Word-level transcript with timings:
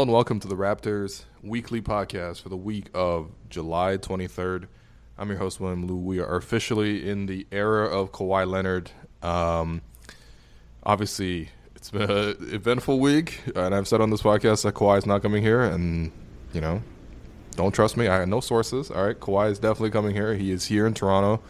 Hello 0.00 0.06
and 0.06 0.14
welcome 0.14 0.40
to 0.40 0.48
the 0.48 0.56
Raptors 0.56 1.24
weekly 1.42 1.82
podcast 1.82 2.40
for 2.40 2.48
the 2.48 2.56
week 2.56 2.86
of 2.94 3.32
July 3.50 3.98
23rd. 3.98 4.66
I'm 5.18 5.28
your 5.28 5.36
host, 5.36 5.60
William 5.60 5.86
Lou. 5.86 5.94
We 5.94 6.20
are 6.20 6.36
officially 6.36 7.06
in 7.06 7.26
the 7.26 7.46
era 7.52 7.86
of 7.86 8.10
Kawhi 8.10 8.50
Leonard. 8.50 8.92
Um, 9.22 9.82
obviously, 10.84 11.50
it's 11.76 11.90
been 11.90 12.10
an 12.10 12.34
eventful 12.50 12.98
week, 12.98 13.42
and 13.54 13.74
I've 13.74 13.86
said 13.86 14.00
on 14.00 14.08
this 14.08 14.22
podcast 14.22 14.62
that 14.62 14.74
Kawhi 14.74 14.96
is 14.96 15.04
not 15.04 15.20
coming 15.20 15.42
here, 15.42 15.60
and, 15.60 16.10
you 16.54 16.62
know, 16.62 16.82
don't 17.56 17.72
trust 17.72 17.98
me. 17.98 18.08
I 18.08 18.20
have 18.20 18.28
no 18.28 18.40
sources. 18.40 18.90
All 18.90 19.04
right, 19.04 19.20
Kawhi 19.20 19.50
is 19.50 19.58
definitely 19.58 19.90
coming 19.90 20.14
here. 20.14 20.34
He 20.34 20.50
is 20.50 20.64
here 20.64 20.86
in 20.86 20.94
Toronto. 20.94 21.42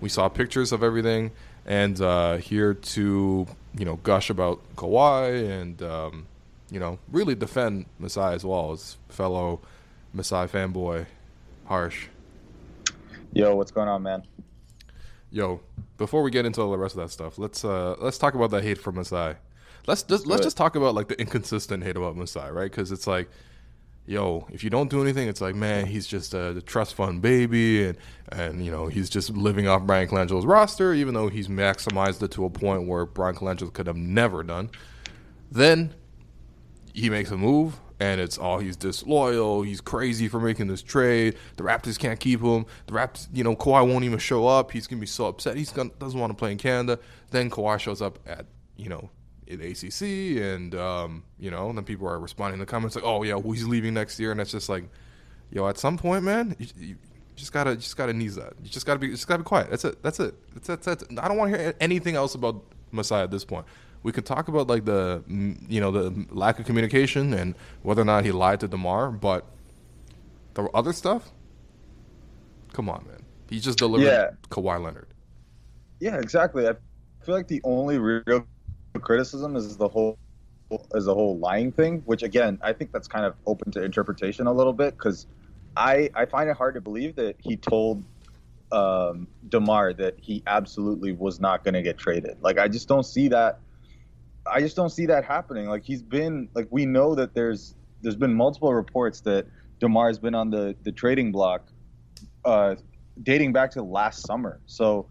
We 0.00 0.08
saw 0.08 0.28
pictures 0.28 0.72
of 0.72 0.82
everything, 0.82 1.30
and 1.64 2.00
uh, 2.00 2.38
here 2.38 2.74
to, 2.74 3.46
you 3.78 3.84
know, 3.84 4.00
gush 4.02 4.28
about 4.28 4.60
Kawhi 4.74 5.48
and. 5.48 5.80
Um, 5.80 6.26
you 6.72 6.80
know, 6.80 6.98
really 7.10 7.34
defend 7.34 7.84
Masai 7.98 8.34
as 8.34 8.46
well 8.46 8.72
as 8.72 8.96
fellow 9.10 9.60
Masai 10.14 10.46
fanboy, 10.46 11.04
Harsh. 11.66 12.06
Yo, 13.34 13.54
what's 13.54 13.70
going 13.70 13.88
on, 13.88 14.02
man? 14.02 14.22
Yo, 15.30 15.60
before 15.98 16.22
we 16.22 16.30
get 16.30 16.46
into 16.46 16.62
all 16.62 16.70
the 16.70 16.78
rest 16.78 16.94
of 16.94 17.02
that 17.02 17.10
stuff, 17.10 17.38
let's 17.38 17.62
uh 17.62 17.94
let's 17.98 18.16
talk 18.16 18.34
about 18.34 18.50
the 18.50 18.62
hate 18.62 18.78
for 18.78 18.90
Masai. 18.90 19.34
Let's 19.86 20.02
just 20.02 20.26
let's 20.26 20.42
just 20.42 20.56
talk 20.56 20.74
about 20.74 20.94
like 20.94 21.08
the 21.08 21.20
inconsistent 21.20 21.84
hate 21.84 21.96
about 21.96 22.16
Masai, 22.16 22.50
right? 22.50 22.70
Because 22.70 22.90
it's 22.90 23.06
like, 23.06 23.28
yo, 24.06 24.46
if 24.50 24.64
you 24.64 24.70
don't 24.70 24.88
do 24.88 25.02
anything, 25.02 25.28
it's 25.28 25.42
like, 25.42 25.54
man, 25.54 25.84
he's 25.84 26.06
just 26.06 26.32
a 26.32 26.62
trust 26.64 26.94
fund 26.94 27.20
baby, 27.20 27.84
and 27.84 27.98
and 28.30 28.64
you 28.64 28.70
know 28.70 28.86
he's 28.86 29.10
just 29.10 29.28
living 29.30 29.68
off 29.68 29.82
Bryan 29.82 30.08
Colangelo's 30.08 30.46
roster, 30.46 30.94
even 30.94 31.12
though 31.12 31.28
he's 31.28 31.48
maximized 31.48 32.22
it 32.22 32.30
to 32.30 32.46
a 32.46 32.50
point 32.50 32.88
where 32.88 33.04
Bryan 33.04 33.34
Colangelo 33.34 33.70
could 33.70 33.86
have 33.86 33.96
never 33.96 34.42
done. 34.42 34.70
Then 35.50 35.92
he 36.92 37.10
makes 37.10 37.30
a 37.30 37.36
move 37.36 37.78
and 38.02 38.20
it's 38.20 38.36
all 38.36 38.56
oh, 38.56 38.58
he's 38.58 38.76
disloyal. 38.76 39.62
He's 39.62 39.80
crazy 39.80 40.26
for 40.26 40.40
making 40.40 40.66
this 40.66 40.82
trade. 40.82 41.36
The 41.56 41.62
Raptors 41.62 41.96
can't 41.96 42.18
keep 42.18 42.40
him. 42.40 42.66
The 42.86 42.94
Raptors, 42.94 43.28
you 43.32 43.44
know, 43.44 43.54
Kawhi 43.54 43.86
won't 43.86 44.04
even 44.04 44.18
show 44.18 44.46
up. 44.48 44.72
He's 44.72 44.88
gonna 44.88 45.00
be 45.00 45.06
so 45.06 45.26
upset. 45.26 45.56
Gonna 45.72 45.90
doesn't 46.00 46.18
want 46.18 46.32
to 46.32 46.34
play 46.34 46.50
in 46.50 46.58
Canada. 46.58 46.98
Then 47.30 47.48
Kawhi 47.48 47.78
shows 47.78 48.02
up 48.02 48.18
at 48.26 48.46
you 48.76 48.88
know 48.88 49.08
in 49.46 49.60
ACC, 49.60 50.42
and 50.42 50.74
um, 50.74 51.22
you 51.38 51.52
know, 51.52 51.68
and 51.68 51.78
then 51.78 51.84
people 51.84 52.08
are 52.08 52.18
responding 52.18 52.54
in 52.54 52.60
the 52.60 52.66
comments 52.66 52.96
like, 52.96 53.04
"Oh 53.04 53.22
yeah, 53.22 53.34
well, 53.34 53.52
he's 53.52 53.68
leaving 53.68 53.94
next 53.94 54.18
year," 54.18 54.32
and 54.32 54.40
it's 54.40 54.50
just 54.50 54.68
like, 54.68 54.84
yo, 55.50 55.68
at 55.68 55.78
some 55.78 55.96
point, 55.96 56.24
man, 56.24 56.56
you, 56.58 56.66
you 56.76 56.96
just 57.36 57.52
gotta 57.52 57.76
just 57.76 57.96
gotta 57.96 58.12
knees 58.12 58.34
that. 58.34 58.54
You 58.64 58.68
just 58.68 58.84
gotta 58.84 58.98
be 58.98 59.10
just 59.10 59.28
gotta 59.28 59.44
be 59.44 59.46
quiet. 59.46 59.70
That's 59.70 59.84
it. 59.84 60.02
That's 60.02 60.18
it. 60.18 60.34
That's 60.54 60.68
it. 60.68 60.82
That's 60.82 61.02
it. 61.04 61.18
I 61.20 61.28
don't 61.28 61.36
want 61.36 61.52
to 61.52 61.58
hear 61.58 61.74
anything 61.80 62.16
else 62.16 62.34
about 62.34 62.64
Masai 62.90 63.20
at 63.20 63.30
this 63.30 63.44
point 63.44 63.64
we 64.02 64.12
could 64.12 64.26
talk 64.26 64.48
about 64.48 64.66
like 64.66 64.84
the 64.84 65.22
you 65.28 65.80
know 65.80 65.90
the 65.90 66.26
lack 66.30 66.58
of 66.58 66.66
communication 66.66 67.32
and 67.32 67.54
whether 67.82 68.02
or 68.02 68.04
not 68.04 68.24
he 68.24 68.32
lied 68.32 68.60
to 68.60 68.68
Demar, 68.68 69.10
but 69.10 69.46
the 70.54 70.64
other 70.74 70.92
stuff, 70.92 71.30
come 72.72 72.88
on, 72.88 73.04
man, 73.06 73.22
he 73.48 73.60
just 73.60 73.78
delivered 73.78 74.04
yeah. 74.04 74.30
Kawhi 74.50 74.82
Leonard. 74.82 75.08
Yeah, 76.00 76.16
exactly. 76.16 76.66
I 76.66 76.72
feel 77.24 77.34
like 77.34 77.48
the 77.48 77.60
only 77.64 77.98
real 77.98 78.46
criticism 79.00 79.56
is 79.56 79.76
the 79.76 79.88
whole 79.88 80.18
is 80.94 81.04
the 81.04 81.14
whole 81.14 81.38
lying 81.38 81.70
thing, 81.70 82.02
which 82.04 82.22
again 82.22 82.58
I 82.62 82.72
think 82.72 82.92
that's 82.92 83.08
kind 83.08 83.24
of 83.24 83.34
open 83.46 83.70
to 83.72 83.82
interpretation 83.82 84.46
a 84.46 84.52
little 84.52 84.72
bit 84.72 84.96
because 84.96 85.26
I 85.76 86.10
I 86.14 86.26
find 86.26 86.50
it 86.50 86.56
hard 86.56 86.74
to 86.74 86.80
believe 86.80 87.16
that 87.16 87.36
he 87.38 87.56
told 87.56 88.02
um, 88.72 89.28
Demar 89.48 89.92
that 89.92 90.14
he 90.18 90.42
absolutely 90.46 91.12
was 91.12 91.40
not 91.40 91.62
going 91.62 91.74
to 91.74 91.82
get 91.82 91.98
traded. 91.98 92.38
Like 92.40 92.58
I 92.58 92.68
just 92.68 92.88
don't 92.88 93.04
see 93.04 93.28
that 93.28 93.60
I 94.46 94.60
just 94.60 94.76
don't 94.76 94.90
see 94.90 95.06
that 95.06 95.24
happening. 95.24 95.68
Like 95.68 95.84
he's 95.84 96.02
been 96.02 96.48
like 96.54 96.68
we 96.70 96.86
know 96.86 97.14
that 97.14 97.34
there's 97.34 97.74
there's 98.00 98.16
been 98.16 98.34
multiple 98.34 98.74
reports 98.74 99.20
that 99.22 99.46
Demar's 99.80 100.18
been 100.18 100.34
on 100.34 100.50
the 100.50 100.76
the 100.82 100.92
trading 100.92 101.32
block, 101.32 101.68
uh, 102.44 102.76
dating 103.22 103.52
back 103.52 103.70
to 103.72 103.82
last 103.82 104.26
summer. 104.26 104.60
So 104.66 105.08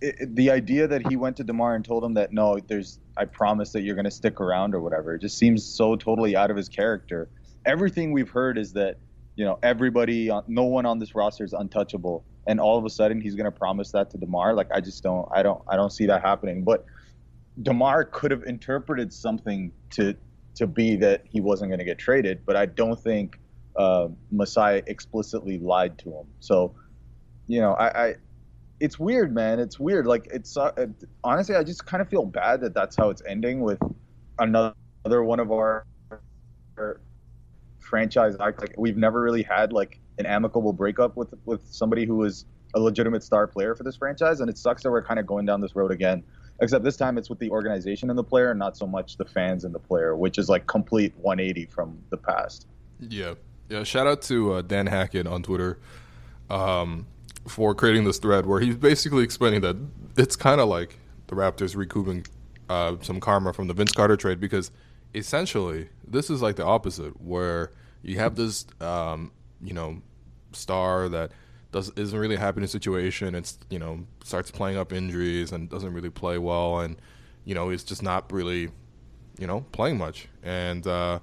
it, 0.00 0.16
it, 0.18 0.36
the 0.36 0.50
idea 0.50 0.88
that 0.88 1.06
he 1.08 1.16
went 1.16 1.36
to 1.36 1.44
Demar 1.44 1.74
and 1.74 1.84
told 1.84 2.04
him 2.04 2.14
that 2.14 2.32
no, 2.32 2.58
there's 2.66 2.98
I 3.16 3.24
promise 3.26 3.72
that 3.72 3.82
you're 3.82 3.94
going 3.94 4.04
to 4.04 4.10
stick 4.10 4.40
around 4.40 4.74
or 4.74 4.80
whatever, 4.80 5.14
it 5.14 5.20
just 5.20 5.38
seems 5.38 5.64
so 5.64 5.96
totally 5.96 6.34
out 6.34 6.50
of 6.50 6.56
his 6.56 6.68
character. 6.68 7.28
Everything 7.64 8.12
we've 8.12 8.30
heard 8.30 8.58
is 8.58 8.72
that 8.72 8.98
you 9.36 9.44
know 9.44 9.58
everybody, 9.62 10.30
no 10.48 10.64
one 10.64 10.84
on 10.84 10.98
this 10.98 11.14
roster 11.14 11.44
is 11.44 11.52
untouchable, 11.52 12.24
and 12.46 12.58
all 12.58 12.76
of 12.76 12.84
a 12.84 12.90
sudden 12.90 13.20
he's 13.20 13.36
going 13.36 13.50
to 13.50 13.56
promise 13.56 13.92
that 13.92 14.10
to 14.10 14.18
Demar. 14.18 14.54
Like 14.54 14.68
I 14.74 14.80
just 14.80 15.02
don't, 15.02 15.28
I 15.32 15.44
don't, 15.44 15.62
I 15.68 15.76
don't 15.76 15.92
see 15.92 16.06
that 16.06 16.22
happening. 16.22 16.64
But 16.64 16.84
Demar 17.60 18.04
could 18.04 18.30
have 18.30 18.44
interpreted 18.44 19.12
something 19.12 19.72
to 19.90 20.14
to 20.54 20.66
be 20.66 20.96
that 20.96 21.22
he 21.24 21.40
wasn't 21.40 21.70
going 21.70 21.78
to 21.78 21.84
get 21.84 21.98
traded, 21.98 22.44
but 22.44 22.56
I 22.56 22.66
don't 22.66 22.98
think 22.98 23.38
uh, 23.76 24.08
Masai 24.30 24.82
explicitly 24.86 25.58
lied 25.58 25.98
to 25.98 26.10
him. 26.10 26.26
So, 26.40 26.74
you 27.46 27.60
know, 27.60 27.72
I, 27.72 28.06
I 28.06 28.14
it's 28.80 28.98
weird, 28.98 29.34
man. 29.34 29.60
It's 29.60 29.78
weird. 29.78 30.06
Like 30.06 30.28
it's 30.32 30.56
uh, 30.56 30.72
honestly, 31.24 31.56
I 31.56 31.64
just 31.64 31.86
kind 31.86 32.00
of 32.00 32.08
feel 32.08 32.24
bad 32.24 32.60
that 32.62 32.74
that's 32.74 32.96
how 32.96 33.10
it's 33.10 33.22
ending 33.26 33.60
with 33.60 33.80
another 34.38 34.74
one 35.04 35.40
of 35.40 35.50
our, 35.52 35.86
our 36.76 37.00
franchise 37.80 38.36
acts. 38.40 38.60
Like 38.60 38.74
we've 38.76 38.96
never 38.96 39.20
really 39.20 39.42
had 39.42 39.72
like 39.72 40.00
an 40.18 40.26
amicable 40.26 40.72
breakup 40.72 41.16
with 41.16 41.34
with 41.44 41.66
somebody 41.68 42.06
who 42.06 42.16
was 42.16 42.44
a 42.74 42.80
legitimate 42.80 43.22
star 43.22 43.46
player 43.46 43.74
for 43.74 43.84
this 43.84 43.96
franchise, 43.96 44.40
and 44.40 44.50
it 44.50 44.58
sucks 44.58 44.82
that 44.82 44.90
we're 44.90 45.04
kind 45.04 45.20
of 45.20 45.26
going 45.26 45.46
down 45.46 45.60
this 45.60 45.76
road 45.76 45.92
again 45.92 46.24
except 46.62 46.84
this 46.84 46.96
time 46.96 47.18
it's 47.18 47.28
with 47.28 47.40
the 47.40 47.50
organization 47.50 48.08
and 48.08 48.18
the 48.18 48.24
player, 48.24 48.50
and 48.50 48.58
not 48.58 48.76
so 48.76 48.86
much 48.86 49.16
the 49.16 49.24
fans 49.24 49.64
and 49.64 49.74
the 49.74 49.78
player, 49.78 50.16
which 50.16 50.38
is 50.38 50.48
like 50.48 50.66
complete 50.66 51.12
180 51.18 51.66
from 51.66 51.98
the 52.10 52.16
past. 52.16 52.66
Yeah, 53.00 53.34
yeah. 53.68 53.82
Shout 53.82 54.06
out 54.06 54.22
to 54.22 54.54
uh, 54.54 54.62
Dan 54.62 54.86
Hackett 54.86 55.26
on 55.26 55.42
Twitter 55.42 55.78
um, 56.48 57.06
for 57.48 57.74
creating 57.74 58.04
this 58.04 58.18
thread 58.18 58.46
where 58.46 58.60
he's 58.60 58.76
basically 58.76 59.24
explaining 59.24 59.60
that 59.62 59.76
it's 60.16 60.36
kind 60.36 60.60
of 60.60 60.68
like 60.68 60.98
the 61.26 61.34
Raptors 61.34 61.74
recouping 61.74 62.24
uh, 62.70 62.96
some 63.02 63.18
karma 63.20 63.52
from 63.52 63.66
the 63.66 63.74
Vince 63.74 63.92
Carter 63.92 64.16
trade 64.16 64.38
because 64.38 64.70
essentially 65.14 65.88
this 66.06 66.30
is 66.30 66.40
like 66.40 66.56
the 66.56 66.64
opposite, 66.64 67.20
where 67.20 67.72
you 68.02 68.18
have 68.18 68.36
this, 68.36 68.66
um, 68.80 69.32
you 69.60 69.74
know, 69.74 70.00
star 70.52 71.08
that 71.08 71.32
does 71.72 71.90
isn't 71.96 72.18
really 72.18 72.36
happy 72.36 72.58
in 72.58 72.64
a 72.64 72.68
situation. 72.68 73.34
It's 73.34 73.58
you 73.68 73.78
know 73.78 74.06
starts 74.22 74.50
playing 74.50 74.76
up 74.76 74.92
injuries 74.92 75.52
and 75.52 75.68
doesn't 75.68 75.92
really 75.92 76.10
play 76.10 76.38
well, 76.38 76.80
and 76.80 76.96
you 77.44 77.54
know 77.54 77.70
he's 77.70 77.82
just 77.82 78.02
not 78.02 78.30
really 78.30 78.70
you 79.38 79.46
know 79.46 79.64
playing 79.72 79.98
much, 79.98 80.28
and 80.42 80.86
uh, 80.86 81.18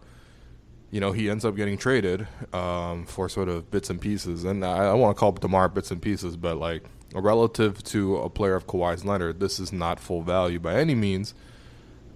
you 0.91 0.99
know 0.99 1.11
he 1.11 1.29
ends 1.29 1.45
up 1.45 1.55
getting 1.55 1.77
traded 1.77 2.27
um, 2.51 3.05
for 3.05 3.29
sort 3.29 3.47
of 3.47 3.71
bits 3.71 3.89
and 3.89 4.01
pieces. 4.01 4.43
And 4.43 4.65
I, 4.65 4.87
I 4.87 4.93
want 4.93 5.15
to 5.15 5.19
call 5.19 5.31
Demar 5.31 5.69
bits 5.69 5.91
and 5.91 6.01
pieces, 6.01 6.35
but 6.35 6.57
like 6.57 6.83
relative 7.13 7.83
to 7.85 8.17
a 8.17 8.29
player 8.29 8.55
of 8.55 8.67
Kawhi's 8.67 9.05
Leonard, 9.05 9.39
this 9.39 9.59
is 9.59 9.71
not 9.71 9.99
full 9.99 10.21
value 10.21 10.59
by 10.59 10.75
any 10.75 10.95
means. 10.95 11.33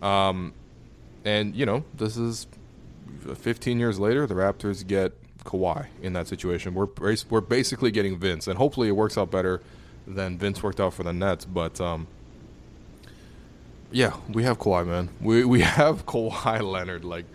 Um, 0.02 0.54
and 1.24 1.56
you 1.56 1.66
know 1.66 1.86
this 1.94 2.18
is 2.18 2.48
15 3.36 3.80
years 3.80 4.00
later, 4.00 4.28
the 4.28 4.34
Raptors 4.34 4.86
get 4.86 5.14
Kawhi 5.44 5.88
in 6.02 6.14
that 6.14 6.28
situation. 6.28 6.74
We're 6.74 6.88
we're 7.30 7.42
basically 7.42 7.92
getting 7.92 8.18
Vince, 8.18 8.48
and 8.48 8.58
hopefully 8.58 8.88
it 8.88 8.94
works 8.94 9.18
out 9.18 9.32
better 9.32 9.62
than 10.08 10.38
Vince 10.38 10.62
worked 10.62 10.80
out 10.80 10.94
for 10.94 11.04
the 11.04 11.14
Nets. 11.14 11.46
But 11.46 11.80
um, 11.80 12.08
yeah, 13.92 14.16
we 14.30 14.44
have 14.44 14.60
Kawhi, 14.60 14.86
man. 14.86 15.10
We 15.22 15.46
we 15.46 15.62
have 15.80 16.06
Kawhi 16.06 16.62
Leonard, 16.62 17.06
like, 17.06 17.26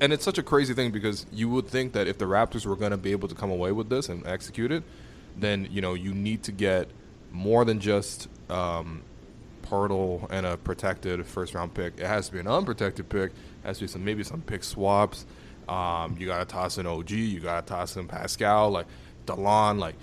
and 0.00 0.12
it's 0.12 0.24
such 0.24 0.38
a 0.38 0.42
crazy 0.42 0.74
thing 0.74 0.90
because 0.90 1.26
you 1.32 1.48
would 1.50 1.68
think 1.68 1.92
that 1.92 2.06
if 2.06 2.18
the 2.18 2.26
Raptors 2.26 2.66
were 2.66 2.76
going 2.76 2.92
to 2.92 2.96
be 2.96 3.12
able 3.12 3.28
to 3.28 3.34
come 3.34 3.50
away 3.50 3.72
with 3.72 3.88
this 3.88 4.08
and 4.08 4.26
execute 4.26 4.72
it, 4.72 4.82
then 5.36 5.68
you 5.70 5.80
know 5.80 5.94
you 5.94 6.14
need 6.14 6.42
to 6.44 6.52
get 6.52 6.88
more 7.32 7.64
than 7.64 7.80
just 7.80 8.28
um, 8.48 9.02
and 10.30 10.46
a 10.46 10.56
protected 10.62 11.26
first 11.26 11.54
round 11.54 11.74
pick. 11.74 11.94
It 11.98 12.06
has 12.06 12.26
to 12.28 12.32
be 12.32 12.38
an 12.38 12.46
unprotected 12.46 13.08
pick. 13.08 13.32
It 13.32 13.66
has 13.66 13.78
to 13.78 13.84
be 13.84 13.88
some 13.88 14.04
maybe 14.04 14.22
some 14.22 14.40
pick 14.40 14.62
swaps. 14.62 15.26
Um, 15.68 16.16
you 16.18 16.26
gotta 16.26 16.44
toss 16.44 16.78
in 16.78 16.86
OG. 16.86 17.10
You 17.10 17.40
gotta 17.40 17.66
toss 17.66 17.96
in 17.96 18.08
Pascal, 18.08 18.70
like 18.70 18.86
Delon, 19.26 19.78
like 19.78 19.96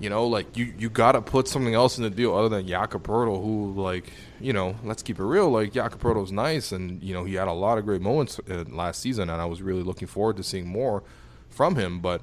you 0.00 0.10
know, 0.10 0.26
like 0.26 0.56
you 0.56 0.74
you 0.78 0.90
gotta 0.90 1.22
put 1.22 1.46
something 1.48 1.74
else 1.74 1.98
in 1.98 2.04
the 2.04 2.10
deal 2.10 2.34
other 2.34 2.48
than 2.48 2.66
Jakob 2.66 3.06
who 3.06 3.72
like 3.76 4.12
you 4.40 4.52
know, 4.52 4.76
let's 4.84 5.02
keep 5.02 5.18
it 5.18 5.24
real. 5.24 5.50
Like 5.50 5.72
Jakob 5.72 6.32
nice, 6.32 6.72
and 6.72 7.02
you 7.02 7.14
know 7.14 7.24
he 7.24 7.34
had 7.34 7.48
a 7.48 7.52
lot 7.52 7.78
of 7.78 7.84
great 7.84 8.00
moments 8.00 8.40
uh, 8.50 8.64
last 8.68 9.00
season, 9.00 9.30
and 9.30 9.40
I 9.40 9.46
was 9.46 9.62
really 9.62 9.82
looking 9.82 10.08
forward 10.08 10.36
to 10.36 10.42
seeing 10.42 10.66
more 10.66 11.02
from 11.48 11.76
him. 11.76 12.00
But 12.00 12.22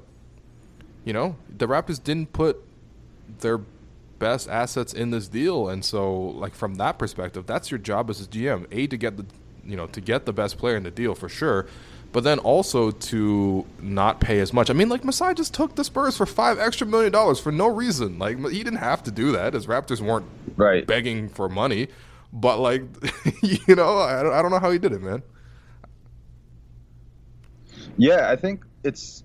you 1.06 1.14
know, 1.14 1.38
the 1.50 1.68
Raptors 1.68 2.02
didn't 2.04 2.34
put 2.34 2.62
their 3.40 3.62
best 4.20 4.48
assets 4.50 4.94
in 4.94 5.10
this 5.12 5.28
deal, 5.28 5.70
and 5.70 5.84
so 5.84 6.14
like 6.16 6.54
from 6.54 6.76
that 6.76 7.00
perspective, 7.00 7.48
that's 7.48 7.72
your 7.72 7.80
job 7.80 8.10
as 8.10 8.22
a 8.22 8.26
GM. 8.26 8.68
A 8.72 8.88
to 8.88 8.98
get 8.98 9.18
the 9.18 9.26
you 9.64 9.76
know 9.78 9.88
to 9.88 10.02
get 10.02 10.26
the 10.26 10.34
best 10.34 10.58
player 10.58 10.76
in 10.76 10.84
the 10.84 10.92
deal 10.92 11.16
for 11.16 11.30
sure, 11.30 11.66
but 12.12 12.24
then 12.24 12.40
also 12.40 12.92
to 12.92 13.66
not 13.82 14.20
pay 14.20 14.40
as 14.40 14.52
much. 14.52 14.70
I 14.70 14.74
mean, 14.74 14.90
like 14.90 15.04
Masai 15.04 15.34
just 15.34 15.54
took 15.54 15.76
the 15.76 15.84
Spurs 15.84 16.18
for 16.18 16.26
five 16.26 16.60
extra 16.60 16.86
million 16.86 17.12
dollars 17.12 17.40
for 17.40 17.52
no 17.52 17.68
reason. 17.68 18.20
Like 18.20 18.38
he 18.38 18.64
didn't 18.64 18.80
have 18.80 19.04
to 19.04 19.12
do 19.12 19.32
that. 19.32 19.54
His 19.54 19.68
Raptors 19.68 20.02
weren't 20.02 20.26
right. 20.58 20.86
begging 20.86 21.30
for 21.30 21.48
money, 21.48 21.88
but 22.34 22.60
like 22.60 22.84
you 23.42 23.76
know, 23.76 24.00
I 24.00 24.24
don't, 24.24 24.34
I 24.34 24.42
don't 24.42 24.52
know 24.52 24.60
how 24.60 24.72
he 24.72 24.80
did 24.80 24.92
it, 24.92 25.02
man. 25.02 25.24
Yeah, 27.98 28.30
I 28.30 28.36
think 28.36 28.66
it's 28.84 29.24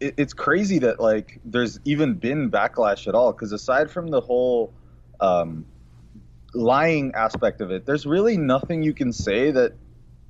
it, 0.00 0.14
it's 0.16 0.32
crazy 0.32 0.80
that 0.80 1.00
like 1.00 1.40
there's 1.44 1.78
even 1.84 2.14
been 2.14 2.50
backlash 2.50 3.06
at 3.06 3.14
all 3.14 3.32
because 3.32 3.52
aside 3.52 3.90
from 3.90 4.08
the 4.08 4.20
whole 4.20 4.72
um, 5.20 5.64
lying 6.52 7.14
aspect 7.14 7.60
of 7.60 7.70
it, 7.70 7.86
there's 7.86 8.06
really 8.06 8.36
nothing 8.36 8.82
you 8.82 8.92
can 8.92 9.12
say 9.12 9.50
that 9.52 9.74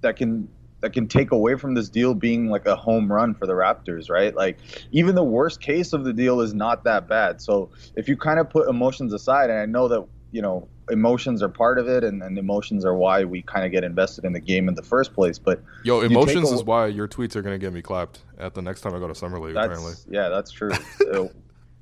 that 0.03 0.17
can 0.17 0.49
that 0.85 0.93
can 0.93 1.09
take 1.09 1.33
away 1.33 1.55
from 1.55 1.73
this 1.73 1.89
deal 1.89 2.13
being 2.13 2.51
like 2.51 2.67
a 2.67 2.77
home 2.77 3.11
run 3.11 3.33
for 3.33 3.47
the 3.47 3.55
Raptors, 3.55 4.11
right? 4.11 4.37
Like 4.37 4.59
even 4.93 5.15
the 5.15 5.25
worst 5.25 5.63
case 5.63 5.95
of 5.95 6.05
the 6.05 6.13
deal 6.13 6.43
is 6.43 6.53
not 6.53 6.85
that 6.85 7.09
bad. 7.09 7.41
So 7.41 7.71
if 7.97 8.07
you 8.07 8.19
kind 8.19 8.39
of 8.39 8.51
put 8.51 8.69
emotions 8.69 9.15
aside, 9.15 9.49
and 9.49 9.59
I 9.59 9.65
know 9.65 9.89
that 9.89 10.07
you 10.31 10.43
know 10.43 10.69
emotions 10.91 11.43
are 11.43 11.49
part 11.49 11.79
of 11.79 11.89
it, 11.89 12.05
and, 12.05 12.23
and 12.23 12.37
emotions 12.37 12.85
are 12.85 12.95
why 12.95 13.25
we 13.25 13.41
kind 13.41 13.65
of 13.65 13.73
get 13.73 13.83
invested 13.83 14.27
in 14.27 14.35
the 14.35 14.41
game 14.41 14.69
in 14.69 14.75
the 14.75 14.83
first 14.83 15.15
place. 15.15 15.39
But 15.39 15.63
yo, 15.85 16.03
emotions 16.03 16.53
a, 16.53 16.55
is 16.55 16.65
why 16.65 16.89
your 16.89 17.09
tweets 17.09 17.35
are 17.35 17.41
gonna 17.41 17.57
get 17.57 17.73
me 17.73 17.81
clapped 17.81 18.19
at 18.37 18.53
the 18.53 18.61
next 18.61 18.83
time 18.83 18.95
I 18.95 18.99
go 18.99 19.09
to 19.09 19.15
summer 19.15 19.41
league. 19.41 19.57
Apparently, 19.57 19.95
yeah, 20.11 20.29
that's 20.29 20.51
true. 20.51 20.73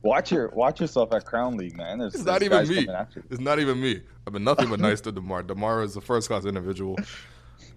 watch 0.02 0.30
your 0.30 0.48
watch 0.50 0.80
yourself 0.80 1.12
at 1.12 1.24
Crown 1.24 1.56
League, 1.56 1.76
man. 1.76 1.98
There's, 1.98 2.14
it's 2.14 2.24
not 2.24 2.44
even 2.44 2.68
me. 2.68 2.86
It's 3.30 3.40
not 3.40 3.58
even 3.58 3.80
me. 3.80 4.02
I've 4.28 4.32
been 4.32 4.44
nothing 4.44 4.70
but 4.70 4.78
nice 4.88 5.00
to 5.00 5.10
Demar. 5.10 5.42
Demar 5.42 5.82
is 5.82 5.96
a 5.96 6.00
first 6.00 6.28
class 6.28 6.44
individual. 6.44 6.96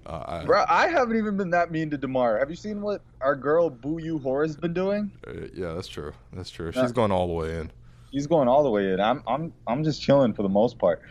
Uh, 0.06 0.24
I, 0.28 0.46
Bro, 0.46 0.66
I 0.70 0.88
haven't 0.88 1.18
even 1.18 1.36
been 1.36 1.50
that 1.50 1.72
mean 1.72 1.90
to 1.90 1.98
Demar. 1.98 2.38
Have 2.38 2.50
you 2.50 2.56
seen 2.56 2.82
what 2.82 3.02
our 3.22 3.36
girl 3.36 3.70
Boo 3.70 4.00
You 4.00 4.20
has 4.20 4.56
been 4.56 4.74
doing? 4.74 5.12
Uh, 5.28 5.48
yeah, 5.54 5.74
that's 5.74 5.88
true. 5.88 6.14
That's 6.32 6.52
true. 6.52 6.72
She's 6.72 6.92
going 6.92 7.12
all 7.12 7.28
the 7.28 7.34
way 7.34 7.58
in. 7.58 7.72
She's 8.14 8.28
going 8.28 8.48
all 8.48 8.64
the 8.64 8.70
way 8.70 8.94
in. 8.94 9.00
I'm 9.00 9.24
I'm 9.26 9.54
I'm 9.66 9.84
just 9.84 10.02
chilling 10.02 10.34
for 10.34 10.44
the 10.44 10.50
most 10.50 10.78
part. 10.78 11.02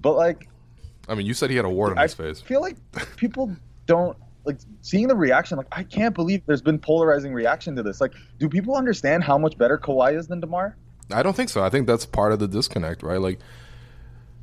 But 0.00 0.16
like, 0.16 0.48
I 1.08 1.14
mean, 1.14 1.26
you 1.26 1.34
said 1.34 1.50
he 1.50 1.56
had 1.56 1.66
a 1.66 1.68
wart 1.68 1.92
on 1.92 1.98
I 1.98 2.02
his 2.02 2.14
face. 2.14 2.42
I 2.42 2.46
feel 2.46 2.62
like 2.62 2.76
people 3.16 3.54
don't 3.86 4.16
like 4.44 4.58
seeing 4.80 5.08
the 5.08 5.16
reaction. 5.16 5.58
Like, 5.58 5.68
I 5.72 5.82
can't 5.82 6.14
believe 6.14 6.42
there's 6.46 6.62
been 6.62 6.78
polarizing 6.78 7.34
reaction 7.34 7.76
to 7.76 7.82
this. 7.82 8.00
Like, 8.00 8.14
do 8.38 8.48
people 8.48 8.74
understand 8.74 9.22
how 9.22 9.36
much 9.36 9.58
better 9.58 9.76
Kawhi 9.76 10.16
is 10.16 10.28
than 10.28 10.40
Demar? 10.40 10.76
I 11.12 11.22
don't 11.22 11.36
think 11.36 11.50
so. 11.50 11.62
I 11.62 11.68
think 11.68 11.86
that's 11.86 12.06
part 12.06 12.32
of 12.32 12.38
the 12.38 12.48
disconnect, 12.48 13.02
right? 13.02 13.20
Like, 13.20 13.40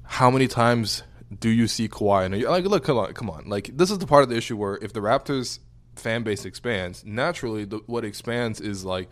how 0.03 0.29
many 0.29 0.47
times 0.47 1.03
do 1.39 1.49
you 1.49 1.67
see 1.67 1.87
Kawhi? 1.89 2.25
And 2.25 2.43
like, 2.43 2.65
look, 2.65 2.83
come 2.83 2.97
on, 2.97 3.13
come 3.13 3.29
on. 3.29 3.47
Like, 3.47 3.75
this 3.75 3.91
is 3.91 3.99
the 3.99 4.07
part 4.07 4.23
of 4.23 4.29
the 4.29 4.37
issue 4.37 4.55
where 4.55 4.77
if 4.81 4.93
the 4.93 5.01
Raptors 5.01 5.59
fan 5.95 6.23
base 6.23 6.45
expands, 6.45 7.03
naturally, 7.05 7.65
the, 7.65 7.77
what 7.85 8.05
expands 8.05 8.61
is 8.61 8.85
like 8.85 9.09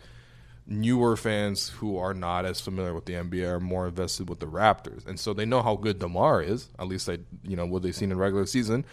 newer 0.66 1.16
fans 1.16 1.68
who 1.68 1.96
are 1.98 2.14
not 2.14 2.44
as 2.44 2.60
familiar 2.60 2.94
with 2.94 3.04
the 3.04 3.12
NBA 3.12 3.48
are 3.48 3.60
more 3.60 3.86
invested 3.86 4.28
with 4.28 4.40
the 4.40 4.46
Raptors, 4.46 5.06
and 5.06 5.18
so 5.20 5.34
they 5.34 5.44
know 5.44 5.62
how 5.62 5.76
good 5.76 5.98
Demar 5.98 6.42
is. 6.42 6.68
At 6.78 6.88
least 6.88 7.06
they, 7.06 7.18
you 7.42 7.56
know, 7.56 7.66
what 7.66 7.82
they've 7.82 7.94
seen 7.94 8.10
in 8.10 8.18
regular 8.18 8.46
season. 8.46 8.84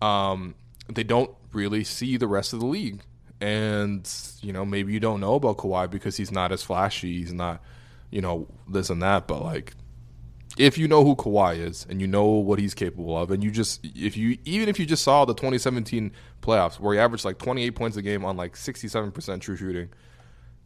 Um, 0.00 0.54
they 0.88 1.04
don't 1.04 1.30
really 1.52 1.84
see 1.84 2.16
the 2.16 2.26
rest 2.26 2.52
of 2.52 2.60
the 2.60 2.66
league, 2.66 3.02
and 3.40 4.10
you 4.40 4.52
know, 4.52 4.64
maybe 4.64 4.92
you 4.92 5.00
don't 5.00 5.20
know 5.20 5.34
about 5.34 5.58
Kawhi 5.58 5.90
because 5.90 6.16
he's 6.16 6.32
not 6.32 6.52
as 6.52 6.62
flashy. 6.62 7.18
He's 7.18 7.32
not, 7.32 7.62
you 8.10 8.20
know, 8.20 8.48
this 8.66 8.90
and 8.90 9.02
that. 9.02 9.28
But 9.28 9.42
like, 9.42 9.74
if 10.58 10.76
you 10.76 10.86
know 10.88 11.04
who 11.04 11.16
Kawhi 11.16 11.58
is 11.58 11.86
and 11.88 12.00
you 12.00 12.06
know 12.06 12.26
what 12.26 12.58
he's 12.58 12.74
capable 12.74 13.16
of, 13.16 13.30
and 13.30 13.42
you 13.42 13.50
just 13.50 13.84
if 13.84 14.16
you 14.16 14.38
even 14.44 14.68
if 14.68 14.78
you 14.78 14.86
just 14.86 15.02
saw 15.02 15.24
the 15.24 15.34
2017 15.34 16.12
playoffs 16.40 16.78
where 16.78 16.94
he 16.94 17.00
averaged 17.00 17.24
like 17.24 17.38
28 17.38 17.70
points 17.70 17.96
a 17.96 18.02
game 18.02 18.24
on 18.24 18.36
like 18.36 18.54
67% 18.54 19.40
true 19.40 19.56
shooting, 19.56 19.88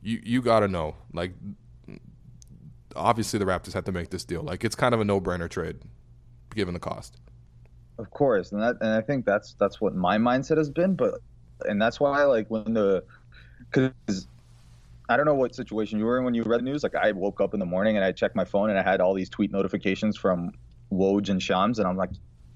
you 0.02 0.20
you 0.24 0.42
got 0.42 0.60
to 0.60 0.68
know 0.68 0.96
like 1.12 1.32
obviously 2.96 3.38
the 3.38 3.44
Raptors 3.44 3.72
had 3.72 3.86
to 3.86 3.92
make 3.92 4.10
this 4.10 4.24
deal. 4.24 4.42
Like 4.42 4.64
it's 4.64 4.74
kind 4.74 4.94
of 4.94 5.00
a 5.00 5.04
no-brainer 5.04 5.48
trade 5.48 5.76
given 6.54 6.74
the 6.74 6.80
cost. 6.80 7.18
Of 7.98 8.10
course, 8.10 8.52
and 8.52 8.62
that 8.62 8.76
and 8.80 8.90
I 8.90 9.00
think 9.00 9.24
that's 9.24 9.54
that's 9.58 9.80
what 9.80 9.94
my 9.94 10.18
mindset 10.18 10.58
has 10.58 10.70
been, 10.70 10.94
but 10.94 11.20
and 11.64 11.80
that's 11.80 11.98
why 12.00 12.24
like 12.24 12.46
when 12.48 12.74
the 12.74 13.04
because 13.70 14.26
I 15.08 15.16
don't 15.16 15.26
know 15.26 15.34
what 15.34 15.54
situation 15.54 15.98
you 15.98 16.04
were 16.04 16.18
in 16.18 16.24
when 16.24 16.34
you 16.34 16.42
read 16.42 16.60
the 16.60 16.64
news. 16.64 16.82
Like 16.82 16.94
I 16.94 17.12
woke 17.12 17.40
up 17.40 17.54
in 17.54 17.60
the 17.60 17.66
morning 17.66 17.96
and 17.96 18.04
I 18.04 18.12
checked 18.12 18.34
my 18.34 18.44
phone 18.44 18.70
and 18.70 18.78
I 18.78 18.82
had 18.82 19.00
all 19.00 19.14
these 19.14 19.28
tweet 19.28 19.52
notifications 19.52 20.16
from 20.16 20.52
Woj 20.92 21.28
and 21.28 21.42
Shams, 21.42 21.78
and 21.78 21.86
I'm 21.88 21.96
like, 21.96 22.10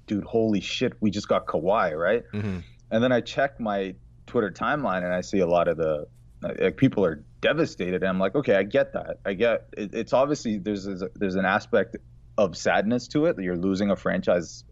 dude, 0.06 0.25
holy 0.25 0.61
shit, 0.61 0.94
we 1.00 1.11
just 1.11 1.29
got 1.29 1.47
Kawhi, 1.47 1.97
right? 1.97 2.25
Mm-hmm. 2.32 2.58
And 2.91 3.05
then 3.05 3.12
I 3.12 3.20
check 3.20 3.61
my 3.61 3.94
Twitter 4.26 4.50
timeline 4.50 5.05
and 5.05 5.12
I 5.12 5.20
see 5.20 5.38
a 5.38 5.47
lot 5.47 5.69
of 5.69 5.76
the 5.76 6.06
like, 6.43 6.76
people 6.76 7.05
are 7.05 7.25
devastated. 7.41 8.02
And 8.02 8.08
I'm 8.08 8.19
like, 8.19 8.35
okay, 8.35 8.55
I 8.55 8.64
get 8.64 8.94
that. 8.94 9.19
I 9.25 9.35
get 9.35 9.69
it, 9.76 9.94
it's 9.94 10.12
obviously 10.12 10.58
there's 10.58 10.88
there's 11.14 11.37
an 11.37 11.44
aspect 11.44 11.97
of 12.37 12.56
sadness 12.56 13.08
to 13.08 13.26
it 13.26 13.37
that 13.37 13.43
you're 13.43 13.56
losing 13.56 13.91
a 13.91 13.97
franchise 13.97 14.64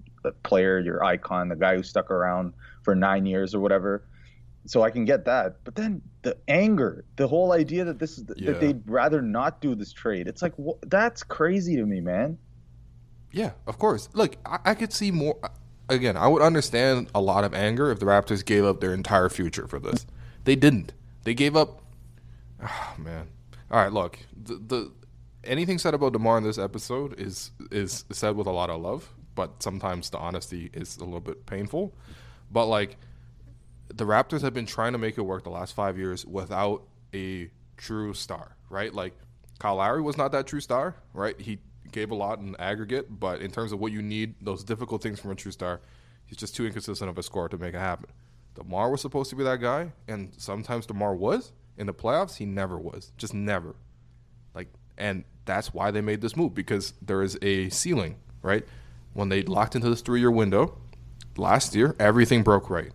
player, 0.42 0.80
your 0.80 1.04
icon, 1.04 1.48
the 1.48 1.56
guy 1.56 1.76
who 1.76 1.82
stuck 1.82 2.10
around 2.10 2.54
for 2.82 2.94
nine 2.94 3.26
years 3.26 3.54
or 3.54 3.60
whatever 3.60 4.04
so 4.66 4.82
I 4.82 4.90
can 4.90 5.04
get 5.04 5.24
that. 5.24 5.64
But 5.64 5.74
then 5.74 6.02
the 6.22 6.36
anger, 6.48 7.04
the 7.16 7.28
whole 7.28 7.52
idea 7.52 7.84
that 7.84 7.98
this 7.98 8.18
is 8.18 8.24
yeah. 8.36 8.52
that 8.52 8.60
they'd 8.60 8.82
rather 8.86 9.22
not 9.22 9.60
do 9.60 9.74
this 9.74 9.92
trade. 9.92 10.26
It's 10.26 10.42
like 10.42 10.54
wh- 10.56 10.78
that's 10.86 11.22
crazy 11.22 11.76
to 11.76 11.86
me, 11.86 12.00
man. 12.00 12.38
Yeah, 13.32 13.52
of 13.66 13.78
course. 13.78 14.08
Look, 14.12 14.36
I, 14.44 14.58
I 14.64 14.74
could 14.74 14.92
see 14.92 15.10
more. 15.10 15.38
Again, 15.88 16.16
I 16.16 16.28
would 16.28 16.42
understand 16.42 17.10
a 17.14 17.20
lot 17.20 17.44
of 17.44 17.54
anger 17.54 17.90
if 17.90 17.98
the 17.98 18.06
Raptors 18.06 18.44
gave 18.44 18.64
up 18.64 18.80
their 18.80 18.92
entire 18.92 19.28
future 19.28 19.66
for 19.66 19.78
this. 19.78 20.06
They 20.44 20.54
didn't. 20.54 20.92
They 21.24 21.34
gave 21.34 21.56
up. 21.56 21.82
Oh, 22.62 22.94
man. 22.98 23.28
All 23.70 23.80
right, 23.80 23.92
look. 23.92 24.18
The, 24.36 24.54
the 24.54 24.92
anything 25.44 25.78
said 25.78 25.94
about 25.94 26.12
Demar 26.12 26.38
in 26.38 26.44
this 26.44 26.58
episode 26.58 27.18
is 27.18 27.50
is 27.70 28.04
said 28.10 28.36
with 28.36 28.46
a 28.46 28.50
lot 28.50 28.70
of 28.70 28.80
love, 28.80 29.08
but 29.34 29.62
sometimes 29.62 30.10
the 30.10 30.18
honesty 30.18 30.70
is 30.72 30.96
a 30.98 31.04
little 31.04 31.20
bit 31.20 31.46
painful. 31.46 31.94
But 32.50 32.66
like 32.66 32.96
the 33.88 34.04
Raptors 34.04 34.42
have 34.42 34.54
been 34.54 34.66
trying 34.66 34.92
to 34.92 34.98
make 34.98 35.18
it 35.18 35.22
work 35.22 35.44
the 35.44 35.50
last 35.50 35.74
five 35.74 35.98
years 35.98 36.24
without 36.26 36.82
a 37.14 37.50
true 37.76 38.12
star, 38.14 38.56
right? 38.68 38.92
Like 38.92 39.14
Kyle 39.58 39.76
Lowry 39.76 40.02
was 40.02 40.16
not 40.16 40.32
that 40.32 40.46
true 40.46 40.60
star, 40.60 40.96
right? 41.14 41.38
He 41.40 41.58
gave 41.90 42.10
a 42.10 42.14
lot 42.14 42.38
in 42.38 42.54
aggregate, 42.58 43.18
but 43.18 43.40
in 43.40 43.50
terms 43.50 43.72
of 43.72 43.80
what 43.80 43.92
you 43.92 44.02
need, 44.02 44.34
those 44.42 44.62
difficult 44.62 45.02
things 45.02 45.18
from 45.18 45.30
a 45.30 45.34
true 45.34 45.52
star, 45.52 45.80
he's 46.26 46.36
just 46.36 46.54
too 46.54 46.66
inconsistent 46.66 47.08
of 47.08 47.16
a 47.16 47.22
scorer 47.22 47.48
to 47.48 47.58
make 47.58 47.74
it 47.74 47.78
happen. 47.78 48.10
DeMar 48.54 48.90
was 48.90 49.00
supposed 49.00 49.30
to 49.30 49.36
be 49.36 49.44
that 49.44 49.60
guy, 49.60 49.92
and 50.06 50.32
sometimes 50.36 50.86
DeMar 50.86 51.14
was. 51.14 51.52
In 51.76 51.86
the 51.86 51.94
playoffs, 51.94 52.36
he 52.36 52.44
never 52.44 52.76
was. 52.76 53.12
Just 53.16 53.32
never. 53.32 53.76
Like, 54.52 54.66
and 54.96 55.24
that's 55.44 55.72
why 55.72 55.92
they 55.92 56.00
made 56.00 56.20
this 56.20 56.36
move 56.36 56.54
because 56.54 56.92
there 57.00 57.22
is 57.22 57.38
a 57.40 57.68
ceiling, 57.70 58.16
right? 58.42 58.64
When 59.12 59.28
they 59.28 59.42
locked 59.42 59.76
into 59.76 59.88
this 59.88 60.02
three 60.02 60.20
year 60.20 60.30
window 60.30 60.76
last 61.36 61.74
year, 61.74 61.94
everything 62.00 62.42
broke 62.42 62.68
right 62.68 62.90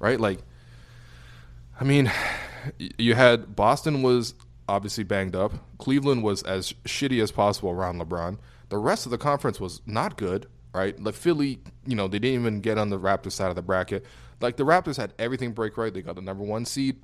right? 0.00 0.18
Like, 0.18 0.40
I 1.78 1.84
mean, 1.84 2.10
you 2.98 3.14
had 3.14 3.54
Boston 3.54 4.02
was 4.02 4.34
obviously 4.68 5.04
banged 5.04 5.36
up. 5.36 5.52
Cleveland 5.78 6.22
was 6.22 6.42
as 6.42 6.72
shitty 6.84 7.22
as 7.22 7.30
possible 7.30 7.70
around 7.70 8.00
LeBron. 8.00 8.38
The 8.68 8.78
rest 8.78 9.06
of 9.06 9.10
the 9.10 9.18
conference 9.18 9.60
was 9.60 9.80
not 9.86 10.16
good, 10.16 10.46
right? 10.72 11.00
Like 11.00 11.14
Philly, 11.14 11.60
you 11.86 11.96
know, 11.96 12.08
they 12.08 12.18
didn't 12.18 12.40
even 12.40 12.60
get 12.60 12.78
on 12.78 12.90
the 12.90 12.98
Raptors 12.98 13.32
side 13.32 13.50
of 13.50 13.56
the 13.56 13.62
bracket. 13.62 14.04
Like 14.40 14.56
the 14.56 14.64
Raptors 14.64 14.96
had 14.96 15.12
everything 15.18 15.52
break 15.52 15.76
right. 15.76 15.92
They 15.92 16.02
got 16.02 16.14
the 16.14 16.22
number 16.22 16.44
one 16.44 16.64
seed, 16.64 17.02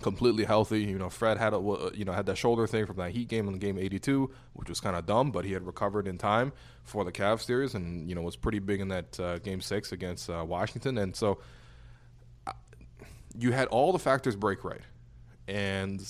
completely 0.00 0.44
healthy. 0.44 0.82
You 0.82 0.98
know, 0.98 1.08
Fred 1.08 1.38
had 1.38 1.54
a 1.54 1.90
you 1.94 2.04
know 2.04 2.12
had 2.12 2.26
that 2.26 2.36
shoulder 2.36 2.66
thing 2.66 2.86
from 2.86 2.96
that 2.96 3.12
Heat 3.12 3.28
game 3.28 3.48
in 3.48 3.58
game 3.58 3.78
'82, 3.78 4.30
which 4.52 4.68
was 4.68 4.80
kind 4.80 4.94
of 4.94 5.06
dumb, 5.06 5.30
but 5.30 5.44
he 5.44 5.52
had 5.52 5.66
recovered 5.66 6.06
in 6.06 6.18
time 6.18 6.52
for 6.84 7.04
the 7.04 7.12
Cavs 7.12 7.42
series, 7.42 7.74
and 7.74 8.08
you 8.08 8.14
know 8.14 8.22
was 8.22 8.36
pretty 8.36 8.58
big 8.58 8.80
in 8.80 8.88
that 8.88 9.18
uh, 9.18 9.38
game 9.38 9.60
six 9.60 9.92
against 9.92 10.28
uh, 10.28 10.44
Washington. 10.46 10.98
And 10.98 11.16
so 11.16 11.38
you 13.38 13.52
had 13.52 13.68
all 13.68 13.92
the 13.92 13.98
factors 13.98 14.36
break 14.36 14.64
right, 14.64 14.82
and 15.48 16.00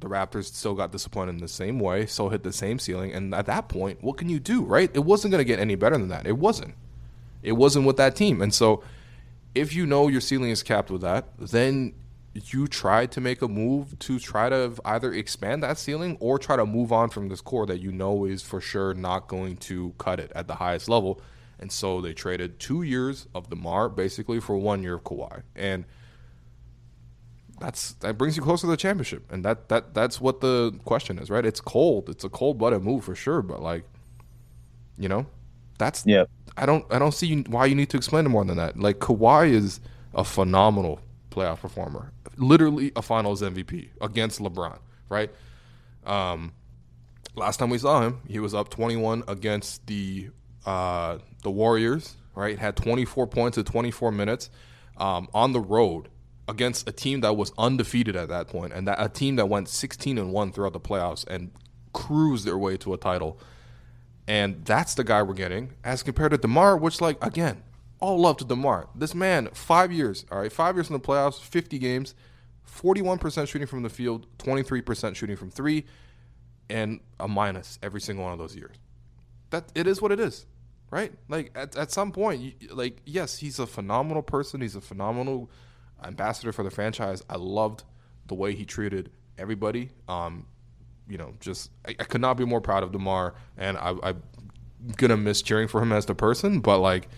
the 0.00 0.08
Raptors 0.08 0.46
still 0.46 0.74
got 0.74 0.92
disappointed 0.92 1.32
in 1.32 1.38
the 1.38 1.48
same 1.48 1.78
way, 1.78 2.06
still 2.06 2.28
hit 2.28 2.42
the 2.42 2.52
same 2.52 2.78
ceiling. 2.78 3.12
And 3.12 3.34
at 3.34 3.46
that 3.46 3.68
point, 3.68 4.02
what 4.02 4.16
can 4.16 4.28
you 4.28 4.40
do, 4.40 4.62
right? 4.62 4.90
It 4.94 5.00
wasn't 5.00 5.32
going 5.32 5.40
to 5.40 5.44
get 5.44 5.58
any 5.58 5.74
better 5.74 5.98
than 5.98 6.08
that. 6.08 6.26
It 6.26 6.38
wasn't. 6.38 6.74
It 7.42 7.52
wasn't 7.52 7.86
with 7.86 7.96
that 7.98 8.16
team. 8.16 8.40
And 8.42 8.52
so 8.54 8.82
if 9.54 9.74
you 9.74 9.86
know 9.86 10.08
your 10.08 10.20
ceiling 10.20 10.50
is 10.50 10.62
capped 10.62 10.90
with 10.90 11.02
that, 11.02 11.26
then 11.38 11.94
you 12.32 12.68
try 12.68 13.06
to 13.06 13.20
make 13.20 13.42
a 13.42 13.48
move 13.48 13.98
to 13.98 14.18
try 14.18 14.48
to 14.48 14.72
either 14.84 15.12
expand 15.12 15.62
that 15.62 15.78
ceiling 15.78 16.16
or 16.20 16.38
try 16.38 16.56
to 16.56 16.64
move 16.64 16.92
on 16.92 17.10
from 17.10 17.28
this 17.28 17.40
core 17.40 17.66
that 17.66 17.80
you 17.80 17.90
know 17.90 18.24
is 18.24 18.42
for 18.42 18.60
sure 18.60 18.94
not 18.94 19.28
going 19.28 19.56
to 19.56 19.92
cut 19.98 20.20
it 20.20 20.30
at 20.34 20.46
the 20.46 20.54
highest 20.54 20.88
level. 20.88 21.20
And 21.58 21.70
so 21.70 22.00
they 22.00 22.14
traded 22.14 22.58
two 22.58 22.82
years 22.82 23.26
of 23.34 23.50
DeMar 23.50 23.90
basically 23.90 24.40
for 24.40 24.56
one 24.56 24.82
year 24.82 24.94
of 24.94 25.04
Kawhi. 25.04 25.42
And– 25.54 25.84
that's 27.60 27.92
that 27.94 28.16
brings 28.16 28.36
you 28.36 28.42
closer 28.42 28.62
to 28.62 28.66
the 28.68 28.76
championship, 28.76 29.30
and 29.30 29.44
that 29.44 29.68
that 29.68 29.94
that's 29.94 30.20
what 30.20 30.40
the 30.40 30.72
question 30.84 31.18
is, 31.18 31.30
right? 31.30 31.44
It's 31.44 31.60
cold. 31.60 32.08
It's 32.08 32.24
a 32.24 32.28
cold 32.28 32.58
blooded 32.58 32.82
move 32.82 33.04
for 33.04 33.14
sure, 33.14 33.42
but 33.42 33.62
like, 33.62 33.84
you 34.98 35.08
know, 35.08 35.26
that's 35.78 36.04
yeah. 36.06 36.24
I 36.56 36.66
don't 36.66 36.84
I 36.90 36.98
don't 36.98 37.12
see 37.12 37.42
why 37.42 37.66
you 37.66 37.74
need 37.74 37.90
to 37.90 37.96
explain 37.98 38.26
it 38.26 38.30
more 38.30 38.44
than 38.44 38.56
that. 38.56 38.78
Like 38.78 38.98
Kawhi 38.98 39.50
is 39.52 39.80
a 40.14 40.24
phenomenal 40.24 41.00
playoff 41.30 41.60
performer, 41.60 42.12
literally 42.36 42.92
a 42.96 43.02
Finals 43.02 43.42
MVP 43.42 43.90
against 44.00 44.40
LeBron, 44.40 44.78
right? 45.10 45.30
Um, 46.04 46.52
last 47.36 47.58
time 47.58 47.68
we 47.68 47.78
saw 47.78 48.00
him, 48.00 48.20
he 48.26 48.40
was 48.40 48.54
up 48.54 48.70
21 48.70 49.24
against 49.28 49.86
the 49.86 50.30
uh, 50.64 51.18
the 51.42 51.50
Warriors, 51.50 52.16
right? 52.34 52.58
Had 52.58 52.76
24 52.76 53.26
points 53.26 53.58
in 53.58 53.64
24 53.64 54.12
minutes 54.12 54.48
um, 54.96 55.28
on 55.34 55.52
the 55.52 55.60
road 55.60 56.08
against 56.50 56.88
a 56.88 56.92
team 56.92 57.20
that 57.20 57.36
was 57.36 57.52
undefeated 57.56 58.16
at 58.16 58.28
that 58.28 58.48
point, 58.48 58.72
and 58.72 58.86
that 58.88 59.00
a 59.00 59.08
team 59.08 59.36
that 59.36 59.46
went 59.46 59.68
16 59.68 60.18
and 60.18 60.32
one 60.32 60.50
throughout 60.52 60.72
the 60.72 60.80
playoffs 60.80 61.26
and 61.26 61.52
cruised 61.92 62.44
their 62.44 62.58
way 62.58 62.76
to 62.78 62.92
a 62.92 62.98
title. 62.98 63.38
And 64.26 64.64
that's 64.64 64.94
the 64.94 65.04
guy 65.04 65.22
we're 65.22 65.34
getting, 65.34 65.74
as 65.84 66.02
compared 66.02 66.32
to 66.32 66.38
Demar, 66.38 66.76
which, 66.76 67.00
like, 67.00 67.24
again, 67.24 67.62
all 68.00 68.18
love 68.18 68.36
to 68.38 68.44
Demar. 68.44 68.88
This 68.94 69.14
man, 69.14 69.48
five 69.52 69.92
years, 69.92 70.26
all 70.30 70.40
right, 70.40 70.52
five 70.52 70.74
years 70.76 70.88
in 70.88 70.92
the 70.92 71.00
playoffs, 71.00 71.40
50 71.40 71.78
games, 71.78 72.14
41% 72.68 73.48
shooting 73.48 73.66
from 73.66 73.82
the 73.82 73.88
field, 73.88 74.26
23% 74.38 75.14
shooting 75.14 75.36
from 75.36 75.50
three, 75.50 75.84
and 76.68 77.00
a 77.18 77.28
minus 77.28 77.78
every 77.82 78.00
single 78.00 78.24
one 78.24 78.32
of 78.32 78.38
those 78.38 78.56
years. 78.56 78.76
That 79.50 79.70
it 79.74 79.86
is 79.86 80.00
what 80.00 80.12
it 80.12 80.20
is, 80.20 80.46
right? 80.90 81.12
Like 81.28 81.50
at, 81.56 81.76
at 81.76 81.90
some 81.90 82.12
point, 82.12 82.40
you, 82.40 82.52
like 82.70 83.02
yes, 83.04 83.38
he's 83.38 83.58
a 83.58 83.66
phenomenal 83.66 84.22
person. 84.22 84.60
He's 84.60 84.76
a 84.76 84.80
phenomenal 84.80 85.50
ambassador 86.04 86.52
for 86.52 86.62
the 86.62 86.70
franchise. 86.70 87.22
I 87.28 87.36
loved 87.36 87.84
the 88.26 88.34
way 88.34 88.54
he 88.54 88.64
treated 88.64 89.10
everybody. 89.38 89.90
Um, 90.08 90.46
you 91.08 91.18
know, 91.18 91.34
just 91.40 91.70
I, 91.86 91.90
I, 91.98 92.04
could 92.04 92.20
not 92.20 92.36
be 92.36 92.44
more 92.44 92.60
proud 92.60 92.82
of 92.82 92.92
Demar, 92.92 93.34
and 93.56 93.76
I, 93.76 93.94
I'm 94.02 94.22
gonna 94.96 95.16
miss 95.16 95.42
cheering 95.42 95.68
for 95.68 95.82
him 95.82 95.92
as 95.92 96.06
the 96.06 96.14
person. 96.14 96.60
But 96.60 96.78
like, 96.78 97.08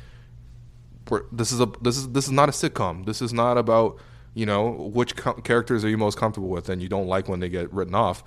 this 1.30 1.52
is 1.52 1.60
a 1.60 1.66
this 1.82 1.98
is 1.98 2.08
this 2.10 2.24
is 2.24 2.30
not 2.30 2.48
a 2.48 2.52
sitcom. 2.52 3.04
This 3.04 3.20
is 3.20 3.32
not 3.32 3.58
about 3.58 3.98
you 4.34 4.46
know 4.46 4.70
which 4.70 5.14
characters 5.44 5.84
are 5.84 5.88
you 5.88 5.98
most 5.98 6.16
comfortable 6.16 6.48
with, 6.48 6.68
and 6.68 6.80
you 6.80 6.88
don't 6.88 7.06
like 7.06 7.28
when 7.28 7.40
they 7.40 7.48
get 7.48 7.72
written 7.72 7.94
off. 7.94 8.24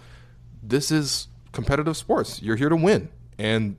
This 0.61 0.91
is 0.91 1.27
competitive 1.51 1.97
sports. 1.97 2.41
You're 2.41 2.57
here 2.57 2.69
to 2.69 2.75
win, 2.75 3.09
and 3.39 3.77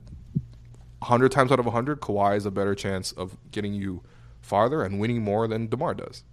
hundred 1.03 1.31
times 1.31 1.51
out 1.51 1.59
of 1.59 1.65
hundred, 1.67 2.01
Kawhi 2.01 2.35
is 2.35 2.45
a 2.45 2.51
better 2.51 2.75
chance 2.75 3.11
of 3.13 3.37
getting 3.51 3.73
you 3.73 4.03
farther 4.41 4.83
and 4.83 4.99
winning 4.99 5.21
more 5.21 5.47
than 5.47 5.67
Demar 5.67 5.93
does. 5.93 6.23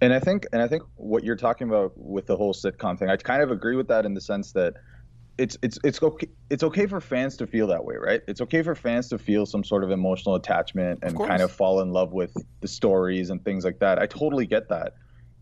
And 0.00 0.12
I 0.12 0.20
think, 0.20 0.46
and 0.52 0.62
I 0.62 0.68
think 0.68 0.82
what 0.96 1.24
you're 1.24 1.36
talking 1.36 1.68
about 1.68 1.92
with 1.96 2.26
the 2.26 2.36
whole 2.36 2.54
sitcom 2.54 2.98
thing, 2.98 3.10
I 3.10 3.16
kind 3.16 3.42
of 3.42 3.50
agree 3.50 3.76
with 3.76 3.88
that 3.88 4.06
in 4.06 4.14
the 4.14 4.20
sense 4.20 4.52
that 4.52 4.74
it's 5.38 5.56
it's 5.62 5.78
it's 5.84 6.02
okay 6.02 6.28
it's 6.50 6.62
okay 6.62 6.86
for 6.86 7.00
fans 7.00 7.36
to 7.38 7.46
feel 7.46 7.66
that 7.68 7.84
way, 7.84 7.96
right? 7.96 8.20
It's 8.28 8.40
okay 8.42 8.62
for 8.62 8.74
fans 8.74 9.08
to 9.08 9.18
feel 9.18 9.46
some 9.46 9.64
sort 9.64 9.84
of 9.84 9.90
emotional 9.90 10.34
attachment 10.34 11.00
and 11.02 11.18
of 11.18 11.26
kind 11.26 11.42
of 11.42 11.50
fall 11.50 11.80
in 11.80 11.92
love 11.92 12.12
with 12.12 12.34
the 12.60 12.68
stories 12.68 13.30
and 13.30 13.42
things 13.44 13.64
like 13.64 13.78
that. 13.78 13.98
I 13.98 14.06
totally 14.06 14.46
get 14.46 14.68
that. 14.68 14.94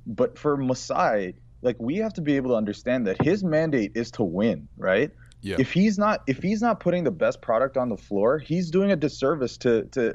But 0.06 0.38
for 0.38 0.56
Masai, 0.56 1.34
like 1.62 1.76
we 1.80 1.96
have 1.96 2.12
to 2.14 2.20
be 2.20 2.36
able 2.36 2.50
to 2.50 2.56
understand 2.56 3.06
that 3.08 3.22
his 3.22 3.42
mandate 3.42 3.92
is 3.94 4.10
to 4.12 4.22
win, 4.22 4.68
right? 4.76 5.10
Yeah. 5.40 5.56
If 5.58 5.72
he's 5.72 5.98
not 5.98 6.22
if 6.26 6.42
he's 6.42 6.62
not 6.62 6.80
putting 6.80 7.04
the 7.04 7.10
best 7.10 7.40
product 7.40 7.76
on 7.76 7.88
the 7.88 7.96
floor, 7.96 8.38
he's 8.38 8.70
doing 8.70 8.90
a 8.92 8.96
disservice 8.96 9.56
to 9.58 9.84
to 9.86 10.14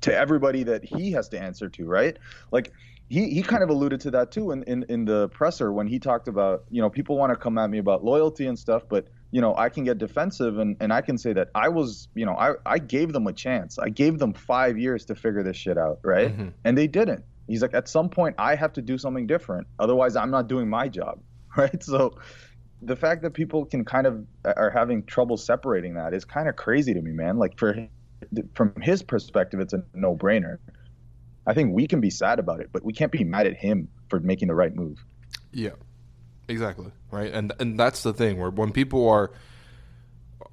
to 0.00 0.16
everybody 0.16 0.62
that 0.64 0.84
he 0.84 1.12
has 1.12 1.28
to 1.30 1.40
answer 1.40 1.68
to, 1.68 1.84
right? 1.84 2.16
Like 2.50 2.72
he, 3.10 3.28
he 3.28 3.42
kind 3.42 3.64
of 3.64 3.70
alluded 3.70 4.00
to 4.02 4.10
that 4.12 4.30
too 4.30 4.52
in, 4.52 4.62
in, 4.62 4.84
in 4.88 5.04
the 5.04 5.28
presser 5.30 5.72
when 5.72 5.88
he 5.88 5.98
talked 5.98 6.28
about, 6.28 6.62
you 6.70 6.80
know, 6.80 6.88
people 6.88 7.18
want 7.18 7.32
to 7.32 7.36
come 7.36 7.58
at 7.58 7.68
me 7.68 7.78
about 7.78 8.04
loyalty 8.04 8.46
and 8.46 8.56
stuff, 8.56 8.84
but, 8.88 9.08
you 9.32 9.40
know, 9.40 9.54
I 9.56 9.68
can 9.68 9.82
get 9.82 9.98
defensive 9.98 10.58
and, 10.58 10.76
and 10.78 10.92
I 10.92 11.00
can 11.00 11.18
say 11.18 11.32
that 11.32 11.48
I 11.52 11.68
was, 11.70 12.06
you 12.14 12.24
know, 12.24 12.34
I, 12.34 12.52
I 12.64 12.78
gave 12.78 13.12
them 13.12 13.26
a 13.26 13.32
chance. 13.32 13.80
I 13.80 13.88
gave 13.88 14.20
them 14.20 14.32
five 14.32 14.78
years 14.78 15.04
to 15.06 15.16
figure 15.16 15.42
this 15.42 15.56
shit 15.56 15.76
out, 15.76 15.98
right? 16.04 16.28
Mm-hmm. 16.28 16.48
And 16.64 16.78
they 16.78 16.86
didn't. 16.86 17.24
He's 17.48 17.62
like, 17.62 17.74
at 17.74 17.88
some 17.88 18.08
point, 18.08 18.36
I 18.38 18.54
have 18.54 18.72
to 18.74 18.82
do 18.82 18.96
something 18.96 19.26
different. 19.26 19.66
Otherwise, 19.80 20.14
I'm 20.14 20.30
not 20.30 20.46
doing 20.46 20.70
my 20.70 20.86
job, 20.86 21.18
right? 21.56 21.82
So 21.82 22.16
the 22.80 22.94
fact 22.94 23.22
that 23.22 23.32
people 23.32 23.64
can 23.64 23.84
kind 23.84 24.06
of 24.06 24.24
are 24.44 24.70
having 24.70 25.04
trouble 25.04 25.36
separating 25.36 25.94
that 25.94 26.14
is 26.14 26.24
kind 26.24 26.48
of 26.48 26.54
crazy 26.54 26.94
to 26.94 27.02
me, 27.02 27.10
man. 27.10 27.38
Like 27.38 27.58
for 27.58 27.88
from 28.54 28.72
his 28.80 29.02
perspective, 29.02 29.58
it's 29.58 29.72
a 29.72 29.82
no 29.94 30.14
brainer. 30.14 30.58
I 31.46 31.54
think 31.54 31.74
we 31.74 31.86
can 31.86 32.00
be 32.00 32.10
sad 32.10 32.38
about 32.38 32.60
it, 32.60 32.70
but 32.72 32.84
we 32.84 32.92
can't 32.92 33.12
be 33.12 33.24
mad 33.24 33.46
at 33.46 33.56
him 33.56 33.88
for 34.08 34.20
making 34.20 34.48
the 34.48 34.54
right 34.54 34.74
move. 34.74 35.04
Yeah, 35.52 35.70
exactly. 36.48 36.90
Right, 37.10 37.32
and 37.32 37.52
and 37.58 37.78
that's 37.78 38.02
the 38.02 38.12
thing 38.12 38.38
where 38.38 38.50
when 38.50 38.72
people 38.72 39.08
are 39.08 39.32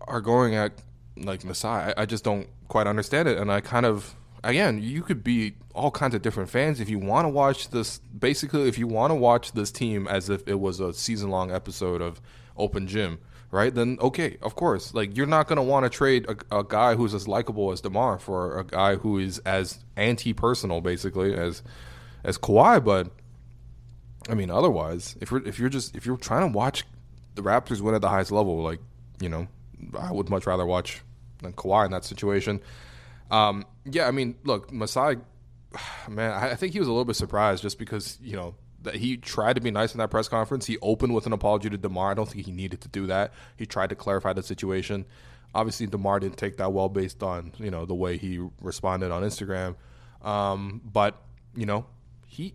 are 0.02 0.22
going 0.22 0.56
at 0.56 0.74
like 1.16 1.44
Masai, 1.44 1.70
I, 1.70 1.94
I 1.98 2.06
just 2.06 2.24
don't 2.24 2.48
quite 2.68 2.88
understand 2.88 3.28
it, 3.28 3.38
and 3.38 3.52
I 3.52 3.62
kind 3.62 3.86
of 3.86 4.16
again, 4.44 4.82
you 4.82 5.02
could 5.02 5.24
be 5.24 5.56
all 5.74 5.92
kinds 5.92 6.16
of 6.16 6.22
different 6.22 6.50
fans 6.50 6.80
if 6.80 6.90
you 6.90 7.00
want 7.00 7.26
to 7.26 7.30
watch 7.30 7.70
this. 7.70 8.00
Basically, 8.00 8.68
if 8.68 8.78
you 8.78 8.88
want 8.88 9.12
to 9.12 9.16
watch 9.16 9.52
this 9.52 9.72
team 9.72 10.08
as 10.08 10.30
if 10.30 10.48
it 10.48 10.60
was 10.60 10.80
a 10.80 10.94
season 10.94 11.30
long 11.30 11.52
episode 11.52 12.02
of 12.02 12.22
Open 12.56 12.88
Gym, 12.88 13.20
right? 13.52 13.74
Then 13.74 13.98
okay, 14.02 14.38
of 14.42 14.56
course, 14.56 14.94
like 14.94 15.16
you're 15.16 15.26
not 15.26 15.48
gonna 15.48 15.64
want 15.64 15.86
to 15.86 15.90
trade 15.90 16.26
a, 16.30 16.60
a, 16.60 16.64
guy 16.64 16.96
who's 16.96 17.14
as 17.14 17.28
likable 17.28 17.72
as 17.72 17.82
Demar 17.82 18.20
for 18.20 18.60
a 18.60 18.64
guy 18.64 18.96
who 18.96 19.18
is 19.18 19.40
as 19.40 19.80
anti-personal, 19.96 20.82
basically 20.82 21.34
as 21.34 21.64
as 22.24 22.38
Kawhi. 22.38 22.84
But 22.84 23.12
I 24.30 24.34
mean, 24.34 24.52
otherwise, 24.52 25.16
if 25.22 25.32
you're 25.32 25.46
if 25.48 25.60
you're 25.60 25.70
just 25.70 25.96
if 25.96 26.06
you're 26.06 26.18
trying 26.18 26.52
to 26.52 26.58
watch 26.58 26.84
the 27.36 27.42
Raptors 27.42 27.82
win 27.82 27.96
at 27.96 28.02
the 28.02 28.10
highest 28.10 28.32
level, 28.32 28.62
like 28.62 28.80
you 29.22 29.30
know, 29.30 29.48
I 29.98 30.12
would 30.12 30.30
much 30.30 30.46
rather 30.46 30.66
watch 30.66 31.02
than 31.42 31.54
Kawhi 31.54 31.86
in 31.86 31.92
that 31.92 32.04
situation. 32.04 32.62
Um, 33.30 33.66
yeah, 33.86 34.08
I 34.08 34.12
mean, 34.12 34.36
look, 34.44 34.72
Masai, 34.72 35.18
man, 36.10 36.32
I 36.32 36.56
think 36.56 36.74
he 36.74 36.80
was 36.80 36.88
a 36.88 36.92
little 36.92 37.06
bit 37.06 37.16
surprised 37.16 37.62
just 37.62 37.80
because 37.80 38.18
you 38.22 38.36
know 38.36 38.56
he 38.94 39.18
tried 39.18 39.54
to 39.54 39.62
be 39.62 39.72
nice 39.72 39.94
in 39.94 40.00
that 40.00 40.10
press 40.10 40.28
conference. 40.28 40.66
He 40.66 40.78
opened 40.82 41.14
with 41.14 41.26
an 41.26 41.34
apology 41.34 41.70
to 41.70 41.78
Demar. 41.78 42.12
I 42.12 42.14
don't 42.14 42.30
think 42.30 42.46
he 42.46 42.52
needed 42.52 42.82
to 42.82 42.88
do 42.88 43.08
that. 43.08 43.34
He 43.56 43.66
tried 43.66 43.90
to 43.90 43.96
clarify 43.96 44.34
the 44.34 44.44
situation. 44.44 45.06
Obviously, 45.56 45.88
Demar 45.88 46.20
didn't 46.20 46.38
take 46.38 46.58
that 46.58 46.72
well 46.72 46.90
based 46.90 47.24
on 47.24 47.54
you 47.58 47.72
know 47.72 47.86
the 47.86 47.96
way 47.96 48.18
he 48.18 48.40
responded 48.62 49.12
on 49.12 49.24
Instagram. 49.24 49.76
Um, 50.22 50.82
but 50.84 51.22
you 51.56 51.66
know, 51.66 51.86
he, 52.26 52.54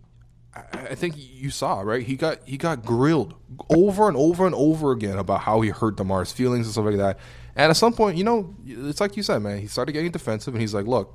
I 0.54 0.94
think 0.94 1.14
you 1.16 1.50
saw 1.50 1.80
right. 1.80 2.02
He 2.02 2.16
got 2.16 2.38
he 2.44 2.56
got 2.56 2.84
grilled 2.84 3.34
over 3.70 4.08
and 4.08 4.16
over 4.16 4.46
and 4.46 4.54
over 4.54 4.92
again 4.92 5.18
about 5.18 5.40
how 5.40 5.60
he 5.60 5.70
hurt 5.70 5.96
Demar's 5.96 6.32
feelings 6.32 6.66
and 6.66 6.72
stuff 6.72 6.84
like 6.84 6.96
that. 6.98 7.18
And 7.56 7.70
at 7.70 7.76
some 7.76 7.92
point, 7.92 8.16
you 8.16 8.24
know, 8.24 8.54
it's 8.64 9.00
like 9.00 9.16
you 9.16 9.22
said, 9.22 9.40
man. 9.42 9.58
He 9.58 9.66
started 9.66 9.92
getting 9.92 10.10
defensive, 10.10 10.54
and 10.54 10.60
he's 10.60 10.74
like, 10.74 10.86
"Look, 10.86 11.14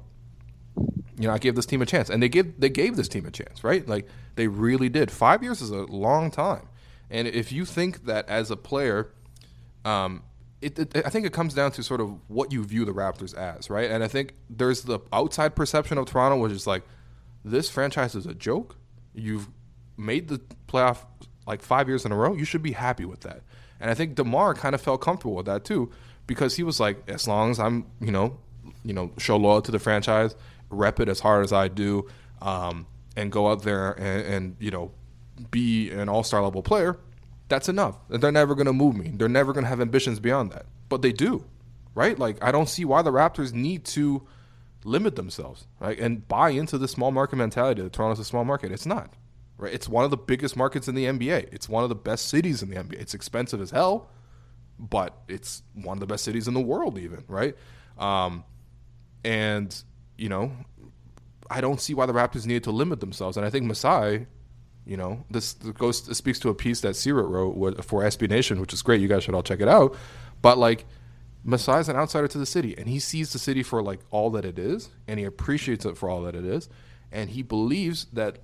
you 1.18 1.28
know, 1.28 1.34
I 1.34 1.38
gave 1.40 1.56
this 1.56 1.66
team 1.66 1.82
a 1.82 1.86
chance, 1.86 2.10
and 2.10 2.22
they 2.22 2.30
give 2.30 2.60
they 2.60 2.70
gave 2.70 2.96
this 2.96 3.08
team 3.08 3.26
a 3.26 3.32
chance, 3.32 3.64
right? 3.64 3.88
Like 3.88 4.08
they 4.36 4.48
really 4.48 4.90
did. 4.90 5.12
Five 5.12 5.44
years 5.44 5.62
is 5.62 5.72
a 5.72 5.84
long 5.86 6.30
time, 6.32 6.68
and 7.10 7.28
if 7.28 7.52
you 7.52 7.66
think 7.66 8.06
that 8.06 8.30
as 8.30 8.52
a 8.52 8.58
player, 8.58 9.12
um, 9.84 10.24
it, 10.62 10.78
it, 10.78 11.06
I 11.06 11.10
think 11.10 11.26
it 11.26 11.34
comes 11.34 11.54
down 11.54 11.72
to 11.74 11.84
sort 11.84 12.02
of 12.02 12.20
what 12.28 12.52
you 12.52 12.64
view 12.64 12.86
the 12.86 12.94
Raptors 12.94 13.36
as, 13.36 13.70
right? 13.70 13.90
And 13.90 14.04
I 14.04 14.08
think 14.08 14.34
there's 14.50 14.84
the 14.84 15.00
outside 15.12 15.56
perception 15.56 15.98
of 15.98 16.06
Toronto, 16.06 16.38
which 16.38 16.52
is 16.52 16.68
like 16.68 16.84
this 17.44 17.70
franchise 17.70 18.16
is 18.16 18.26
a 18.26 18.34
joke. 18.34 18.76
You've 19.14 19.48
made 19.98 20.28
the 20.28 20.42
playoff 20.68 21.06
like 21.48 21.62
five 21.62 21.88
years 21.88 22.06
in 22.06 22.12
a 22.12 22.16
row. 22.16 22.34
You 22.34 22.46
should 22.46 22.62
be 22.62 22.74
happy 22.74 23.06
with 23.06 23.22
that. 23.22 23.42
And 23.80 23.90
I 23.90 23.94
think 23.94 24.16
Demar 24.16 24.54
kind 24.54 24.76
of 24.76 24.82
felt 24.82 25.02
comfortable 25.02 25.36
with 25.36 25.46
that 25.46 25.64
too, 25.64 25.92
because 26.26 26.56
he 26.56 26.64
was 26.64 26.80
like, 26.80 27.08
as 27.10 27.28
long 27.28 27.52
as 27.52 27.60
I'm, 27.60 27.86
you 28.02 28.12
know, 28.12 28.38
you 28.84 28.94
know, 28.94 29.12
show 29.18 29.38
loyalty 29.38 29.68
to 29.68 29.72
the 29.72 29.80
franchise 29.80 30.36
rep 30.70 31.00
it 31.00 31.10
as 31.10 31.20
hard 31.20 31.44
as 31.44 31.54
I 31.54 31.68
do, 31.68 32.08
um, 32.42 32.88
and 33.16 33.32
go 33.32 33.50
out 33.50 33.64
there 33.64 33.92
and, 33.94 34.34
and 34.34 34.56
you 34.60 34.72
know 34.72 34.92
be 35.52 35.92
an 35.92 36.10
all 36.10 36.24
star 36.24 36.42
level 36.42 36.62
player, 36.64 36.98
that's 37.48 37.70
enough. 37.70 37.98
They're 38.10 38.32
never 38.32 38.56
going 38.56 38.66
to 38.68 38.74
move 38.74 38.96
me. 38.96 39.12
They're 39.14 39.30
never 39.30 39.54
going 39.54 39.64
to 39.64 39.70
have 39.70 39.82
ambitions 39.82 40.20
beyond 40.20 40.52
that. 40.52 40.66
But 40.90 41.02
they 41.02 41.12
do, 41.12 41.46
right? 41.96 42.18
Like 42.18 42.44
I 42.44 42.52
don't 42.52 42.70
see 42.70 42.86
why 42.86 43.02
the 43.02 43.12
Raptors 43.12 43.54
need 43.54 43.86
to 43.86 44.26
limit 44.84 45.16
themselves, 45.16 45.68
right, 45.80 46.00
and 46.00 46.28
buy 46.28 46.50
into 46.52 46.78
the 46.78 46.88
small 46.88 47.12
market 47.12 47.36
mentality 47.36 47.82
that 47.82 47.94
Toronto's 47.94 48.20
a 48.20 48.26
small 48.26 48.46
market. 48.46 48.72
It's 48.72 48.86
not. 48.86 49.12
right? 49.58 49.74
It's 49.74 49.90
one 49.90 50.06
of 50.06 50.12
the 50.12 50.18
biggest 50.18 50.56
markets 50.56 50.88
in 50.88 50.96
the 50.96 51.06
NBA. 51.06 51.50
It's 51.52 51.68
one 51.68 51.84
of 51.84 51.90
the 51.90 51.96
best 51.96 52.28
cities 52.30 52.62
in 52.64 52.70
the 52.70 52.78
NBA. 52.78 52.94
It's 53.02 53.14
expensive 53.14 53.62
as 53.62 53.72
hell, 53.72 54.10
but 54.80 55.18
it's 55.28 55.64
one 55.74 55.98
of 55.98 56.00
the 56.00 56.08
best 56.08 56.24
cities 56.24 56.48
in 56.48 56.54
the 56.54 56.62
world, 56.62 56.98
even, 56.98 57.24
right? 57.28 57.56
Um, 57.98 58.44
and, 59.24 59.76
you 60.18 60.30
know, 60.30 60.52
I 61.50 61.62
don't 61.62 61.80
see 61.80 61.94
why 61.94 62.06
the 62.06 62.14
Raptors 62.14 62.46
needed 62.46 62.64
to 62.66 62.72
limit 62.72 63.00
themselves. 63.00 63.38
And 63.38 63.46
I 63.46 63.50
think 63.50 63.66
Masai, 63.66 64.28
you 64.86 64.98
know, 64.98 65.24
this, 65.30 65.54
goes 65.54 66.06
this 66.08 66.18
speaks 66.18 66.40
to 66.40 66.50
a 66.50 66.54
piece 66.54 66.82
that 66.82 66.96
Sirat 66.96 67.28
wrote 67.28 67.84
for 67.86 68.04
SB 68.04 68.30
Nation, 68.30 68.60
which 68.60 68.74
is 68.74 68.82
great. 68.82 69.02
You 69.02 69.08
guys 69.08 69.24
should 69.24 69.36
all 69.36 69.44
check 69.44 69.62
it 69.62 69.68
out. 69.68 69.96
But 70.42 70.58
like, 70.58 70.86
Masai 71.44 71.80
is 71.80 71.88
an 71.88 71.96
outsider 71.96 72.28
to 72.28 72.38
the 72.38 72.46
city, 72.46 72.78
and 72.78 72.90
he 72.90 73.00
sees 73.00 73.32
the 73.32 73.40
city 73.40 73.64
for 73.64 73.82
like 73.82 74.02
all 74.12 74.30
that 74.32 74.44
it 74.44 74.60
is, 74.60 74.90
and 75.08 75.18
he 75.18 75.26
appreciates 75.26 75.86
it 75.86 75.98
for 75.98 76.10
all 76.10 76.22
that 76.24 76.36
it 76.36 76.44
is, 76.44 76.68
and 77.12 77.30
he 77.30 77.42
believes 77.42 78.06
that, 78.12 78.40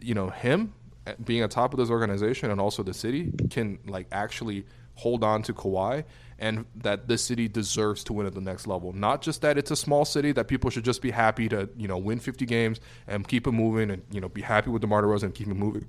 you 0.00 0.14
know, 0.14 0.30
him 0.30 0.72
eh, 1.06 1.14
being 1.22 1.42
at 1.42 1.52
top 1.52 1.72
of 1.72 1.78
this 1.78 1.90
organization 1.90 2.50
and 2.50 2.60
also 2.60 2.82
the 2.82 2.92
city 2.92 3.32
can 3.50 3.78
like 3.86 4.08
actually 4.10 4.66
hold 4.94 5.22
on 5.22 5.42
to 5.42 5.52
Kawhi 5.54 6.04
and 6.40 6.64
that 6.74 7.06
this 7.06 7.22
city 7.22 7.46
deserves 7.46 8.02
to 8.02 8.14
win 8.14 8.26
at 8.26 8.34
the 8.34 8.40
next 8.40 8.66
level. 8.66 8.94
Not 8.94 9.20
just 9.20 9.42
that 9.42 9.58
it's 9.58 9.70
a 9.70 9.76
small 9.76 10.06
city 10.06 10.32
that 10.32 10.48
people 10.48 10.70
should 10.70 10.84
just 10.84 11.02
be 11.02 11.10
happy 11.10 11.50
to, 11.50 11.68
you 11.76 11.86
know, 11.86 11.98
win 11.98 12.18
50 12.18 12.46
games 12.46 12.80
and 13.06 13.28
keep 13.28 13.46
it 13.46 13.52
moving 13.52 13.90
and, 13.90 14.02
you 14.10 14.22
know, 14.22 14.28
be 14.28 14.40
happy 14.40 14.70
with 14.70 14.80
DeMar 14.80 15.02
DeRozan 15.02 15.24
and 15.24 15.34
keep 15.34 15.48
it 15.48 15.54
moving. 15.54 15.86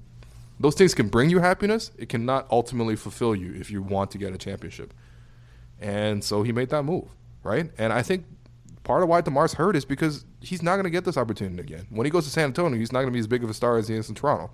Those 0.60 0.76
things 0.76 0.94
can 0.94 1.08
bring 1.08 1.30
you 1.30 1.40
happiness. 1.40 1.92
It 1.98 2.10
cannot 2.10 2.48
ultimately 2.52 2.98
fulfill 2.98 3.34
you 3.34 3.54
if 3.54 3.72
you 3.72 3.82
want 3.82 4.12
to 4.12 4.18
get 4.18 4.34
a 4.34 4.38
championship. 4.38 4.94
And 5.80 6.22
so 6.22 6.44
he 6.44 6.52
made 6.52 6.70
that 6.70 6.84
move, 6.84 7.08
right? 7.44 7.72
And 7.78 7.94
I 7.94 8.02
think 8.02 8.26
part 8.84 9.04
of 9.04 9.10
why 9.10 9.22
DeMar's 9.22 9.54
hurt 9.54 9.78
is 9.78 9.86
because 9.86 10.26
he's 10.42 10.62
not 10.62 10.74
going 10.74 10.84
to 10.84 10.92
get 10.92 11.06
this 11.06 11.16
opportunity 11.16 11.62
again. 11.62 11.88
When 11.90 12.06
he 12.06 12.12
goes 12.12 12.26
to 12.26 12.30
San 12.30 12.46
Antonio, 12.46 12.78
he's 12.78 12.92
not 12.92 13.00
going 13.00 13.14
to 13.14 13.14
be 13.14 13.20
as 13.20 13.28
big 13.28 13.44
of 13.44 13.50
a 13.50 13.54
star 13.54 13.78
as 13.78 13.88
he 13.88 13.96
is 13.96 14.10
in 14.10 14.16
Toronto. 14.16 14.52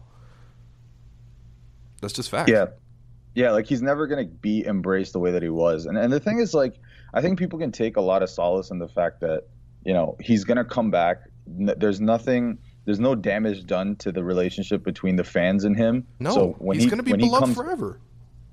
That's 2.01 2.13
just 2.13 2.30
fact. 2.30 2.50
Yeah. 2.50 2.68
Yeah, 3.38 3.51
like 3.51 3.67
he's 3.67 3.84
never 3.84 4.08
gonna 4.08 4.25
be 4.25 4.65
embraced 4.65 5.13
the 5.13 5.20
way 5.20 5.29
that 5.29 5.44
he 5.44 5.50
was. 5.50 5.86
And 5.86 5.96
and 5.96 6.12
the 6.12 6.20
thing 6.20 6.39
is 6.39 6.56
like 6.56 6.79
I 7.13 7.22
think 7.22 7.38
people 7.38 7.60
can 7.60 7.72
take 7.72 7.96
a 7.96 8.01
lot 8.01 8.24
of 8.24 8.32
solace 8.32 8.72
in 8.72 8.79
the 8.79 8.88
fact 8.88 9.20
that, 9.22 9.44
you 9.86 9.94
know, 9.94 10.17
he's 10.20 10.44
gonna 10.44 10.65
come 10.65 10.89
back. 10.89 11.22
There's 11.46 12.01
nothing 12.01 12.58
there's 12.86 13.00
no 13.00 13.13
damage 13.13 13.67
done 13.67 13.96
to 13.98 14.12
the 14.12 14.24
relationship 14.24 14.84
between 14.84 15.17
the 15.17 15.24
fans 15.24 15.65
and 15.65 15.77
him. 15.77 16.08
No, 16.20 16.32
so 16.32 16.56
when 16.58 16.77
he's 16.77 16.86
he, 16.86 16.89
gonna 16.89 17.03
be 17.03 17.13
beloved 17.13 17.44
comes, 17.44 17.56
forever. 17.56 18.00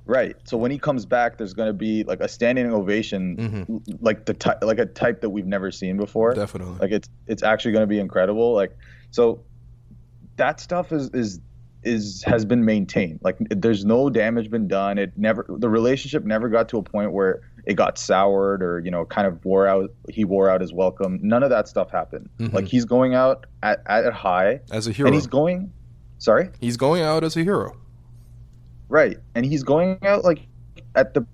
Right. 0.04 0.36
So 0.44 0.58
when 0.58 0.70
he 0.70 0.78
comes 0.78 1.06
back, 1.06 1.38
there's 1.38 1.54
going 1.54 1.68
to 1.68 1.72
be 1.72 2.04
like 2.04 2.20
a 2.20 2.28
standing 2.28 2.70
ovation, 2.70 3.36
mm-hmm. 3.38 3.94
like 4.04 4.26
the 4.26 4.34
type, 4.34 4.62
like 4.62 4.78
a 4.78 4.84
type 4.84 5.22
that 5.22 5.30
we've 5.30 5.46
never 5.46 5.70
seen 5.70 5.96
before. 5.96 6.34
Definitely. 6.34 6.76
Like 6.78 6.90
it's 6.90 7.08
it's 7.26 7.42
actually 7.42 7.72
going 7.72 7.84
to 7.84 7.86
be 7.86 7.98
incredible. 7.98 8.52
Like 8.52 8.76
so, 9.12 9.44
that 10.36 10.60
stuff 10.60 10.92
is 10.92 11.08
is 11.14 11.40
is 11.84 12.22
has 12.24 12.44
been 12.44 12.64
maintained. 12.64 13.20
Like 13.22 13.36
there's 13.50 13.84
no 13.84 14.10
damage 14.10 14.50
been 14.50 14.68
done. 14.68 14.98
It 14.98 15.12
never 15.16 15.46
the 15.48 15.68
relationship 15.68 16.24
never 16.24 16.48
got 16.48 16.68
to 16.70 16.78
a 16.78 16.82
point 16.82 17.12
where 17.12 17.42
it 17.66 17.74
got 17.74 17.98
soured 17.98 18.62
or 18.62 18.80
you 18.80 18.90
know 18.90 19.04
kind 19.04 19.26
of 19.26 19.44
wore 19.44 19.66
out. 19.66 19.90
He 20.08 20.24
wore 20.24 20.50
out 20.50 20.60
his 20.60 20.72
welcome. 20.72 21.18
None 21.22 21.42
of 21.42 21.50
that 21.50 21.68
stuff 21.68 21.90
happened. 21.90 22.28
Mm-hmm. 22.38 22.54
Like 22.54 22.66
he's 22.66 22.84
going 22.84 23.14
out 23.14 23.46
at 23.62 23.82
at 23.86 24.12
high 24.12 24.60
as 24.70 24.86
a 24.86 24.92
hero, 24.92 25.08
and 25.08 25.14
he's 25.14 25.26
going. 25.26 25.72
Sorry, 26.18 26.48
he's 26.60 26.76
going 26.76 27.02
out 27.02 27.24
as 27.24 27.36
a 27.36 27.42
hero. 27.42 27.76
Right, 28.88 29.18
and 29.34 29.44
he's 29.44 29.62
going 29.62 29.98
out 30.04 30.24
like 30.24 30.46
at 30.94 31.14
the 31.14 31.26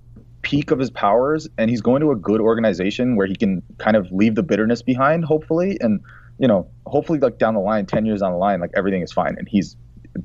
peak 0.43 0.71
of 0.71 0.79
his 0.79 0.91
powers, 0.91 1.49
and 1.59 1.71
he's 1.71 1.81
going 1.81 2.01
to 2.01 2.11
a 2.11 2.17
good 2.17 2.41
organization 2.41 3.17
where 3.17 3.27
he 3.27 3.37
can 3.37 3.63
kind 3.79 3.97
of 3.97 4.11
leave 4.11 4.35
the 4.35 4.43
bitterness 4.43 4.83
behind, 4.83 5.25
hopefully, 5.25 5.77
and 5.81 6.01
you 6.39 6.49
know, 6.49 6.67
hopefully, 6.87 7.19
like 7.19 7.39
down 7.39 7.55
the 7.55 7.61
line, 7.61 7.87
ten 7.87 8.07
years 8.07 8.21
down 8.21 8.33
the 8.33 8.39
line, 8.39 8.61
like 8.61 8.71
everything 8.75 9.03
is 9.03 9.13
fine, 9.13 9.37
and 9.39 9.49
he's 9.49 9.77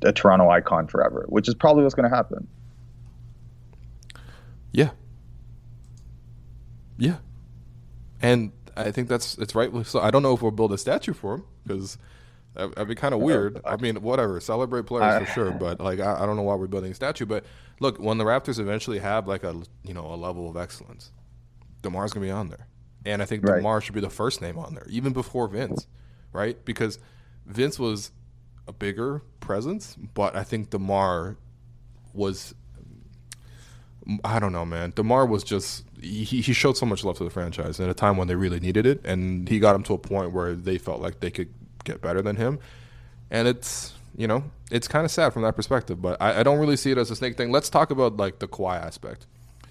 a 0.01 0.11
Toronto 0.11 0.49
icon 0.49 0.87
forever, 0.87 1.25
which 1.27 1.47
is 1.47 1.55
probably 1.55 1.83
what's 1.83 1.95
going 1.95 2.09
to 2.09 2.15
happen. 2.15 2.47
Yeah. 4.71 4.91
Yeah. 6.97 7.17
And 8.21 8.51
I 8.75 8.91
think 8.91 9.07
that's 9.07 9.37
it's 9.37 9.55
right. 9.55 9.71
So 9.85 9.99
I 10.01 10.11
don't 10.11 10.23
know 10.23 10.33
if 10.33 10.41
we'll 10.41 10.51
build 10.51 10.73
a 10.73 10.77
statue 10.77 11.13
for 11.13 11.35
him 11.35 11.45
because 11.65 11.97
that'd 12.55 12.87
be 12.87 12.95
kind 12.95 13.13
of 13.13 13.21
weird. 13.21 13.57
Uh, 13.57 13.69
I 13.69 13.77
mean, 13.77 14.01
whatever. 14.01 14.39
Celebrate 14.39 14.85
players 14.85 15.25
for 15.25 15.33
sure, 15.33 15.51
but 15.51 15.79
like 15.79 15.99
I, 15.99 16.23
I, 16.23 16.25
don't 16.25 16.35
know 16.35 16.43
why 16.43 16.55
we're 16.55 16.67
building 16.67 16.91
a 16.91 16.95
statue. 16.95 17.25
But 17.25 17.45
look, 17.79 17.99
when 17.99 18.17
the 18.17 18.25
Raptors 18.25 18.59
eventually 18.59 18.99
have 18.99 19.27
like 19.27 19.43
a 19.43 19.61
you 19.83 19.93
know 19.93 20.05
a 20.05 20.15
level 20.15 20.49
of 20.49 20.57
excellence, 20.57 21.11
Demar's 21.81 22.13
gonna 22.13 22.25
be 22.25 22.31
on 22.31 22.49
there, 22.49 22.67
and 23.05 23.21
I 23.21 23.25
think 23.25 23.47
right. 23.47 23.57
Demar 23.57 23.81
should 23.81 23.95
be 23.95 24.01
the 24.01 24.09
first 24.09 24.41
name 24.41 24.57
on 24.57 24.73
there, 24.75 24.87
even 24.89 25.13
before 25.13 25.47
Vince, 25.47 25.87
right? 26.31 26.63
Because 26.65 26.99
Vince 27.45 27.77
was 27.77 28.11
a 28.67 28.73
bigger 28.73 29.21
presence, 29.39 29.95
but 30.13 30.35
I 30.35 30.43
think 30.43 30.69
Demar 30.69 31.37
was. 32.13 32.53
I 34.23 34.37
don't 34.39 34.51
know, 34.51 34.65
man. 34.65 34.93
Demar 34.95 35.25
was 35.25 35.43
just 35.43 35.83
he, 35.99 36.23
he 36.23 36.53
showed 36.53 36.77
so 36.77 36.85
much 36.85 37.03
love 37.03 37.17
to 37.17 37.23
the 37.23 37.29
franchise 37.29 37.79
at 37.79 37.89
a 37.89 37.93
time 37.93 38.17
when 38.17 38.27
they 38.27 38.35
really 38.35 38.59
needed 38.59 38.85
it, 38.85 39.01
and 39.03 39.49
he 39.49 39.59
got 39.59 39.73
them 39.73 39.83
to 39.83 39.93
a 39.93 39.97
point 39.97 40.31
where 40.31 40.53
they 40.53 40.77
felt 40.77 41.01
like 41.01 41.19
they 41.19 41.31
could 41.31 41.51
get 41.83 42.01
better 42.01 42.21
than 42.21 42.35
him, 42.35 42.59
and 43.31 43.47
it's 43.47 43.93
you 44.15 44.27
know 44.27 44.43
it's 44.71 44.87
kind 44.87 45.05
of 45.05 45.11
sad 45.11 45.33
from 45.33 45.41
that 45.43 45.55
perspective. 45.55 46.01
But 46.01 46.21
I, 46.21 46.41
I, 46.41 46.43
don't 46.43 46.59
really 46.59 46.77
see 46.77 46.91
it 46.91 46.97
as 46.97 47.11
a 47.11 47.15
snake 47.15 47.37
thing. 47.37 47.51
Let's 47.51 47.69
talk 47.69 47.91
about 47.91 48.17
like 48.17 48.39
the 48.39 48.47
Kawhi 48.47 48.79
aspect. 48.79 49.25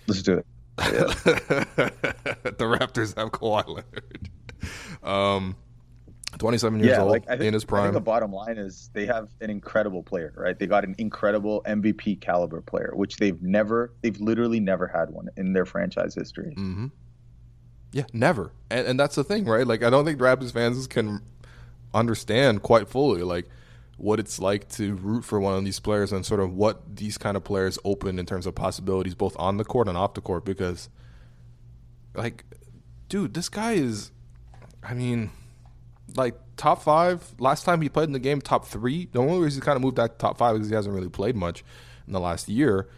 Let's 0.07 0.23
do 0.23 0.39
it. 0.39 0.47
Yeah. 0.79 0.85
the 2.43 2.65
Raptors 2.65 3.17
have 3.17 3.31
Kawhi 3.31 3.67
Leonard. 3.69 4.31
Um, 5.03 5.57
27 6.39 6.81
years 6.81 6.91
yeah, 6.91 7.03
old 7.03 7.11
like, 7.11 7.27
think, 7.27 7.43
in 7.43 7.55
his 7.55 7.65
prime. 7.65 7.83
I 7.83 7.85
think 7.87 7.95
the 7.95 8.01
bottom 8.01 8.33
line 8.33 8.59
is 8.59 8.91
they 8.93 9.07
have 9.07 9.29
an 9.41 9.51
incredible 9.51 10.03
player, 10.03 10.33
right? 10.37 10.59
They 10.59 10.67
got 10.67 10.85
an 10.85 10.95
incredible 10.99 11.63
MVP 11.67 12.21
caliber 12.21 12.61
player, 12.61 12.93
which 12.95 13.17
they've 13.17 13.41
never, 13.43 13.93
they've 14.03 14.19
literally 14.21 14.61
never 14.61 14.87
had 14.87 15.11
one 15.11 15.29
in 15.37 15.53
their 15.53 15.65
franchise 15.65 16.15
history. 16.15 16.55
Mm-hmm. 16.57 16.87
Yeah, 17.93 18.05
never. 18.13 18.51
And, 18.71 18.87
and 18.87 19.01
that's 19.01 19.15
the 19.15 19.25
thing, 19.25 19.45
right? 19.45 19.67
Like, 19.67 19.83
I 19.83 19.91
don't 19.91 20.05
think 20.05 20.19
Raptors 20.19 20.53
fans 20.53 20.87
can 20.87 21.21
understand 21.93 22.63
quite 22.63 22.89
fully, 22.89 23.23
like, 23.23 23.47
what 23.97 24.19
it's 24.19 24.41
like 24.41 24.69
to 24.69 24.97
root 24.97 25.25
for 25.25 25.39
one 25.39 25.57
of 25.57 25.65
these 25.65 25.79
players 25.79 26.13
and 26.13 26.27
sort 26.27 26.41
of 26.41 26.53
what 26.53 26.97
these 26.97 27.17
kind 27.17 27.37
of 27.37 27.45
players 27.45 27.79
open 27.85 28.19
in 28.19 28.27
terms 28.27 28.47
of 28.47 28.55
possibilities, 28.55 29.15
both 29.15 29.37
on 29.39 29.57
the 29.57 29.65
court 29.65 29.87
and 29.87 29.97
off 29.97 30.15
the 30.15 30.21
court. 30.21 30.45
Because, 30.45 30.89
like, 32.15 32.45
dude, 33.09 33.35
this 33.35 33.49
guy 33.49 33.75
is, 33.75 34.11
I 34.83 34.95
mean, 34.95 35.31
like 36.17 36.35
top 36.57 36.83
five. 36.83 37.35
Last 37.39 37.65
time 37.65 37.81
he 37.81 37.89
played 37.89 38.05
in 38.05 38.13
the 38.13 38.19
game, 38.19 38.41
top 38.41 38.67
three. 38.67 39.09
The 39.13 39.19
only 39.19 39.41
reason 39.41 39.61
he 39.63 39.65
kind 39.65 39.77
of 39.77 39.83
moved 39.83 39.97
that 39.97 40.13
to 40.13 40.19
top 40.19 40.39
five 40.39 40.57
is 40.57 40.69
he 40.69 40.75
hasn't 40.75 40.95
really 40.95 41.09
played 41.09 41.37
much 41.37 41.65
in 42.07 42.13
the 42.13 42.21
last 42.21 42.49
year. 42.49 42.89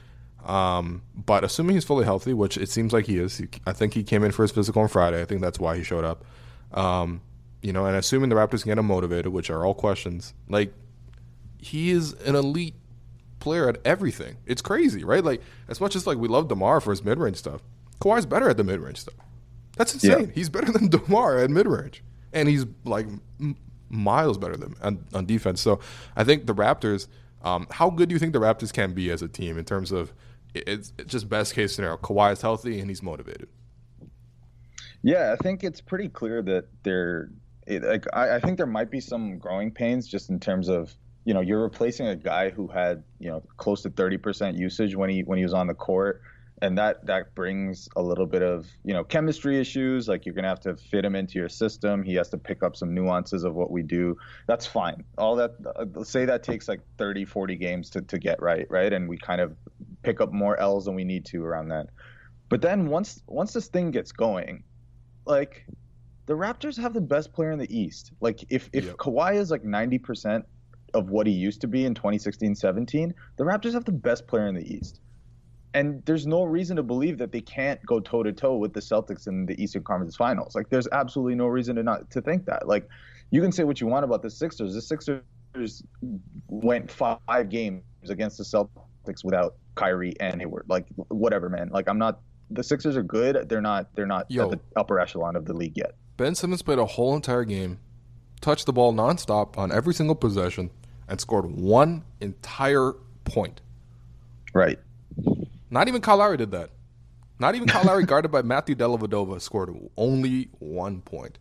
Um, 0.44 1.02
but 1.14 1.42
assuming 1.42 1.74
he's 1.74 1.84
fully 1.84 2.04
healthy, 2.04 2.32
which 2.32 2.56
it 2.56 2.68
seems 2.68 2.92
like 2.92 3.06
he 3.06 3.18
is, 3.18 3.38
he, 3.38 3.48
I 3.66 3.72
think 3.72 3.94
he 3.94 4.04
came 4.04 4.22
in 4.22 4.30
for 4.30 4.42
his 4.42 4.52
physical 4.52 4.82
on 4.82 4.88
Friday. 4.88 5.20
I 5.20 5.24
think 5.24 5.40
that's 5.40 5.58
why 5.58 5.76
he 5.76 5.82
showed 5.82 6.04
up. 6.04 6.24
Um, 6.72 7.20
you 7.62 7.72
know, 7.72 7.86
and 7.86 7.96
assuming 7.96 8.28
the 8.28 8.36
Raptors 8.36 8.62
can 8.62 8.70
get 8.70 8.78
him 8.78 8.86
motivated, 8.86 9.32
which 9.32 9.50
are 9.50 9.64
all 9.64 9.74
questions, 9.74 10.34
like 10.48 10.72
he 11.58 11.90
is 11.90 12.12
an 12.12 12.36
elite 12.36 12.74
player 13.40 13.68
at 13.68 13.78
everything. 13.84 14.36
It's 14.46 14.62
crazy, 14.62 15.02
right? 15.02 15.24
Like 15.24 15.42
as 15.68 15.80
much 15.80 15.96
as 15.96 16.06
like 16.06 16.18
we 16.18 16.28
love 16.28 16.48
Demar 16.48 16.80
for 16.80 16.90
his 16.90 17.04
mid 17.04 17.18
range 17.18 17.38
stuff, 17.38 17.62
Kawhi's 18.00 18.26
better 18.26 18.48
at 18.48 18.56
the 18.56 18.64
mid 18.64 18.78
range 18.78 18.98
stuff. 18.98 19.16
That's 19.76 19.94
insane. 19.94 20.26
Yeah. 20.26 20.32
He's 20.32 20.48
better 20.48 20.70
than 20.70 20.88
Demar 20.90 21.38
at 21.38 21.50
mid 21.50 21.66
range 21.66 22.02
and 22.32 22.48
he's 22.48 22.66
like 22.84 23.06
miles 23.88 24.38
better 24.38 24.56
than 24.56 24.74
on, 24.82 25.04
on, 25.14 25.26
defense. 25.26 25.60
So 25.60 25.80
I 26.16 26.24
think 26.24 26.46
the 26.46 26.54
Raptors. 26.54 27.08
Um, 27.42 27.66
how 27.70 27.90
good 27.90 28.08
do 28.08 28.14
you 28.14 28.18
think 28.18 28.32
the 28.32 28.40
Raptors 28.40 28.72
can 28.72 28.92
be 28.92 29.10
as 29.10 29.22
a 29.22 29.28
team 29.28 29.56
in 29.56 29.64
terms 29.64 29.92
of 29.92 30.12
it's, 30.54 30.92
it's 30.98 31.12
just 31.12 31.28
best 31.28 31.54
case 31.54 31.74
scenario? 31.74 31.96
Kawhi 31.96 32.32
is 32.32 32.40
healthy 32.42 32.80
and 32.80 32.90
he's 32.90 33.02
motivated. 33.02 33.48
Yeah, 35.02 35.32
I 35.32 35.42
think 35.42 35.62
it's 35.62 35.80
pretty 35.80 36.08
clear 36.08 36.42
that 36.42 36.66
they're 36.82 37.30
it, 37.66 37.82
like 37.82 38.06
I, 38.12 38.36
I 38.36 38.40
think 38.40 38.56
there 38.56 38.66
might 38.66 38.90
be 38.90 39.00
some 39.00 39.38
growing 39.38 39.70
pains 39.70 40.08
just 40.08 40.30
in 40.30 40.40
terms 40.40 40.68
of 40.68 40.94
you 41.24 41.34
know 41.34 41.40
you're 41.40 41.62
replacing 41.62 42.08
a 42.08 42.16
guy 42.16 42.50
who 42.50 42.66
had 42.66 43.02
you 43.18 43.28
know 43.28 43.42
close 43.56 43.82
to 43.82 43.90
30% 43.90 44.58
usage 44.58 44.96
when 44.96 45.10
he 45.10 45.22
when 45.22 45.38
he 45.38 45.44
was 45.44 45.54
on 45.54 45.66
the 45.66 45.74
court 45.74 46.22
and 46.62 46.78
that 46.78 47.04
that 47.04 47.34
brings 47.34 47.88
a 47.96 48.02
little 48.02 48.26
bit 48.26 48.42
of 48.42 48.66
you 48.84 48.94
know 48.94 49.04
chemistry 49.04 49.60
issues 49.60 50.08
like 50.08 50.24
you're 50.24 50.34
gonna 50.34 50.48
have 50.48 50.60
to 50.60 50.76
fit 50.76 51.04
him 51.04 51.14
into 51.14 51.38
your 51.38 51.48
system. 51.48 52.02
He 52.02 52.14
has 52.14 52.30
to 52.30 52.38
pick 52.38 52.62
up 52.62 52.76
some 52.76 52.94
nuances 52.94 53.44
of 53.44 53.54
what 53.54 53.70
we 53.70 53.82
do. 53.82 54.16
That's 54.46 54.66
fine. 54.66 55.04
All 55.18 55.36
that 55.36 55.52
uh, 55.76 56.02
say 56.02 56.24
that 56.24 56.42
takes 56.42 56.68
like 56.68 56.80
30 56.98 57.24
40 57.24 57.56
games 57.56 57.90
to, 57.90 58.02
to 58.02 58.18
get 58.18 58.40
right 58.40 58.66
right? 58.70 58.92
And 58.92 59.08
we 59.08 59.18
kind 59.18 59.40
of 59.40 59.56
pick 60.02 60.20
up 60.20 60.32
more 60.32 60.58
l's 60.58 60.86
than 60.86 60.94
we 60.94 61.04
need 61.04 61.26
to 61.26 61.44
around 61.44 61.68
that. 61.68 61.88
But 62.48 62.62
then 62.62 62.88
once 62.88 63.22
once 63.26 63.52
this 63.52 63.68
thing 63.68 63.90
gets 63.90 64.12
going 64.12 64.64
like 65.26 65.66
the 66.26 66.34
raptors 66.34 66.80
have 66.80 66.94
the 66.94 67.00
best 67.00 67.32
player 67.32 67.50
in 67.50 67.58
the 67.58 67.78
east. 67.78 68.12
Like 68.20 68.44
if 68.48 68.70
if 68.72 68.86
yep. 68.86 68.96
Kawhi 68.96 69.34
is 69.34 69.50
like 69.50 69.62
90% 69.62 70.42
of 70.94 71.10
what 71.10 71.26
he 71.26 71.32
used 71.32 71.60
to 71.60 71.66
be 71.66 71.84
in 71.84 71.94
2016-17 71.94 73.12
the 73.36 73.44
raptors 73.44 73.72
have 73.72 73.84
the 73.84 73.92
best 73.92 74.26
player 74.26 74.46
in 74.46 74.54
the 74.54 74.74
east 74.74 75.00
and 75.76 76.02
there's 76.06 76.26
no 76.26 76.44
reason 76.44 76.74
to 76.76 76.82
believe 76.82 77.18
that 77.18 77.32
they 77.32 77.42
can't 77.42 77.84
go 77.84 78.00
toe 78.00 78.22
to 78.22 78.32
toe 78.32 78.56
with 78.56 78.72
the 78.72 78.80
Celtics 78.80 79.26
in 79.26 79.44
the 79.44 79.62
Eastern 79.62 79.84
Conference 79.84 80.16
Finals. 80.16 80.54
Like 80.54 80.70
there's 80.70 80.88
absolutely 80.90 81.34
no 81.34 81.48
reason 81.48 81.76
to 81.76 81.82
not 81.82 82.10
to 82.12 82.22
think 82.22 82.46
that. 82.46 82.66
Like 82.66 82.88
you 83.30 83.42
can 83.42 83.52
say 83.52 83.62
what 83.62 83.78
you 83.78 83.86
want 83.86 84.02
about 84.02 84.22
the 84.22 84.30
Sixers. 84.30 84.72
The 84.72 84.80
Sixers 84.80 85.82
went 86.48 86.90
five 86.90 87.50
games 87.50 87.82
against 88.08 88.38
the 88.38 88.44
Celtics 88.44 89.22
without 89.22 89.56
Kyrie 89.74 90.18
and 90.18 90.40
Hayward. 90.40 90.64
Like 90.66 90.86
whatever, 91.08 91.50
man. 91.50 91.68
Like 91.68 91.90
I'm 91.90 91.98
not. 91.98 92.20
The 92.50 92.62
Sixers 92.62 92.96
are 92.96 93.02
good. 93.02 93.46
They're 93.46 93.60
not. 93.60 93.94
They're 93.94 94.06
not 94.06 94.30
Yo, 94.30 94.44
at 94.44 94.50
the 94.52 94.60
upper 94.76 94.98
echelon 94.98 95.36
of 95.36 95.44
the 95.44 95.52
league 95.52 95.76
yet. 95.76 95.94
Ben 96.16 96.34
Simmons 96.34 96.62
played 96.62 96.78
a 96.78 96.86
whole 96.86 97.14
entire 97.14 97.44
game, 97.44 97.80
touched 98.40 98.64
the 98.64 98.72
ball 98.72 98.94
nonstop 98.94 99.58
on 99.58 99.70
every 99.70 99.92
single 99.92 100.16
possession, 100.16 100.70
and 101.06 101.20
scored 101.20 101.50
one 101.50 102.02
entire 102.22 102.94
point. 103.26 103.60
Right. 104.54 104.78
Not 105.70 105.88
even 105.88 106.00
Kyle 106.00 106.18
Lowry 106.18 106.36
did 106.36 106.50
that. 106.52 106.70
Not 107.38 107.54
even 107.54 107.68
Kyle 107.68 107.84
Lowry, 107.84 108.04
guarded 108.06 108.30
by 108.30 108.42
Matthew 108.42 108.74
Dellavedova, 108.74 109.40
scored 109.40 109.74
only 109.96 110.48
one 110.58 111.00
point. 111.02 111.38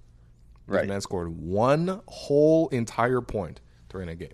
Right. 0.67 0.81
This 0.81 0.89
man 0.89 1.01
scored 1.01 1.29
one 1.29 2.01
whole 2.07 2.67
entire 2.69 3.21
point 3.21 3.61
during 3.89 4.09
a 4.09 4.15
game. 4.15 4.33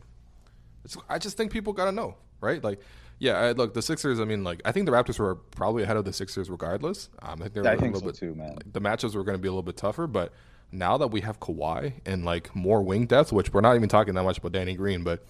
It's, 0.83 0.97
I 1.09 1.19
just 1.19 1.37
think 1.37 1.51
people 1.51 1.73
got 1.73 1.85
to 1.85 1.91
know, 1.91 2.15
right? 2.39 2.63
Like, 2.63 2.79
yeah, 3.19 3.33
I, 3.33 3.51
look, 3.51 3.73
the 3.73 3.81
Sixers. 3.81 4.19
I 4.19 4.25
mean, 4.25 4.43
like, 4.43 4.61
I 4.65 4.71
think 4.71 4.85
the 4.87 4.91
Raptors 4.91 5.19
were 5.19 5.35
probably 5.35 5.83
ahead 5.83 5.97
of 5.97 6.05
the 6.05 6.13
Sixers 6.13 6.49
regardless. 6.49 7.09
Um, 7.21 7.43
I 7.43 7.49
think, 7.49 7.67
I 7.67 7.75
think 7.75 7.95
so 7.95 8.05
bit, 8.05 8.15
too, 8.15 8.33
man. 8.33 8.57
The 8.71 8.81
matchups 8.81 9.13
were 9.13 9.23
going 9.23 9.37
to 9.37 9.41
be 9.41 9.47
a 9.47 9.51
little 9.51 9.61
bit 9.61 9.77
tougher, 9.77 10.07
but 10.07 10.33
now 10.71 10.97
that 10.97 11.07
we 11.07 11.21
have 11.21 11.39
Kawhi 11.39 11.93
and 12.05 12.25
like 12.25 12.55
more 12.55 12.81
wing 12.81 13.05
depth, 13.05 13.31
which 13.31 13.53
we're 13.53 13.61
not 13.61 13.75
even 13.75 13.89
talking 13.89 14.13
that 14.15 14.23
much 14.23 14.37
about 14.37 14.53
Danny 14.53 14.73
Green, 14.73 15.03
but 15.03 15.25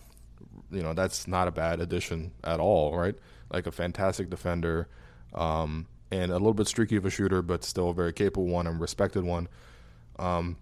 you 0.69 0.81
know 0.81 0.93
that's 0.93 1.27
not 1.27 1.47
a 1.47 1.51
bad 1.51 1.79
addition 1.79 2.31
at 2.43 2.59
all, 2.59 2.97
right? 2.97 3.15
Like 3.51 3.67
a 3.67 3.71
fantastic 3.71 4.29
defender, 4.29 4.87
um, 5.33 5.87
and 6.11 6.31
a 6.31 6.35
little 6.35 6.53
bit 6.53 6.67
streaky 6.67 6.95
of 6.95 7.05
a 7.05 7.09
shooter, 7.09 7.41
but 7.41 7.63
still 7.63 7.89
a 7.89 7.93
very 7.93 8.13
capable 8.13 8.47
one 8.47 8.67
and 8.67 8.79
respected 8.79 9.23
one. 9.23 9.47
Um, 10.17 10.57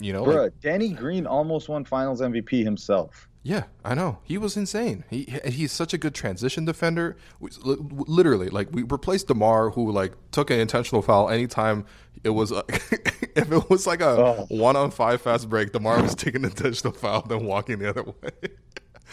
you 0.00 0.12
know, 0.12 0.24
Bruh, 0.24 0.44
like, 0.44 0.60
Danny 0.60 0.92
Green 0.92 1.26
almost 1.26 1.68
won 1.68 1.84
Finals 1.84 2.20
MVP 2.20 2.64
himself. 2.64 3.28
Yeah, 3.44 3.64
I 3.84 3.94
know. 3.94 4.18
He 4.22 4.38
was 4.38 4.56
insane. 4.56 5.02
He 5.10 5.40
he's 5.44 5.72
such 5.72 5.92
a 5.92 5.98
good 5.98 6.14
transition 6.14 6.64
defender. 6.64 7.16
Literally, 7.40 8.48
like 8.48 8.68
we 8.70 8.84
replaced 8.84 9.26
Demar, 9.28 9.70
who 9.70 9.90
like 9.90 10.14
took 10.30 10.50
an 10.50 10.60
intentional 10.60 11.02
foul 11.02 11.28
anytime 11.28 11.84
it 12.22 12.30
was. 12.30 12.52
Uh, 12.52 12.62
if 12.68 13.50
it 13.50 13.70
was 13.70 13.86
like 13.86 14.00
a 14.00 14.10
oh. 14.10 14.46
one 14.48 14.76
on 14.76 14.92
five 14.92 15.22
fast 15.22 15.48
break, 15.48 15.72
Demar 15.72 16.00
was 16.02 16.14
taking 16.14 16.44
an 16.44 16.50
intentional 16.50 16.92
foul, 16.92 17.22
then 17.22 17.44
walking 17.44 17.80
the 17.80 17.90
other 17.90 18.04
way. 18.22 18.50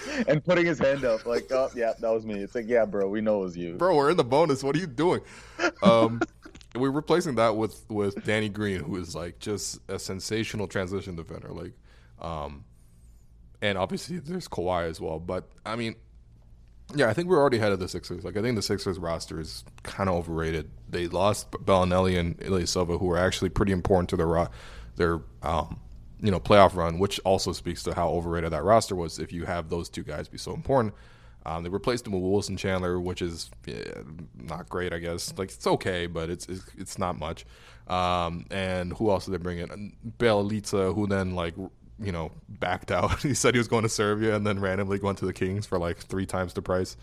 and 0.28 0.44
putting 0.44 0.66
his 0.66 0.80
hand 0.80 1.04
up, 1.06 1.26
like, 1.26 1.52
oh 1.52 1.70
yeah, 1.76 1.94
that 2.00 2.10
was 2.10 2.26
me. 2.26 2.36
It's 2.36 2.56
like, 2.56 2.68
yeah, 2.68 2.86
bro, 2.86 3.08
we 3.08 3.22
know 3.22 3.42
it 3.42 3.46
was 3.46 3.58
you. 3.58 3.76
Bro, 3.76 3.96
we're 3.96 4.10
in 4.10 4.18
the 4.18 4.24
bonus. 4.24 4.64
What 4.64 4.76
are 4.76 4.80
you 4.80 4.88
doing? 4.88 5.22
Um, 5.84 6.22
we're 6.76 6.92
replacing 6.92 7.36
that 7.36 7.56
with 7.56 7.84
with 7.90 8.24
Danny 8.26 8.50
Green, 8.50 8.82
who 8.82 8.98
is 8.98 9.16
like 9.16 9.40
just 9.40 9.80
a 9.88 10.00
sensational 10.00 10.68
transition 10.68 11.16
defender. 11.16 11.50
Like, 11.50 11.74
um, 12.22 12.66
and 13.62 13.78
obviously 13.78 14.20
there's 14.20 14.48
Kawhi 14.48 14.90
as 14.90 15.02
well. 15.02 15.20
But 15.20 15.50
I 15.66 15.76
mean, 15.76 15.96
yeah, 16.96 17.08
I 17.10 17.14
think 17.14 17.28
we're 17.28 17.40
already 17.40 17.58
ahead 17.58 17.72
of 17.72 17.80
the 17.80 17.88
Sixers. 17.88 18.24
Like, 18.24 18.38
I 18.38 18.42
think 18.42 18.56
the 18.56 18.62
Sixers 18.62 18.98
roster 18.98 19.40
is 19.40 19.64
kind 19.84 20.10
of 20.10 20.16
overrated. 20.16 20.72
They 20.90 21.08
lost 21.08 21.52
Belinelli 21.52 22.18
and 22.18 22.38
Ilyasova, 22.40 23.00
who 23.00 23.12
are 23.12 23.18
actually 23.18 23.50
pretty 23.50 23.72
important 23.72 24.10
to 24.10 24.18
their 24.18 24.50
their 24.96 25.22
um, 25.44 25.80
you 26.22 26.32
know 26.32 26.40
playoff 26.40 26.76
run, 26.76 27.00
which 27.00 27.20
also 27.26 27.52
speaks 27.52 27.84
to 27.84 27.94
how 27.94 28.10
overrated 28.10 28.52
that 28.52 28.64
roster 28.64 28.96
was. 28.96 29.20
If 29.20 29.32
you 29.32 29.46
have 29.46 29.70
those 29.70 29.90
two 29.90 30.04
guys 30.04 30.28
be 30.28 30.38
so 30.38 30.54
important. 30.54 30.94
Um, 31.46 31.64
they 31.64 31.70
replaced 31.70 32.06
him 32.06 32.14
with 32.14 32.22
Wilson 32.22 32.58
Chandler, 32.58 33.00
which 33.00 33.22
is 33.22 33.50
yeah, 33.66 34.02
not 34.36 34.68
great, 34.68 34.94
I 34.94 35.00
guess. 35.00 35.34
Like 35.38 35.50
it's 35.50 35.66
okay, 35.66 36.06
but 36.06 36.30
it's 36.30 36.48
it's, 36.48 36.64
it's 36.78 36.98
not 37.00 37.18
much. 37.18 37.46
Um, 37.88 38.46
and 38.52 38.94
who 38.94 39.10
else 39.10 39.26
did 39.26 39.32
they 39.32 39.38
bring 39.38 39.60
in? 39.60 39.94
Bjelica, 40.20 40.94
who 40.94 41.08
then 41.08 41.36
like 41.36 41.56
you 42.02 42.12
know, 42.12 42.32
backed 42.48 42.92
out. 42.92 43.20
he 43.22 43.34
said 43.34 43.54
he 43.54 43.58
was 43.58 43.68
going 43.68 43.84
to 43.84 43.90
Serbia 43.90 44.36
and 44.36 44.46
then 44.46 44.60
randomly 44.60 45.00
going 45.00 45.16
to 45.18 45.26
the 45.26 45.34
Kings 45.34 45.66
for 45.66 45.78
like 45.78 45.98
three 45.98 46.26
times 46.26 46.54
the 46.54 46.62
price, 46.62 46.98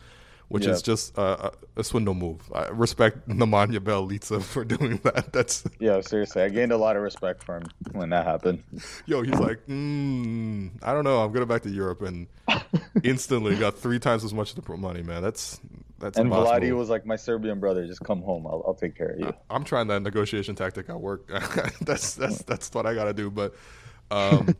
which 0.49 0.67
is 0.67 0.81
just 0.81 1.17
a, 1.19 1.53
a, 1.77 1.83
swindle 1.83 2.15
move. 2.15 2.51
I 2.55 2.69
respect 2.69 3.29
Nemanja 3.29 3.79
Bjelica 3.79 4.43
for 4.43 4.65
doing 4.65 4.99
that. 4.99 5.33
That's 5.33 5.65
yeah, 5.81 6.01
seriously, 6.01 6.43
I 6.43 6.49
gained 6.49 6.73
a 6.73 6.77
lot 6.77 6.97
of 6.97 7.03
respect 7.03 7.43
for 7.43 7.57
him 7.57 7.65
when 7.93 8.11
that 8.11 8.25
happened. 8.25 8.63
Yo, 9.07 9.23
he's 9.23 9.39
like, 9.39 9.67
mm, 9.67 10.71
I 10.83 10.93
don't 10.93 11.05
know, 11.05 11.23
I'm 11.23 11.33
going 11.33 11.47
back 11.49 11.63
to 11.63 11.71
Europe 11.71 12.03
and 12.03 12.29
instantly 13.03 13.57
got 13.57 13.77
three 13.77 13.99
times 13.99 14.25
as 14.25 14.33
much 14.33 14.57
of 14.57 14.65
the 14.65 14.77
money, 14.77 15.03
man. 15.03 15.23
That's 15.23 15.61
that's 15.99 16.19
and 16.19 16.31
Vlade 16.31 16.77
was 16.77 16.91
like, 16.91 17.07
"My 17.07 17.17
Serbian 17.17 17.59
brother, 17.59 17.87
just 17.87 18.05
come 18.05 18.21
home. 18.21 18.47
I'll, 18.47 18.63
I'll 18.67 18.75
take 18.75 18.95
care 18.95 19.09
of 19.09 19.19
you." 19.21 19.33
I'm 19.49 19.65
trying 19.65 19.87
that 19.89 20.03
negotiation 20.03 20.55
tactic 20.55 20.91
at 20.91 21.01
work. 21.01 21.27
that's 21.81 22.15
that's 22.15 22.43
that's 22.43 22.73
what 22.75 22.85
I 22.85 22.95
got 22.95 23.05
to 23.05 23.15
do, 23.15 23.31
but 23.31 23.55
um, 24.11 24.55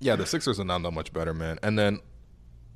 yeah, 0.00 0.16
the 0.16 0.26
Sixers 0.26 0.58
are 0.58 0.64
not 0.64 0.82
that 0.82 0.90
much 0.90 1.12
better, 1.12 1.32
man. 1.32 1.58
And 1.62 1.78
then 1.78 2.00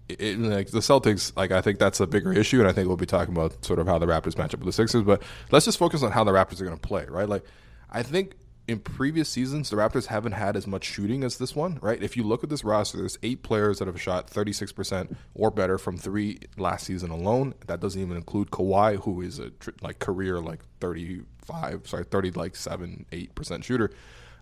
it, 0.09 0.39
like 0.39 0.71
the 0.71 0.81
Celtics, 0.81 1.35
like 1.37 1.51
I 1.51 1.61
think 1.61 1.79
that's 1.79 2.01
a 2.01 2.07
bigger 2.07 2.33
issue, 2.33 2.61
and 2.61 2.69
I 2.69 2.73
think 2.73 2.89
we'll 2.89 2.97
be 2.97 3.07
talking 3.07 3.35
about 3.35 3.65
sort 3.65 3.79
of 3.79 3.87
how 3.87 3.99
the 3.99 4.07
Raptors 4.07 4.37
match 4.37 4.55
up 4.55 4.61
with 4.61 4.67
the 4.67 4.73
Sixers. 4.73 5.03
But 5.03 5.23
let's 5.51 5.65
just 5.65 5.79
focus 5.79 6.03
on 6.03 6.13
how 6.13 6.25
the 6.25 6.33
Raptors 6.33 6.61
are 6.61 6.65
going 6.65 6.77
to 6.77 6.89
play, 6.89 7.07
right? 7.09 7.29
Like 7.29 7.45
I 7.91 8.03
think 8.03 8.35
in 8.67 8.79
previous 8.79 9.29
seasons, 9.29 9.71
the 9.71 9.77
Raptors 9.77 10.07
haven't 10.07 10.33
had 10.33 10.57
as 10.57 10.67
much 10.67 10.85
shooting 10.85 11.23
as 11.23 11.37
this 11.37 11.55
one, 11.55 11.79
right? 11.83 12.03
If 12.03 12.17
you 12.17 12.23
look 12.23 12.43
at 12.43 12.51
this 12.51 12.65
roster, 12.65 12.97
there's 12.97 13.19
eight 13.23 13.43
players 13.43 13.79
that 13.79 13.89
have 13.89 14.01
shot 14.01 14.31
36% 14.31 15.17
or 15.35 15.51
better 15.51 15.77
from 15.77 15.99
three 15.99 16.39
last 16.57 16.87
season 16.87 17.11
alone. 17.11 17.55
That 17.67 17.81
doesn't 17.81 18.01
even 18.01 18.17
include 18.17 18.51
Kawhi, 18.51 18.97
who 19.03 19.21
is 19.21 19.39
a 19.39 19.53
like 19.83 19.99
career 19.99 20.41
like 20.41 20.61
35, 20.81 21.87
sorry, 21.87 22.05
30 22.05 22.31
like 22.33 22.57
seven, 22.57 23.05
eight 23.13 23.35
percent 23.35 23.65
shooter. 23.65 23.91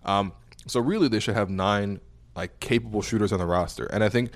Um, 0.05 0.33
so 0.67 0.79
really, 0.79 1.09
they 1.09 1.19
should 1.19 1.35
have 1.35 1.49
nine 1.49 1.99
like 2.35 2.59
capable 2.61 3.01
shooters 3.01 3.33
on 3.33 3.39
the 3.39 3.45
roster. 3.45 3.85
And 3.85 4.03
I 4.03 4.09
think 4.09 4.31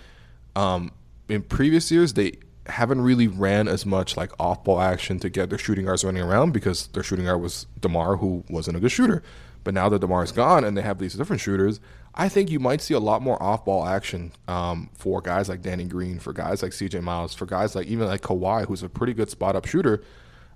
um, 0.57 0.91
in 1.29 1.43
previous 1.43 1.91
years 1.91 2.13
they 2.13 2.33
haven't 2.67 3.01
really 3.01 3.27
ran 3.27 3.67
as 3.67 3.85
much 3.85 4.17
like 4.17 4.31
off 4.39 4.63
ball 4.63 4.81
action 4.81 5.19
to 5.19 5.29
get 5.29 5.49
their 5.49 5.57
shooting 5.57 5.85
guards 5.85 6.03
running 6.03 6.21
around 6.21 6.51
because 6.51 6.87
their 6.87 7.03
shooting 7.03 7.25
guard 7.25 7.41
was 7.41 7.65
Demar, 7.79 8.17
who 8.17 8.43
wasn't 8.49 8.75
a 8.75 8.79
good 8.79 8.91
shooter. 8.91 9.23
But 9.63 9.73
now 9.73 9.89
that 9.89 9.99
Demar's 9.99 10.31
gone 10.31 10.63
and 10.63 10.77
they 10.77 10.81
have 10.81 10.99
these 10.99 11.13
different 11.13 11.41
shooters, 11.41 11.79
I 12.15 12.29
think 12.29 12.49
you 12.49 12.59
might 12.59 12.81
see 12.81 12.93
a 12.93 12.99
lot 12.99 13.21
more 13.21 13.41
off 13.41 13.65
ball 13.65 13.85
action 13.85 14.31
um, 14.47 14.89
for 14.95 15.21
guys 15.21 15.49
like 15.49 15.61
Danny 15.61 15.83
Green, 15.85 16.19
for 16.19 16.33
guys 16.33 16.63
like 16.63 16.71
CJ 16.71 17.01
Miles, 17.01 17.33
for 17.33 17.45
guys 17.45 17.75
like 17.75 17.87
even 17.87 18.07
like 18.07 18.21
Kawhi, 18.21 18.65
who's 18.65 18.83
a 18.83 18.89
pretty 18.89 19.13
good 19.13 19.29
spot 19.29 19.55
up 19.55 19.65
shooter. 19.65 20.01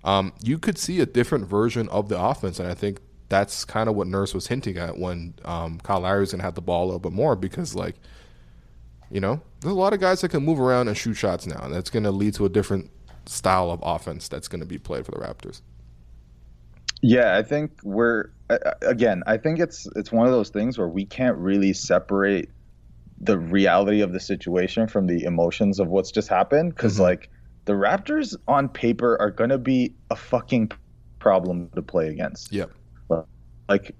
Um, 0.03 0.33
you 0.41 0.57
could 0.57 0.77
see 0.77 0.99
a 0.99 1.05
different 1.05 1.45
version 1.45 1.87
of 1.89 2.09
the 2.09 2.19
offense, 2.19 2.59
and 2.59 2.69
I 2.69 2.73
think 2.73 2.99
that's 3.29 3.63
kind 3.63 3.87
of 3.87 3.95
what 3.95 4.07
Nurse 4.07 4.33
was 4.33 4.47
hinting 4.47 4.77
at 4.77 4.97
when 4.97 5.35
um, 5.45 5.79
Kyle 5.79 6.01
Lowry 6.01 6.21
was 6.21 6.31
going 6.31 6.39
to 6.39 6.45
have 6.45 6.55
the 6.55 6.61
ball 6.61 6.83
a 6.83 6.87
little 6.87 6.99
bit 6.99 7.13
more 7.13 7.35
because, 7.35 7.75
like, 7.75 7.95
you 9.11 9.19
know, 9.19 9.41
there's 9.59 9.73
a 9.73 9.77
lot 9.77 9.93
of 9.93 9.99
guys 9.99 10.21
that 10.21 10.29
can 10.29 10.43
move 10.43 10.59
around 10.59 10.87
and 10.87 10.97
shoot 10.97 11.15
shots 11.15 11.45
now, 11.45 11.59
and 11.63 11.73
that's 11.73 11.89
going 11.89 12.03
to 12.03 12.11
lead 12.11 12.33
to 12.35 12.45
a 12.45 12.49
different 12.49 12.89
style 13.25 13.69
of 13.69 13.79
offense 13.83 14.27
that's 14.27 14.47
going 14.47 14.61
to 14.61 14.65
be 14.65 14.77
played 14.77 15.05
for 15.05 15.11
the 15.11 15.17
Raptors. 15.17 15.61
Yeah, 17.01 17.37
I 17.37 17.43
think 17.43 17.71
we're 17.83 18.29
again. 18.81 19.23
I 19.25 19.37
think 19.37 19.59
it's 19.59 19.87
it's 19.95 20.11
one 20.11 20.27
of 20.27 20.31
those 20.31 20.49
things 20.49 20.77
where 20.77 20.87
we 20.87 21.05
can't 21.05 21.37
really 21.37 21.73
separate 21.73 22.49
the 23.19 23.37
reality 23.37 24.01
of 24.01 24.13
the 24.13 24.19
situation 24.19 24.87
from 24.87 25.07
the 25.07 25.23
emotions 25.23 25.79
of 25.79 25.87
what's 25.87 26.11
just 26.11 26.27
happened 26.27 26.75
because 26.75 26.95
mm-hmm. 26.95 27.03
like 27.03 27.29
the 27.65 27.73
Raptors 27.73 28.35
on 28.47 28.67
paper 28.69 29.19
are 29.19 29.31
going 29.31 29.49
to 29.49 29.57
be 29.57 29.93
a 30.09 30.15
fucking 30.15 30.71
problem 31.19 31.69
to 31.75 31.81
play 31.81 32.09
against. 32.09 32.51
Yep. 32.51 32.71
Like, 33.69 33.95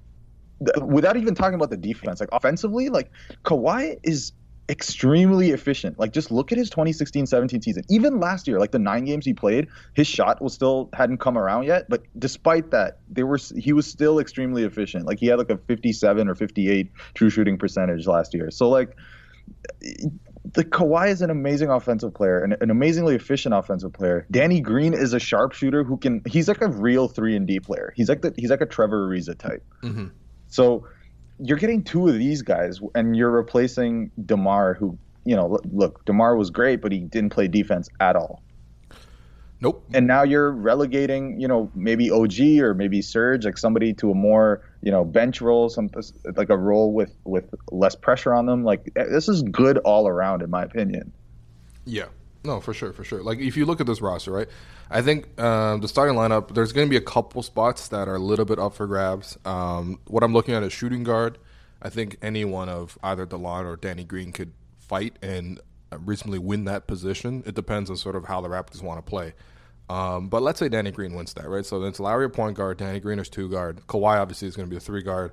without 0.82 1.16
even 1.16 1.34
talking 1.34 1.54
about 1.56 1.70
the 1.70 1.78
defense, 1.78 2.20
like 2.20 2.30
offensively, 2.34 2.90
like 2.90 3.10
Kawhi 3.46 3.98
is 4.04 4.34
extremely 4.72 5.52
efficient. 5.52 6.00
Like 6.00 6.14
just 6.14 6.32
look 6.32 6.54
at 6.54 6.58
his 6.58 6.70
2016-17 6.70 7.62
season. 7.62 7.84
Even 7.90 8.22
last 8.22 8.48
year, 8.48 8.58
like 8.58 8.72
the 8.72 8.80
9 8.80 9.04
games 9.04 9.26
he 9.26 9.34
played, 9.34 9.68
his 9.94 10.08
shot 10.08 10.42
was 10.42 10.54
still 10.54 10.90
hadn't 10.94 11.18
come 11.18 11.38
around 11.38 11.66
yet, 11.66 11.88
but 11.90 12.04
despite 12.18 12.72
that, 12.72 13.00
they 13.10 13.24
were 13.24 13.38
he 13.38 13.74
was 13.74 13.86
still 13.86 14.18
extremely 14.18 14.64
efficient. 14.64 15.06
Like 15.06 15.20
he 15.20 15.28
had 15.28 15.38
like 15.38 15.52
a 15.52 15.58
57 15.58 16.28
or 16.28 16.36
58 16.36 16.90
true 17.14 17.30
shooting 17.30 17.58
percentage 17.58 18.08
last 18.08 18.34
year. 18.34 18.50
So 18.50 18.70
like 18.70 18.96
the 20.54 20.64
Kawhi 20.64 21.10
is 21.10 21.22
an 21.22 21.30
amazing 21.30 21.70
offensive 21.70 22.14
player 22.14 22.42
and 22.42 22.56
an 22.62 22.72
amazingly 22.72 23.16
efficient 23.16 23.54
offensive 23.54 23.92
player. 23.92 24.26
Danny 24.32 24.62
Green 24.62 24.94
is 24.94 25.14
a 25.14 25.20
sharpshooter 25.20 25.84
who 25.84 25.98
can. 25.98 26.22
He's 26.26 26.48
like 26.48 26.62
a 26.62 26.70
real 26.70 27.10
three 27.10 27.36
and 27.36 27.46
D 27.46 27.60
player. 27.60 27.94
He's 27.96 28.08
like 28.08 28.22
the 28.22 28.34
he's 28.38 28.50
like 28.50 28.62
a 28.62 28.66
Trevor 28.66 29.10
Ariza 29.10 29.38
type. 29.38 29.66
Mm-hmm. 29.84 30.08
So 30.48 30.88
you're 31.42 31.58
getting 31.58 31.84
two 31.84 32.08
of 32.08 32.14
these 32.14 32.42
guys, 32.42 32.80
and 32.96 33.16
you're 33.16 33.32
replacing 33.32 34.12
Demar, 34.26 34.74
who 34.76 34.98
you 35.26 35.36
know, 35.36 35.60
look, 35.72 36.04
Demar 36.06 36.36
was 36.36 36.50
great, 36.50 36.82
but 36.82 36.92
he 36.92 37.00
didn't 37.00 37.32
play 37.32 37.48
defense 37.48 37.90
at 38.00 38.16
all. 38.16 38.42
Nope. 39.60 39.86
And 39.94 40.08
now 40.08 40.24
you're 40.24 40.52
relegating, 40.52 41.40
you 41.40 41.48
know, 41.48 41.72
maybe 41.76 42.10
OG 42.10 42.40
or 42.60 42.74
maybe 42.74 43.00
Serge, 43.04 43.46
like 43.46 43.60
somebody 43.60 43.94
to 43.94 44.10
a 44.10 44.16
more, 44.16 44.64
you 44.82 44.92
know, 44.92 45.06
bench 45.06 45.40
role, 45.40 45.70
some 45.70 45.88
like 46.36 46.50
a 46.50 46.58
role 46.58 46.94
with 46.94 47.16
with 47.26 47.54
less 47.72 47.96
pressure 47.96 48.34
on 48.34 48.48
them. 48.48 48.64
Like 48.64 48.92
eh, 48.96 49.04
this 49.04 49.30
is 49.30 49.44
good 49.44 49.78
all 49.80 50.08
around, 50.08 50.42
in 50.42 50.50
my 50.50 50.64
opinion. 50.64 51.12
Yeah. 51.86 52.06
No, 52.44 52.60
for 52.60 52.74
sure, 52.74 52.92
for 52.92 53.04
sure. 53.04 53.22
Like 53.22 53.38
if 53.38 53.56
you 53.56 53.68
look 53.68 53.80
at 53.80 53.86
this 53.86 54.02
roster, 54.02 54.32
right? 54.32 54.48
I 54.94 55.02
think 55.02 55.40
um, 55.40 55.80
the 55.80 55.88
starting 55.88 56.16
lineup. 56.16 56.54
There's 56.54 56.74
going 56.74 56.86
to 56.86 56.90
be 56.90 56.98
a 56.98 57.02
couple 57.02 57.42
spots 57.44 57.88
that 57.88 58.10
are 58.10 58.16
a 58.16 58.20
little 58.20 58.46
bit 58.46 58.60
up 58.60 58.74
for 58.74 58.86
grabs. 58.88 59.38
Um, 59.46 60.00
what 60.06 60.22
I'm 60.22 60.34
looking 60.34 60.54
at 60.54 60.64
is 60.64 60.74
shooting 60.74 61.04
guard. 61.04 61.38
I 61.82 61.90
think 61.90 62.18
any 62.22 62.44
one 62.44 62.68
of 62.68 63.00
either 63.02 63.26
Delon 63.26 63.66
or 63.66 63.78
Danny 63.78 64.04
Green 64.04 64.34
could 64.34 64.52
fight 64.80 65.16
and 65.22 65.60
reasonably 66.00 66.40
win 66.40 66.66
that 66.66 66.88
position. 66.88 67.42
It 67.46 67.56
depends 67.56 67.90
on 67.90 67.96
sort 67.96 68.16
of 68.18 68.26
how 68.26 68.42
the 68.42 68.50
Raptors 68.50 68.84
want 68.84 69.04
to 69.04 69.10
play. 69.10 69.34
Um, 69.90 70.28
but 70.28 70.42
let's 70.42 70.60
say 70.60 70.70
Danny 70.70 70.92
Green 70.92 71.16
wins 71.16 71.34
that, 71.34 71.50
right? 71.50 71.66
So 71.66 71.80
then 71.80 71.90
it's 71.90 72.00
Lowry 72.00 72.30
point 72.30 72.56
guard, 72.56 72.78
Danny 72.78 73.00
Green 73.00 73.20
is 73.20 73.30
two 73.30 73.50
guard. 73.50 73.82
Kawhi 73.88 74.20
obviously 74.20 74.48
is 74.48 74.56
going 74.56 74.68
to 74.68 74.70
be 74.70 74.78
a 74.78 74.82
three 74.82 75.02
guard. 75.02 75.32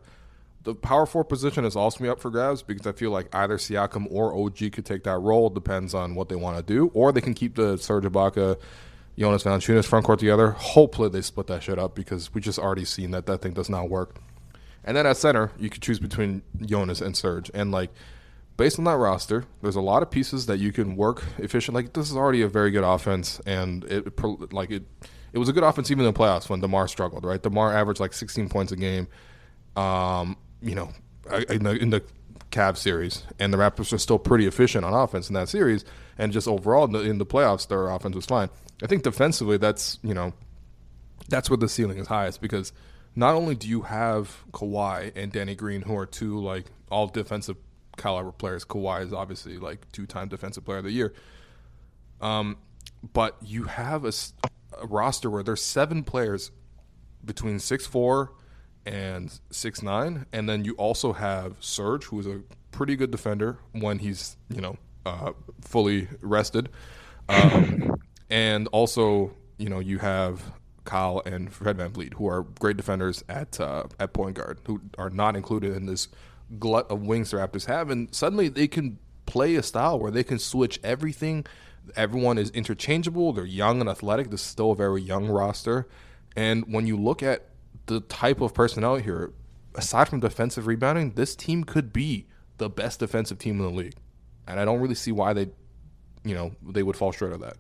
The 0.65 0.75
power 0.75 1.07
four 1.07 1.25
position 1.25 1.65
is 1.65 1.77
also 1.77 2.05
up 2.11 2.21
for 2.21 2.31
grabs 2.31 2.63
because 2.63 2.87
I 2.87 2.93
feel 2.93 3.11
like 3.11 3.33
either 3.35 3.57
Siakam 3.57 4.07
or 4.11 4.35
OG 4.35 4.73
could 4.73 4.85
take 4.85 5.05
that 5.05 5.19
role. 5.19 5.51
Depends 5.51 5.95
on 5.95 6.15
what 6.15 6.29
they 6.29 6.37
want 6.37 6.57
to 6.57 6.63
do, 6.63 6.91
or 6.95 7.13
they 7.13 7.21
can 7.21 7.35
keep 7.35 7.55
the 7.55 7.77
Serge 7.77 8.05
Ibaka, 8.05 8.59
Jonas 9.19 9.43
Valanciunas 9.43 9.85
front 9.85 10.07
court 10.07 10.21
together. 10.21 10.53
Hopefully 10.53 11.09
they 11.09 11.23
split 11.23 11.49
that 11.49 11.63
shit 11.63 11.79
up 11.79 11.95
because 11.95 12.33
we 12.33 12.41
just 12.41 12.59
already 12.59 12.85
seen 12.85 13.11
that 13.11 13.27
that 13.27 13.43
thing 13.43 13.53
does 13.53 13.69
not 13.69 13.91
work. 13.91 14.17
And 14.85 14.97
then 14.97 15.07
at 15.07 15.17
center, 15.17 15.51
you 15.59 15.69
could 15.69 15.83
choose 15.83 15.99
between 15.99 16.43
Jonas 16.65 17.01
and 17.01 17.17
Serge, 17.17 17.51
and 17.53 17.73
like 17.73 17.91
based 18.57 18.79
on 18.79 18.85
that 18.85 18.97
roster, 18.97 19.45
there's 19.61 19.77
a 19.77 19.81
lot 19.81 20.03
of 20.03 20.11
pieces 20.11 20.47
that 20.47 20.59
you 20.59 20.73
can 20.73 20.97
work 20.97 21.25
efficient. 21.39 21.75
Like 21.75 21.93
this 21.93 22.11
is 22.11 22.17
already 22.17 22.43
a 22.43 22.49
very 22.49 22.71
good 22.71 22.85
offense, 22.85 23.41
and 23.45 23.85
it 23.85 24.53
like 24.53 24.71
it. 24.71 24.85
It 25.33 25.39
was 25.39 25.49
a 25.49 25.53
good 25.53 25.65
offense 25.65 25.91
even 25.91 26.07
in 26.07 26.13
the 26.13 26.19
playoffs 26.19 26.49
when 26.49 26.61
Demar 26.61 26.89
struggled. 26.89 27.25
Right, 27.25 27.43
Demar 27.43 27.75
averaged 27.75 28.01
like 28.01 28.13
16 28.13 28.49
points 28.49 28.73
a 28.73 28.77
game. 28.77 29.09
Um, 29.77 30.37
you 30.63 30.75
know, 30.75 30.91
in 31.51 31.65
the, 31.65 31.71
in 31.73 31.91
the 31.91 32.03
Cavs 32.59 32.79
series, 32.79 33.23
and 33.39 33.53
the 33.53 33.59
Raptors 33.59 33.93
are 33.93 33.99
still 33.99 34.19
pretty 34.19 34.47
efficient 34.47 34.85
on 34.85 34.93
offense 34.93 35.29
in 35.29 35.35
that 35.35 35.49
series, 35.49 35.85
and 36.19 36.33
just 36.33 36.49
overall 36.49 36.85
in 36.85 36.93
the, 36.93 37.01
in 37.01 37.19
the 37.19 37.27
playoffs, 37.27 37.69
their 37.69 37.89
offense 37.89 38.17
was 38.17 38.27
fine. 38.27 38.51
I 38.83 38.87
think 38.87 39.03
defensively, 39.03 39.59
that's 39.59 39.99
you 40.03 40.15
know, 40.15 40.33
that's 41.29 41.49
where 41.49 41.57
the 41.57 41.69
ceiling 41.69 41.99
is 41.99 42.09
highest 42.09 42.41
because 42.41 42.73
not 43.15 43.35
only 43.35 43.55
do 43.55 43.69
you 43.69 43.83
have 43.83 44.45
Kawhi 44.53 45.13
and 45.15 45.31
Danny 45.31 45.55
Green, 45.55 45.83
who 45.83 45.97
are 45.97 46.07
two 46.07 46.41
like 46.41 46.67
all 46.91 47.07
defensive 47.07 47.57
caliber 47.97 48.33
players. 48.33 48.65
Kawhi 48.65 49.05
is 49.05 49.13
obviously 49.13 49.59
like 49.59 49.91
two 49.93 50.07
time 50.07 50.29
defensive 50.29 50.65
player 50.65 50.79
of 50.79 50.85
the 50.85 50.93
year. 50.93 51.13
Um, 52.21 52.57
but 53.13 53.37
you 53.43 53.65
have 53.65 54.05
a, 54.05 54.13
a 54.81 54.87
roster 54.87 55.29
where 55.31 55.43
there's 55.43 55.63
seven 55.63 56.03
players 56.03 56.51
between 57.25 57.59
six 57.59 57.87
four 57.87 58.33
and 58.89 59.39
six 59.51 59.83
nine, 59.83 60.25
and 60.33 60.49
then 60.49 60.65
you 60.65 60.75
also 60.75 61.13
have 61.13 61.57
Serge, 61.61 62.05
who 62.05 62.19
is 62.19 62.27
a 62.27 62.41
pretty 62.73 62.97
good 62.97 63.11
defender 63.11 63.59
when 63.73 63.99
he's 63.99 64.37
you 64.49 64.63
know 64.63 64.77
uh, 65.05 65.33
fully 65.61 66.09
rested, 66.23 66.71
um, 67.29 68.01
and 68.31 68.67
also 68.69 69.33
you 69.59 69.69
know 69.69 69.79
you 69.79 69.99
have 69.99 70.43
Kyle 70.85 71.23
and 71.27 71.53
Fred 71.53 71.77
VanVleet, 71.77 72.15
who 72.15 72.27
are 72.29 72.45
great 72.59 72.79
defenders 72.79 73.23
at 73.29 73.61
uh, 73.61 73.85
at 74.01 74.15
point 74.15 74.37
guard, 74.37 74.61
who 74.67 74.81
are 74.97 75.11
not 75.11 75.37
included 75.37 75.77
in 75.77 75.85
this 75.85 76.09
glut 76.59 76.91
of 76.91 77.03
wings 77.03 77.31
the 77.31 77.37
Raptors 77.37 77.67
have, 77.67 77.91
and 77.91 78.13
suddenly 78.15 78.49
they 78.49 78.67
can 78.67 78.99
play 79.27 79.55
a 79.57 79.63
style 79.63 79.99
where 79.99 80.11
they 80.11 80.25
can 80.25 80.39
switch 80.39 80.81
everything. 80.83 81.45
Everyone 81.95 82.39
is 82.39 82.51
interchangeable. 82.51 83.35
They're 83.35 83.45
young 83.45 83.81
and 83.81 83.89
athletic. 83.89 84.31
This 84.31 84.41
is 84.41 84.47
still 84.47 84.73
a 84.73 84.77
very 84.77 85.03
young 85.03 85.29
roster, 85.29 85.87
and 86.35 86.65
when 86.73 86.87
you 86.87 86.97
look 86.97 87.23
at 87.23 87.49
the 87.89 88.01
type 88.01 88.41
of 88.41 88.55
personnel 88.55 88.97
here, 88.97 89.33
aside 89.75 90.09
from 90.09 90.21
defensive 90.21 90.67
rebounding, 90.67 91.13
this 91.13 91.35
team 91.35 91.65
could 91.65 91.93
be 91.93 92.27
the 92.59 92.71
best 92.71 93.01
defensive 93.01 93.39
team 93.39 93.59
in 93.59 93.65
the 93.65 93.77
league, 93.77 93.97
and 94.47 94.61
I 94.61 94.65
don't 94.65 94.81
really 94.81 94.95
see 94.95 95.13
why 95.13 95.33
they, 95.33 95.49
you 96.25 96.35
know, 96.35 96.53
they 96.63 96.83
would 96.83 96.97
fall 96.97 97.13
short 97.13 97.33
of 97.33 97.41
that. 97.41 97.57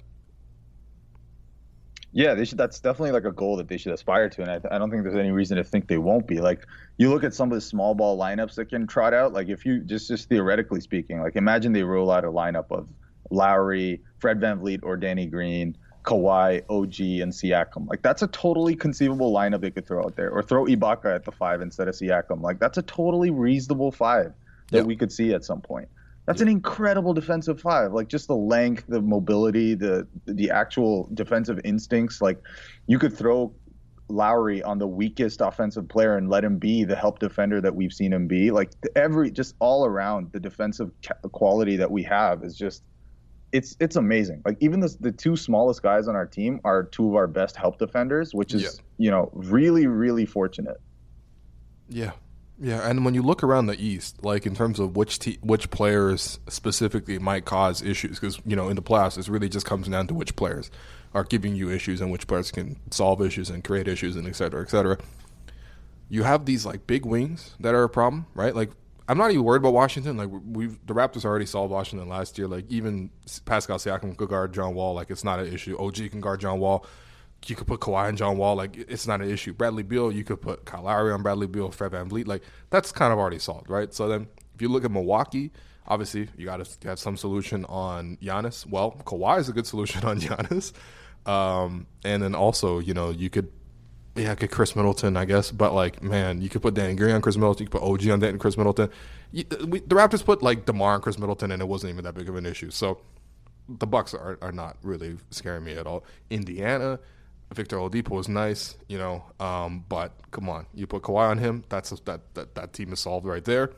Yeah, 2.12 2.34
they 2.34 2.44
should. 2.44 2.56
That's 2.56 2.80
definitely 2.80 3.12
like 3.12 3.24
a 3.24 3.32
goal 3.32 3.56
that 3.56 3.68
they 3.68 3.76
should 3.76 3.92
aspire 3.92 4.30
to, 4.30 4.42
and 4.42 4.50
I, 4.50 4.74
I 4.74 4.78
don't 4.78 4.90
think 4.90 5.02
there's 5.02 5.14
any 5.14 5.30
reason 5.30 5.56
to 5.58 5.64
think 5.64 5.88
they 5.88 5.98
won't 5.98 6.26
be. 6.26 6.40
Like 6.40 6.66
you 6.96 7.10
look 7.10 7.22
at 7.22 7.34
some 7.34 7.50
of 7.50 7.54
the 7.54 7.60
small 7.60 7.94
ball 7.94 8.18
lineups 8.18 8.54
that 8.54 8.70
can 8.70 8.86
trot 8.86 9.12
out. 9.12 9.32
Like 9.32 9.48
if 9.48 9.66
you 9.66 9.80
just 9.80 10.08
just 10.08 10.28
theoretically 10.28 10.80
speaking, 10.80 11.20
like 11.20 11.36
imagine 11.36 11.72
they 11.72 11.82
roll 11.82 12.10
out 12.10 12.24
a 12.24 12.28
lineup 12.28 12.70
of 12.70 12.88
Lowry, 13.30 14.00
Fred 14.20 14.40
VanVleet, 14.40 14.80
or 14.82 14.96
Danny 14.96 15.26
Green, 15.26 15.76
Kawhi, 16.04 16.62
OG, 16.68 17.22
and 17.22 17.32
Siakam. 17.32 17.88
Like 17.88 18.02
that's 18.02 18.22
a 18.22 18.28
totally 18.28 18.74
conceivable 18.74 19.32
lineup 19.32 19.60
they 19.60 19.70
could 19.70 19.86
throw 19.86 20.04
out 20.04 20.16
there, 20.16 20.30
or 20.30 20.42
throw 20.42 20.66
Ibaka 20.66 21.14
at 21.14 21.24
the 21.24 21.32
five 21.32 21.60
instead 21.60 21.88
of 21.88 21.94
Siakam. 21.94 22.40
Like 22.40 22.58
that's 22.58 22.78
a 22.78 22.82
totally 22.82 23.30
reasonable 23.30 23.92
five 23.92 24.32
that 24.70 24.86
we 24.86 24.96
could 24.96 25.12
see 25.12 25.32
at 25.32 25.44
some 25.44 25.60
point. 25.60 25.88
That's 26.26 26.42
an 26.42 26.48
incredible 26.48 27.14
defensive 27.14 27.58
five. 27.58 27.92
Like 27.94 28.08
just 28.08 28.28
the 28.28 28.36
length, 28.36 28.84
the 28.86 29.00
mobility, 29.00 29.74
the 29.74 30.06
the 30.26 30.50
actual 30.50 31.08
defensive 31.14 31.58
instincts. 31.64 32.20
Like 32.20 32.38
you 32.86 32.98
could 32.98 33.16
throw 33.16 33.54
Lowry 34.08 34.62
on 34.62 34.78
the 34.78 34.86
weakest 34.86 35.40
offensive 35.40 35.88
player 35.88 36.16
and 36.16 36.28
let 36.28 36.44
him 36.44 36.58
be 36.58 36.84
the 36.84 36.96
help 36.96 37.18
defender 37.18 37.60
that 37.60 37.74
we've 37.74 37.92
seen 37.92 38.12
him 38.12 38.26
be. 38.26 38.50
Like 38.50 38.72
every 38.94 39.30
just 39.30 39.54
all 39.58 39.86
around 39.86 40.32
the 40.32 40.40
defensive 40.40 40.90
quality 41.32 41.76
that 41.76 41.90
we 41.90 42.02
have 42.02 42.44
is 42.44 42.56
just 42.56 42.82
it's 43.52 43.76
it's 43.80 43.96
amazing. 43.96 44.42
Like 44.44 44.56
even 44.60 44.80
the 44.80 44.94
the 45.00 45.12
two 45.12 45.36
smallest 45.36 45.82
guys 45.82 46.08
on 46.08 46.16
our 46.16 46.26
team 46.26 46.60
are 46.64 46.84
two 46.84 47.08
of 47.08 47.14
our 47.14 47.26
best 47.26 47.56
help 47.56 47.78
defenders, 47.78 48.34
which 48.34 48.54
is 48.54 48.62
yeah. 48.62 48.68
you 48.98 49.10
know 49.10 49.30
really 49.32 49.86
really 49.86 50.26
fortunate. 50.26 50.80
Yeah, 51.88 52.12
yeah, 52.60 52.88
and 52.88 53.04
when 53.04 53.14
you 53.14 53.22
look 53.22 53.42
around 53.42 53.66
the 53.66 53.80
East, 53.80 54.24
like 54.24 54.44
in 54.44 54.54
terms 54.54 54.80
of 54.80 54.96
which 54.96 55.18
te- 55.18 55.38
which 55.42 55.70
players 55.70 56.40
specifically 56.48 57.18
might 57.18 57.44
cause 57.44 57.82
issues, 57.82 58.18
because 58.18 58.40
you 58.44 58.56
know 58.56 58.68
in 58.68 58.76
the 58.76 58.82
playoffs 58.82 59.16
it 59.16 59.28
really 59.28 59.48
just 59.48 59.64
comes 59.64 59.88
down 59.88 60.06
to 60.08 60.14
which 60.14 60.34
players 60.36 60.70
are 61.14 61.24
giving 61.24 61.54
you 61.54 61.70
issues 61.70 62.00
and 62.00 62.10
which 62.10 62.26
players 62.26 62.50
can 62.50 62.76
solve 62.90 63.22
issues 63.22 63.48
and 63.48 63.64
create 63.64 63.88
issues 63.88 64.16
and 64.16 64.26
et 64.26 64.36
cetera, 64.36 64.60
et 64.60 64.68
cetera. 64.68 64.98
You 66.10 66.24
have 66.24 66.44
these 66.46 66.66
like 66.66 66.86
big 66.86 67.06
wings 67.06 67.54
that 67.60 67.74
are 67.74 67.84
a 67.84 67.88
problem, 67.88 68.26
right? 68.34 68.54
Like 68.54 68.70
I'm 69.08 69.18
not 69.18 69.30
even 69.30 69.42
worried 69.42 69.62
about 69.62 69.72
Washington. 69.72 70.16
Like 70.16 70.28
we've 70.30 70.78
the 70.86 70.94
Raptors 70.94 71.24
already 71.24 71.46
solved 71.46 71.72
Washington 71.72 72.08
last 72.08 72.38
year. 72.38 72.46
Like 72.46 72.70
even 72.70 73.10
Pascal 73.46 73.78
Siakam 73.78 74.16
could 74.16 74.28
guard 74.28 74.52
John 74.52 74.74
Wall. 74.74 74.94
Like 74.94 75.10
it's 75.10 75.24
not 75.24 75.40
an 75.40 75.52
issue. 75.52 75.76
OG 75.78 76.10
can 76.10 76.20
guard 76.20 76.40
John 76.40 76.60
Wall 76.60 76.86
you 77.46 77.54
could 77.54 77.66
put 77.66 77.80
Kawhi 77.80 78.08
and 78.08 78.18
John 78.18 78.36
Wall. 78.36 78.56
Like 78.56 78.76
it's 78.76 79.06
not 79.06 79.20
an 79.20 79.30
issue. 79.30 79.52
Bradley 79.52 79.82
Beal, 79.82 80.10
you 80.10 80.24
could 80.24 80.40
put 80.40 80.64
Kyle 80.64 80.82
Lowry 80.82 81.12
on 81.12 81.22
Bradley 81.22 81.46
Beal, 81.46 81.70
Fred 81.70 81.92
VanVleet. 81.92 82.26
Like 82.26 82.42
that's 82.70 82.92
kind 82.92 83.12
of 83.12 83.18
already 83.18 83.38
solved, 83.38 83.70
right? 83.70 83.92
So 83.94 84.08
then, 84.08 84.26
if 84.54 84.62
you 84.62 84.68
look 84.68 84.84
at 84.84 84.90
Milwaukee, 84.90 85.52
obviously 85.86 86.28
you 86.36 86.46
got 86.46 86.64
to 86.64 86.88
have 86.88 86.98
some 86.98 87.16
solution 87.16 87.64
on 87.66 88.18
Giannis. 88.22 88.66
Well, 88.66 89.00
Kawhi 89.04 89.38
is 89.38 89.48
a 89.48 89.52
good 89.52 89.66
solution 89.66 90.04
on 90.04 90.20
Giannis, 90.20 90.72
um, 91.30 91.86
and 92.04 92.22
then 92.22 92.34
also 92.34 92.78
you 92.78 92.94
know 92.94 93.10
you 93.10 93.30
could. 93.30 93.50
Yeah, 94.18 94.34
get 94.34 94.50
Khris 94.50 94.74
Middleton, 94.74 95.16
I 95.16 95.24
guess, 95.24 95.52
but 95.52 95.72
like, 95.72 96.02
man, 96.02 96.42
you 96.42 96.48
could 96.48 96.60
put 96.60 96.74
Danny 96.74 96.94
Green 96.94 97.14
on 97.14 97.22
Khris 97.22 97.36
Middleton. 97.36 97.64
You 97.64 97.70
could 97.70 97.80
put 97.80 97.88
OG 97.88 98.10
on 98.10 98.20
that 98.20 98.38
Khris 98.38 98.56
Middleton. 98.56 98.90
You, 99.30 99.44
we, 99.66 99.80
the 99.80 99.94
Raptors 99.94 100.24
put 100.24 100.42
like 100.42 100.66
Demar 100.66 100.94
on 100.94 101.00
Khris 101.00 101.18
Middleton, 101.18 101.52
and 101.52 101.62
it 101.62 101.66
wasn't 101.66 101.92
even 101.92 102.04
that 102.04 102.14
big 102.14 102.28
of 102.28 102.34
an 102.34 102.44
issue. 102.44 102.70
So 102.70 103.00
the 103.68 103.86
Bucks 103.86 104.14
are, 104.14 104.38
are 104.42 104.52
not 104.52 104.76
really 104.82 105.18
scaring 105.30 105.64
me 105.64 105.74
at 105.74 105.86
all. 105.86 106.04
Indiana, 106.30 106.98
Victor 107.54 107.76
Oladipo 107.76 108.18
is 108.18 108.28
nice, 108.28 108.76
you 108.88 108.98
know, 108.98 109.24
um, 109.40 109.84
but 109.88 110.12
come 110.30 110.48
on, 110.48 110.66
you 110.74 110.86
put 110.86 111.02
Kawhi 111.02 111.30
on 111.30 111.38
him, 111.38 111.64
that's 111.68 111.92
a, 111.92 111.96
that, 112.04 112.34
that 112.34 112.54
that 112.54 112.72
team 112.72 112.92
is 112.92 113.00
solved 113.00 113.26
right 113.26 113.44
there. 113.44 113.70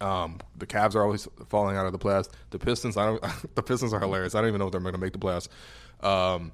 Um, 0.00 0.38
the 0.56 0.66
Cavs 0.66 0.94
are 0.94 1.02
always 1.02 1.26
falling 1.48 1.76
out 1.76 1.86
of 1.86 1.92
the 1.92 1.98
playoffs. 1.98 2.28
The 2.50 2.58
Pistons, 2.58 2.96
I 2.96 3.06
don't. 3.06 3.24
the 3.54 3.62
Pistons 3.62 3.92
are 3.92 3.98
hilarious. 3.98 4.34
I 4.34 4.40
don't 4.40 4.48
even 4.48 4.60
know 4.60 4.66
if 4.66 4.72
they're 4.72 4.80
going 4.80 4.94
to 4.94 5.00
make 5.00 5.12
the 5.12 5.18
playoffs. 5.18 5.48
Um, 6.04 6.52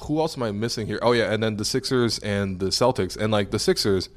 who 0.00 0.20
else 0.20 0.36
am 0.36 0.42
I 0.42 0.52
missing 0.52 0.86
here? 0.86 0.98
Oh 1.02 1.12
yeah, 1.12 1.32
and 1.32 1.42
then 1.42 1.56
the 1.56 1.64
Sixers 1.64 2.18
and 2.20 2.60
the 2.60 2.66
Celtics, 2.66 3.16
and 3.16 3.32
like 3.32 3.50
the 3.50 3.58
Sixers, 3.58 4.08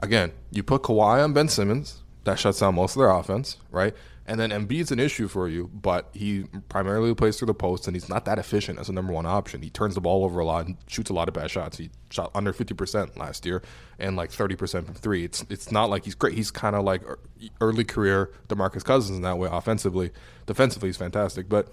again, 0.00 0.32
you 0.50 0.62
put 0.62 0.82
Kawhi 0.82 1.22
on 1.22 1.32
Ben 1.32 1.48
Simmons, 1.48 2.02
that 2.24 2.38
shuts 2.38 2.60
down 2.60 2.74
most 2.74 2.96
of 2.96 3.00
their 3.00 3.10
offense, 3.10 3.56
right? 3.70 3.94
And 4.26 4.38
then 4.38 4.50
Embiid's 4.50 4.92
an 4.92 5.00
issue 5.00 5.26
for 5.26 5.48
you, 5.48 5.70
but 5.72 6.10
he 6.12 6.44
primarily 6.68 7.14
plays 7.14 7.38
through 7.38 7.46
the 7.46 7.54
post, 7.54 7.86
and 7.86 7.96
he's 7.96 8.10
not 8.10 8.26
that 8.26 8.38
efficient 8.38 8.78
as 8.78 8.90
a 8.90 8.92
number 8.92 9.10
one 9.10 9.24
option. 9.24 9.62
He 9.62 9.70
turns 9.70 9.94
the 9.94 10.02
ball 10.02 10.22
over 10.22 10.38
a 10.38 10.44
lot 10.44 10.66
and 10.66 10.76
shoots 10.86 11.08
a 11.08 11.14
lot 11.14 11.28
of 11.28 11.34
bad 11.34 11.50
shots. 11.50 11.78
He 11.78 11.88
shot 12.10 12.30
under 12.34 12.52
fifty 12.52 12.74
percent 12.74 13.16
last 13.16 13.46
year, 13.46 13.62
and 13.98 14.16
like 14.16 14.30
thirty 14.30 14.54
percent 14.54 14.84
from 14.84 14.94
three. 14.96 15.24
It's 15.24 15.46
it's 15.48 15.72
not 15.72 15.88
like 15.88 16.04
he's 16.04 16.14
great. 16.14 16.34
He's 16.34 16.50
kind 16.50 16.76
of 16.76 16.84
like 16.84 17.02
er, 17.04 17.18
early 17.62 17.84
career 17.84 18.30
Demarcus 18.48 18.84
Cousins 18.84 19.16
in 19.16 19.22
that 19.22 19.38
way. 19.38 19.48
Offensively, 19.50 20.10
defensively, 20.44 20.90
he's 20.90 20.98
fantastic. 20.98 21.48
But 21.48 21.72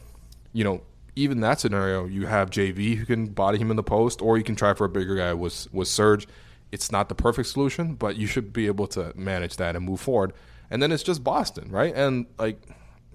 you 0.53 0.63
know, 0.63 0.81
even 1.15 1.39
that 1.41 1.59
scenario, 1.59 2.05
you 2.05 2.27
have 2.27 2.49
JV 2.49 2.95
who 2.95 3.05
can 3.05 3.27
body 3.27 3.57
him 3.57 3.71
in 3.71 3.77
the 3.77 3.83
post, 3.83 4.21
or 4.21 4.37
you 4.37 4.43
can 4.43 4.55
try 4.55 4.73
for 4.73 4.85
a 4.85 4.89
bigger 4.89 5.15
guy 5.15 5.33
with 5.33 5.67
with 5.73 5.87
Serge. 5.87 6.27
It's 6.71 6.91
not 6.91 7.09
the 7.09 7.15
perfect 7.15 7.47
solution, 7.47 7.95
but 7.95 8.17
you 8.17 8.27
should 8.27 8.51
be 8.51 8.67
able 8.67 8.87
to 8.87 9.13
manage 9.15 9.57
that 9.57 9.75
and 9.75 9.85
move 9.85 10.01
forward 10.01 10.33
and 10.69 10.81
then 10.81 10.91
it's 10.91 11.03
just 11.03 11.23
Boston, 11.23 11.71
right? 11.71 11.93
And 11.95 12.25
like, 12.37 12.59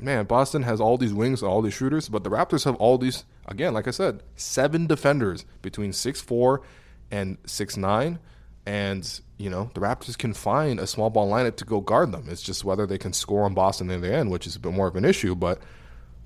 man, 0.01 0.25
Boston 0.25 0.63
has 0.63 0.81
all 0.81 0.97
these 0.97 1.13
wings, 1.13 1.43
all 1.43 1.63
these 1.63 1.75
shooters, 1.75 2.09
but 2.09 2.25
the 2.25 2.31
Raptors 2.31 2.65
have 2.65 2.77
all 2.77 2.99
these. 2.99 3.25
Again, 3.47 3.75
like 3.75 3.89
I 3.89 3.91
said, 3.91 4.23
seven 4.37 4.87
defenders 4.87 5.45
between 5.63 5.93
six 5.93 6.21
four 6.21 6.63
and 7.11 7.39
six 7.45 7.77
nine, 7.77 8.19
and 8.65 9.21
you 9.37 9.51
know 9.51 9.71
the 9.75 9.81
Raptors 9.81 10.17
can 10.17 10.35
find 10.35 10.79
a 10.79 10.87
small 10.87 11.11
ball 11.11 11.31
lineup 11.31 11.57
to 11.57 11.65
go 11.65 11.81
guard 11.81 12.13
them. 12.13 12.27
It's 12.29 12.43
just 12.43 12.65
whether 12.65 12.87
they 12.87 12.99
can 12.99 13.13
score 13.13 13.45
on 13.45 13.55
Boston 13.55 13.91
in 13.91 14.01
the 14.01 14.15
end, 14.15 14.31
which 14.31 14.47
is 14.47 14.57
a 14.57 14.61
bit 14.61 14.73
more 14.73 14.87
of 14.87 14.97
an 14.97 15.05
issue. 15.05 15.35
But 15.35 15.61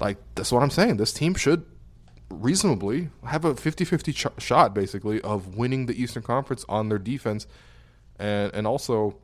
like 0.00 0.18
that's 0.34 0.52
what 0.52 0.62
I'm 0.62 0.70
saying. 0.70 0.96
This 0.96 1.12
team 1.12 1.34
should 1.34 1.64
reasonably 2.30 3.10
have 3.26 3.44
a 3.44 3.54
50-50 3.54 4.14
ch- 4.14 4.42
shot 4.42 4.74
basically 4.74 5.20
of 5.20 5.56
winning 5.56 5.86
the 5.86 6.00
Eastern 6.00 6.22
Conference 6.22 6.64
on 6.68 6.88
their 6.88 6.98
defense 6.98 7.46
and 8.18 8.52
and 8.54 8.66
also 8.66 9.16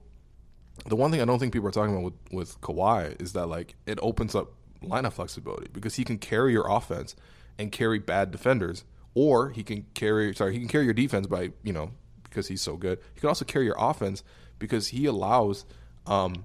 the 0.87 0.97
one 0.97 1.11
thing 1.11 1.21
I 1.21 1.25
don't 1.25 1.39
think 1.39 1.53
people 1.53 1.69
are 1.69 1.73
talking 1.73 1.95
about 1.95 2.05
with, 2.05 2.33
with 2.33 2.61
Kawhi 2.61 3.21
is 3.21 3.33
that 3.35 3.47
like 3.47 3.77
it 3.87 3.99
opens 4.03 4.35
up 4.35 4.53
lineup 4.83 5.13
flexibility 5.13 5.69
because 5.73 5.97
he 5.97 6.05
can 6.05 6.19
carry 6.19 6.53
your 6.53 6.71
offense 6.71 7.15
and 7.59 7.71
carry 7.71 7.99
bad 7.99 8.31
defenders, 8.31 8.85
or 9.15 9.51
he 9.51 9.63
can 9.63 9.87
carry 9.95 10.35
sorry 10.35 10.55
he 10.55 10.59
can 10.59 10.69
carry 10.69 10.85
your 10.85 10.95
defense 10.95 11.27
by 11.27 11.51
you 11.63 11.73
know 11.73 11.91
because 12.25 12.49
he's 12.49 12.63
so 12.63 12.77
good. 12.77 12.99
He 13.15 13.21
can 13.21 13.29
also 13.29 13.45
carry 13.45 13.67
your 13.67 13.77
offense 13.79 14.23
because 14.59 14.89
he 14.89 15.07
allows, 15.07 15.65
um, 16.07 16.45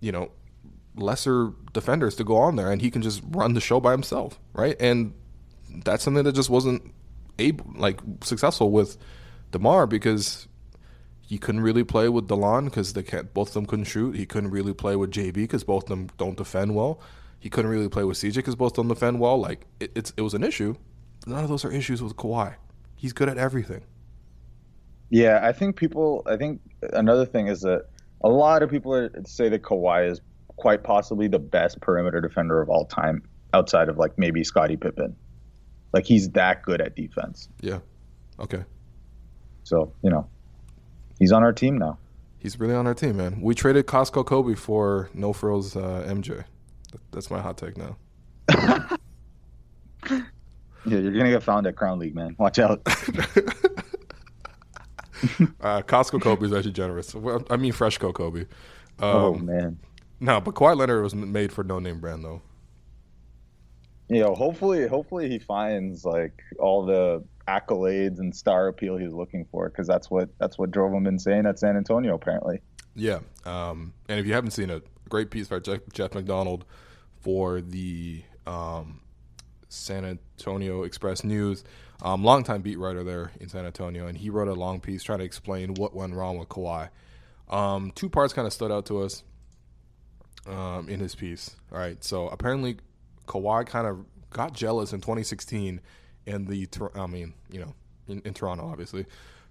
you 0.00 0.12
know, 0.12 0.32
lesser 0.96 1.52
defenders 1.72 2.14
to 2.16 2.24
go 2.24 2.36
on 2.36 2.56
there, 2.56 2.70
and 2.70 2.82
he 2.82 2.90
can 2.90 3.02
just 3.02 3.22
run 3.30 3.54
the 3.54 3.60
show 3.60 3.80
by 3.80 3.92
himself, 3.92 4.38
right? 4.52 4.76
And 4.80 5.14
that's 5.84 6.04
something 6.04 6.24
that 6.24 6.34
just 6.34 6.50
wasn't 6.50 6.92
able 7.38 7.66
like 7.76 8.00
successful 8.22 8.70
with 8.70 8.96
Demar 9.50 9.86
because 9.86 10.48
he 11.20 11.38
couldn't 11.38 11.62
really 11.62 11.84
play 11.84 12.08
with 12.08 12.28
Delon 12.28 12.66
because 12.66 12.92
they 12.92 13.02
can't 13.02 13.32
both 13.32 13.48
of 13.48 13.54
them 13.54 13.66
couldn't 13.66 13.86
shoot. 13.86 14.16
He 14.16 14.26
couldn't 14.26 14.50
really 14.50 14.74
play 14.74 14.96
with 14.96 15.10
JV 15.10 15.32
because 15.34 15.64
both 15.64 15.84
of 15.84 15.88
them 15.88 16.08
don't 16.18 16.36
defend 16.36 16.74
well. 16.74 17.00
He 17.38 17.50
couldn't 17.50 17.70
really 17.70 17.88
play 17.88 18.04
with 18.04 18.18
CJ 18.18 18.36
because 18.36 18.54
both 18.54 18.72
of 18.72 18.76
them 18.76 18.88
defend 18.88 19.18
well. 19.18 19.38
Like 19.38 19.66
it, 19.80 19.92
it's 19.94 20.12
it 20.16 20.22
was 20.22 20.34
an 20.34 20.44
issue. 20.44 20.74
None 21.26 21.42
of 21.42 21.48
those 21.48 21.64
are 21.64 21.72
issues 21.72 22.02
with 22.02 22.16
Kawhi. 22.16 22.54
He's 22.96 23.12
good 23.12 23.28
at 23.28 23.38
everything. 23.38 23.82
Yeah, 25.10 25.40
I 25.42 25.52
think 25.52 25.76
people. 25.76 26.22
I 26.26 26.36
think 26.36 26.60
another 26.92 27.24
thing 27.26 27.48
is 27.48 27.62
that 27.62 27.86
a 28.22 28.28
lot 28.28 28.62
of 28.62 28.70
people 28.70 28.94
are, 28.94 29.10
say 29.24 29.48
that 29.48 29.62
Kawhi 29.62 30.10
is 30.10 30.20
quite 30.62 30.84
possibly 30.84 31.26
the 31.26 31.40
best 31.40 31.80
perimeter 31.80 32.20
defender 32.20 32.62
of 32.62 32.70
all 32.70 32.86
time, 32.86 33.24
outside 33.52 33.88
of 33.88 33.98
like 33.98 34.16
maybe 34.16 34.44
Scottie 34.44 34.76
Pippen. 34.76 35.16
Like 35.92 36.06
he's 36.06 36.30
that 36.30 36.62
good 36.62 36.80
at 36.80 36.94
defense. 36.94 37.48
Yeah. 37.60 37.80
Okay. 38.38 38.62
So 39.64 39.92
you 40.02 40.10
know, 40.10 40.28
he's 41.18 41.32
on 41.32 41.42
our 41.42 41.52
team 41.52 41.78
now. 41.78 41.98
He's 42.38 42.60
really 42.60 42.74
on 42.74 42.86
our 42.86 42.94
team, 42.94 43.16
man. 43.16 43.40
We 43.40 43.56
traded 43.56 43.86
Costco 43.86 44.24
Kobe 44.24 44.54
for 44.54 45.10
No 45.14 45.32
Frills 45.32 45.76
uh, 45.76 46.04
MJ. 46.06 46.44
That's 47.10 47.28
my 47.28 47.40
hot 47.40 47.58
take 47.58 47.76
now. 47.76 47.96
yeah, 50.08 50.20
you're 50.84 51.12
gonna 51.12 51.30
get 51.30 51.42
found 51.42 51.66
at 51.66 51.74
Crown 51.74 51.98
League, 51.98 52.14
man. 52.14 52.36
Watch 52.38 52.60
out. 52.60 52.82
uh, 52.86 52.92
Costco 55.82 56.22
Kobe 56.22 56.46
is 56.46 56.52
actually 56.52 56.72
generous. 56.72 57.16
I 57.16 57.56
mean, 57.56 57.72
Freshco 57.72 58.14
Kobe. 58.14 58.42
Um, 59.00 59.02
oh 59.16 59.34
man. 59.34 59.80
No, 60.22 60.40
but 60.40 60.54
Kawhi 60.54 60.76
Leonard 60.76 61.02
was 61.02 61.16
made 61.16 61.52
for 61.52 61.64
no 61.64 61.80
name 61.80 61.98
brand 61.98 62.24
though. 62.24 62.42
You 64.08 64.20
know, 64.20 64.36
hopefully, 64.36 64.86
hopefully 64.86 65.28
he 65.28 65.40
finds 65.40 66.04
like 66.04 66.44
all 66.60 66.86
the 66.86 67.24
accolades 67.48 68.20
and 68.20 68.34
star 68.34 68.68
appeal 68.68 68.96
he's 68.96 69.12
looking 69.12 69.46
for 69.50 69.68
because 69.68 69.88
that's 69.88 70.08
what 70.12 70.28
that's 70.38 70.56
what 70.56 70.70
drove 70.70 70.92
him 70.92 71.08
insane 71.08 71.44
at 71.44 71.58
San 71.58 71.76
Antonio 71.76 72.14
apparently. 72.14 72.60
Yeah, 72.94 73.18
um, 73.44 73.94
and 74.08 74.20
if 74.20 74.26
you 74.26 74.32
haven't 74.32 74.52
seen 74.52 74.70
it, 74.70 74.86
great 75.08 75.32
piece 75.32 75.48
by 75.48 75.58
Jeff, 75.58 75.80
Jeff 75.92 76.14
McDonald 76.14 76.66
for 77.20 77.60
the 77.60 78.22
um, 78.46 79.00
San 79.70 80.04
Antonio 80.04 80.84
Express 80.84 81.24
News, 81.24 81.64
um, 82.00 82.22
longtime 82.22 82.62
beat 82.62 82.78
writer 82.78 83.02
there 83.02 83.32
in 83.40 83.48
San 83.48 83.66
Antonio, 83.66 84.06
and 84.06 84.16
he 84.16 84.30
wrote 84.30 84.46
a 84.46 84.54
long 84.54 84.78
piece 84.78 85.02
trying 85.02 85.18
to 85.18 85.24
explain 85.24 85.74
what 85.74 85.96
went 85.96 86.14
wrong 86.14 86.38
with 86.38 86.48
Kawhi. 86.48 86.90
Um, 87.48 87.90
two 87.96 88.08
parts 88.08 88.32
kind 88.32 88.46
of 88.46 88.52
stood 88.52 88.70
out 88.70 88.86
to 88.86 89.00
us 89.02 89.24
um, 90.46 90.88
in 90.88 91.00
his 91.00 91.14
piece. 91.14 91.56
All 91.70 91.78
right, 91.78 92.02
so 92.02 92.28
apparently 92.28 92.78
Kawhi 93.26 93.66
kind 93.66 93.86
of 93.86 94.04
got 94.30 94.52
jealous 94.52 94.92
in 94.92 95.00
2016 95.00 95.80
in 96.26 96.44
the, 96.46 96.68
I 96.94 97.06
mean, 97.06 97.34
you 97.50 97.60
know, 97.60 97.74
in, 98.08 98.22
in 98.24 98.34
Toronto, 98.34 98.66
obviously, 98.66 99.06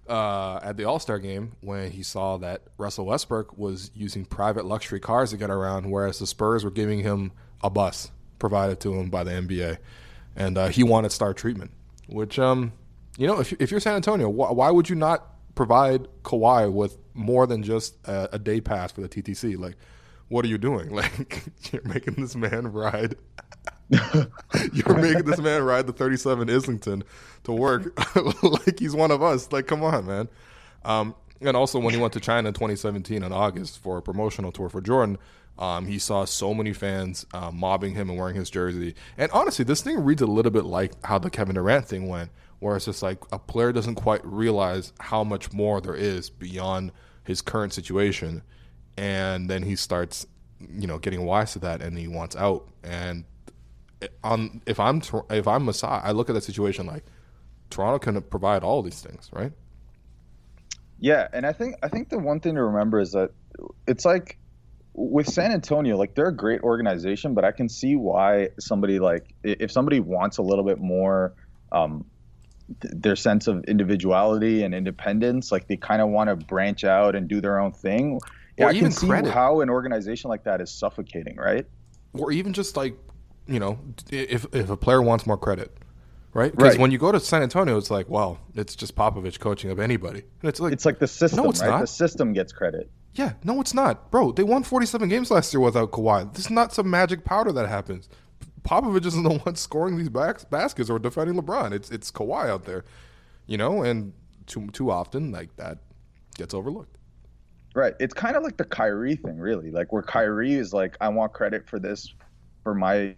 uh, 0.08 0.60
at 0.62 0.76
the 0.76 0.84
All 0.84 0.98
Star 0.98 1.18
game 1.18 1.52
when 1.60 1.90
he 1.90 2.02
saw 2.02 2.36
that 2.38 2.62
Russell 2.78 3.06
Westbrook 3.06 3.56
was 3.56 3.90
using 3.94 4.24
private 4.24 4.64
luxury 4.64 5.00
cars 5.00 5.30
to 5.30 5.36
get 5.36 5.50
around, 5.50 5.90
whereas 5.90 6.18
the 6.18 6.26
Spurs 6.26 6.64
were 6.64 6.70
giving 6.70 7.00
him 7.00 7.32
a 7.62 7.70
bus 7.70 8.10
provided 8.38 8.80
to 8.80 8.94
him 8.94 9.10
by 9.10 9.22
the 9.24 9.30
NBA, 9.30 9.78
and 10.34 10.58
uh, 10.58 10.68
he 10.68 10.82
wanted 10.82 11.12
star 11.12 11.32
treatment. 11.32 11.70
Which, 12.08 12.38
um, 12.38 12.72
you 13.16 13.26
know, 13.26 13.40
if 13.40 13.52
if 13.60 13.70
you're 13.70 13.80
San 13.80 13.94
Antonio, 13.94 14.30
wh- 14.30 14.54
why 14.54 14.70
would 14.70 14.88
you 14.88 14.96
not 14.96 15.26
provide 15.54 16.08
Kawhi 16.24 16.70
with 16.70 16.98
more 17.14 17.46
than 17.46 17.62
just 17.62 17.96
a, 18.06 18.30
a 18.32 18.38
day 18.38 18.60
pass 18.60 18.90
for 18.92 19.00
the 19.02 19.08
TTC? 19.08 19.58
Like, 19.58 19.76
what 20.32 20.46
are 20.46 20.48
you 20.48 20.58
doing? 20.58 20.90
Like, 21.02 21.44
you're 21.70 21.82
making 21.82 22.14
this 22.14 22.34
man 22.34 22.72
ride. 22.72 23.16
you're 23.90 24.96
making 24.96 25.24
this 25.24 25.38
man 25.38 25.62
ride 25.62 25.86
the 25.86 25.92
37 25.92 26.48
Islington 26.48 27.04
to 27.44 27.52
work 27.52 27.92
like 28.42 28.78
he's 28.78 28.94
one 28.94 29.10
of 29.10 29.22
us. 29.22 29.52
Like, 29.52 29.66
come 29.66 29.82
on, 29.82 30.06
man. 30.06 30.28
Um, 30.84 31.14
and 31.40 31.56
also, 31.56 31.78
when 31.78 31.92
he 31.92 32.00
went 32.00 32.12
to 32.14 32.20
China 32.20 32.48
in 32.48 32.54
2017 32.54 33.22
in 33.22 33.32
August 33.32 33.82
for 33.82 33.98
a 33.98 34.02
promotional 34.02 34.52
tour 34.52 34.68
for 34.68 34.80
Jordan, 34.80 35.18
um, 35.58 35.86
he 35.86 35.98
saw 35.98 36.24
so 36.24 36.54
many 36.54 36.72
fans 36.72 37.26
uh, 37.34 37.50
mobbing 37.50 37.94
him 37.94 38.08
and 38.08 38.18
wearing 38.18 38.36
his 38.36 38.48
jersey. 38.48 38.94
And 39.18 39.30
honestly, 39.32 39.64
this 39.64 39.82
thing 39.82 40.02
reads 40.02 40.22
a 40.22 40.26
little 40.26 40.52
bit 40.52 40.64
like 40.64 40.92
how 41.04 41.18
the 41.18 41.30
Kevin 41.30 41.56
Durant 41.56 41.86
thing 41.86 42.08
went, 42.08 42.30
where 42.60 42.76
it's 42.76 42.86
just 42.86 43.02
like 43.02 43.18
a 43.32 43.38
player 43.38 43.72
doesn't 43.72 43.96
quite 43.96 44.24
realize 44.24 44.92
how 45.00 45.24
much 45.24 45.52
more 45.52 45.80
there 45.80 45.96
is 45.96 46.30
beyond 46.30 46.92
his 47.24 47.42
current 47.42 47.72
situation, 47.72 48.42
and 48.96 49.48
then 49.48 49.62
he 49.62 49.76
starts, 49.76 50.26
you 50.60 50.86
know, 50.86 50.98
getting 50.98 51.24
wise 51.24 51.52
to 51.52 51.58
that, 51.60 51.82
and 51.82 51.98
he 51.98 52.08
wants 52.08 52.36
out. 52.36 52.68
And 52.82 53.24
on 54.24 54.60
if 54.66 54.80
I'm 54.80 55.02
if 55.30 55.46
I'm 55.46 55.64
Masai, 55.64 55.88
I 55.88 56.12
look 56.12 56.28
at 56.28 56.34
that 56.34 56.44
situation 56.44 56.86
like 56.86 57.04
Toronto 57.70 57.98
can 57.98 58.20
provide 58.22 58.62
all 58.62 58.82
these 58.82 59.00
things, 59.00 59.30
right? 59.32 59.52
Yeah, 60.98 61.26
and 61.32 61.44
I 61.46 61.52
think 61.52 61.76
I 61.82 61.88
think 61.88 62.10
the 62.10 62.18
one 62.18 62.40
thing 62.40 62.54
to 62.54 62.62
remember 62.62 63.00
is 63.00 63.12
that 63.12 63.30
it's 63.86 64.04
like 64.04 64.38
with 64.94 65.26
San 65.26 65.52
Antonio, 65.52 65.96
like 65.96 66.14
they're 66.14 66.28
a 66.28 66.36
great 66.36 66.60
organization, 66.60 67.34
but 67.34 67.44
I 67.44 67.52
can 67.52 67.68
see 67.68 67.96
why 67.96 68.50
somebody 68.60 68.98
like 68.98 69.34
if 69.42 69.72
somebody 69.72 70.00
wants 70.00 70.38
a 70.38 70.42
little 70.42 70.64
bit 70.64 70.78
more 70.78 71.34
um, 71.72 72.04
th- 72.80 72.94
their 72.96 73.16
sense 73.16 73.46
of 73.46 73.64
individuality 73.64 74.62
and 74.62 74.74
independence, 74.74 75.50
like 75.50 75.66
they 75.66 75.76
kind 75.76 76.02
of 76.02 76.10
want 76.10 76.28
to 76.28 76.36
branch 76.36 76.84
out 76.84 77.16
and 77.16 77.26
do 77.28 77.40
their 77.40 77.58
own 77.58 77.72
thing. 77.72 78.20
Or 78.58 78.66
I 78.68 78.70
even 78.72 78.82
can 78.84 78.92
see 78.92 79.06
credit. 79.08 79.32
how 79.32 79.60
an 79.60 79.70
organization 79.70 80.28
like 80.30 80.44
that 80.44 80.60
is 80.60 80.70
suffocating, 80.70 81.36
right? 81.36 81.66
Or 82.12 82.30
even 82.32 82.52
just 82.52 82.76
like, 82.76 82.96
you 83.46 83.58
know, 83.58 83.78
if 84.10 84.46
if 84.54 84.68
a 84.70 84.76
player 84.76 85.00
wants 85.00 85.26
more 85.26 85.38
credit, 85.38 85.74
right? 86.34 86.52
Because 86.54 86.72
Right. 86.74 86.80
when 86.80 86.90
you 86.90 86.98
go 86.98 87.10
to 87.12 87.18
San 87.20 87.42
Antonio, 87.42 87.76
it's 87.78 87.90
like, 87.90 88.08
well, 88.10 88.38
it's 88.54 88.76
just 88.76 88.94
Popovich 88.94 89.40
coaching 89.40 89.70
of 89.70 89.78
anybody, 89.80 90.22
and 90.42 90.48
it's 90.48 90.60
like, 90.60 90.72
It's 90.72 90.84
like 90.84 90.98
the 90.98 91.08
system, 91.08 91.44
No, 91.44 91.50
it's 91.50 91.60
right? 91.60 91.70
not. 91.70 91.80
The 91.80 91.86
system 91.86 92.32
gets 92.34 92.52
credit. 92.52 92.90
yeah, 93.14 93.32
no, 93.42 93.60
it's 93.60 93.72
not, 93.74 94.10
bro. 94.10 94.32
They 94.32 94.42
won 94.42 94.62
47 94.62 95.08
games 95.08 95.30
last 95.30 95.52
year 95.54 95.60
without 95.60 95.90
Kawhi. 95.90 96.32
This 96.34 96.44
is 96.46 96.50
not 96.50 96.72
some 96.74 96.88
magic 96.90 97.24
powder 97.24 97.52
that 97.52 97.68
happens. 97.68 98.08
Popovich 98.62 99.06
isn't 99.06 99.22
the 99.22 99.38
one 99.44 99.56
scoring 99.56 99.96
these 99.96 100.08
bas- 100.10 100.44
baskets 100.44 100.88
or 100.90 100.98
defending 100.98 101.36
LeBron. 101.40 101.72
It's 101.72 101.90
it's 101.90 102.10
Kawhi 102.12 102.48
out 102.48 102.64
there, 102.64 102.84
you 103.46 103.56
know, 103.56 103.82
and 103.82 104.12
too 104.46 104.68
too 104.72 104.90
often 104.90 105.32
like 105.32 105.56
that 105.56 105.78
gets 106.36 106.52
overlooked. 106.54 106.96
Right. 107.74 107.94
It's 108.00 108.14
kind 108.14 108.36
of 108.36 108.42
like 108.42 108.56
the 108.58 108.64
Kyrie 108.64 109.16
thing, 109.16 109.38
really. 109.38 109.70
Like 109.70 109.92
where 109.92 110.02
Kyrie 110.02 110.54
is 110.54 110.72
like, 110.72 110.96
I 111.00 111.08
want 111.08 111.32
credit 111.32 111.68
for 111.68 111.78
this, 111.78 112.12
for 112.64 112.74
my 112.74 113.16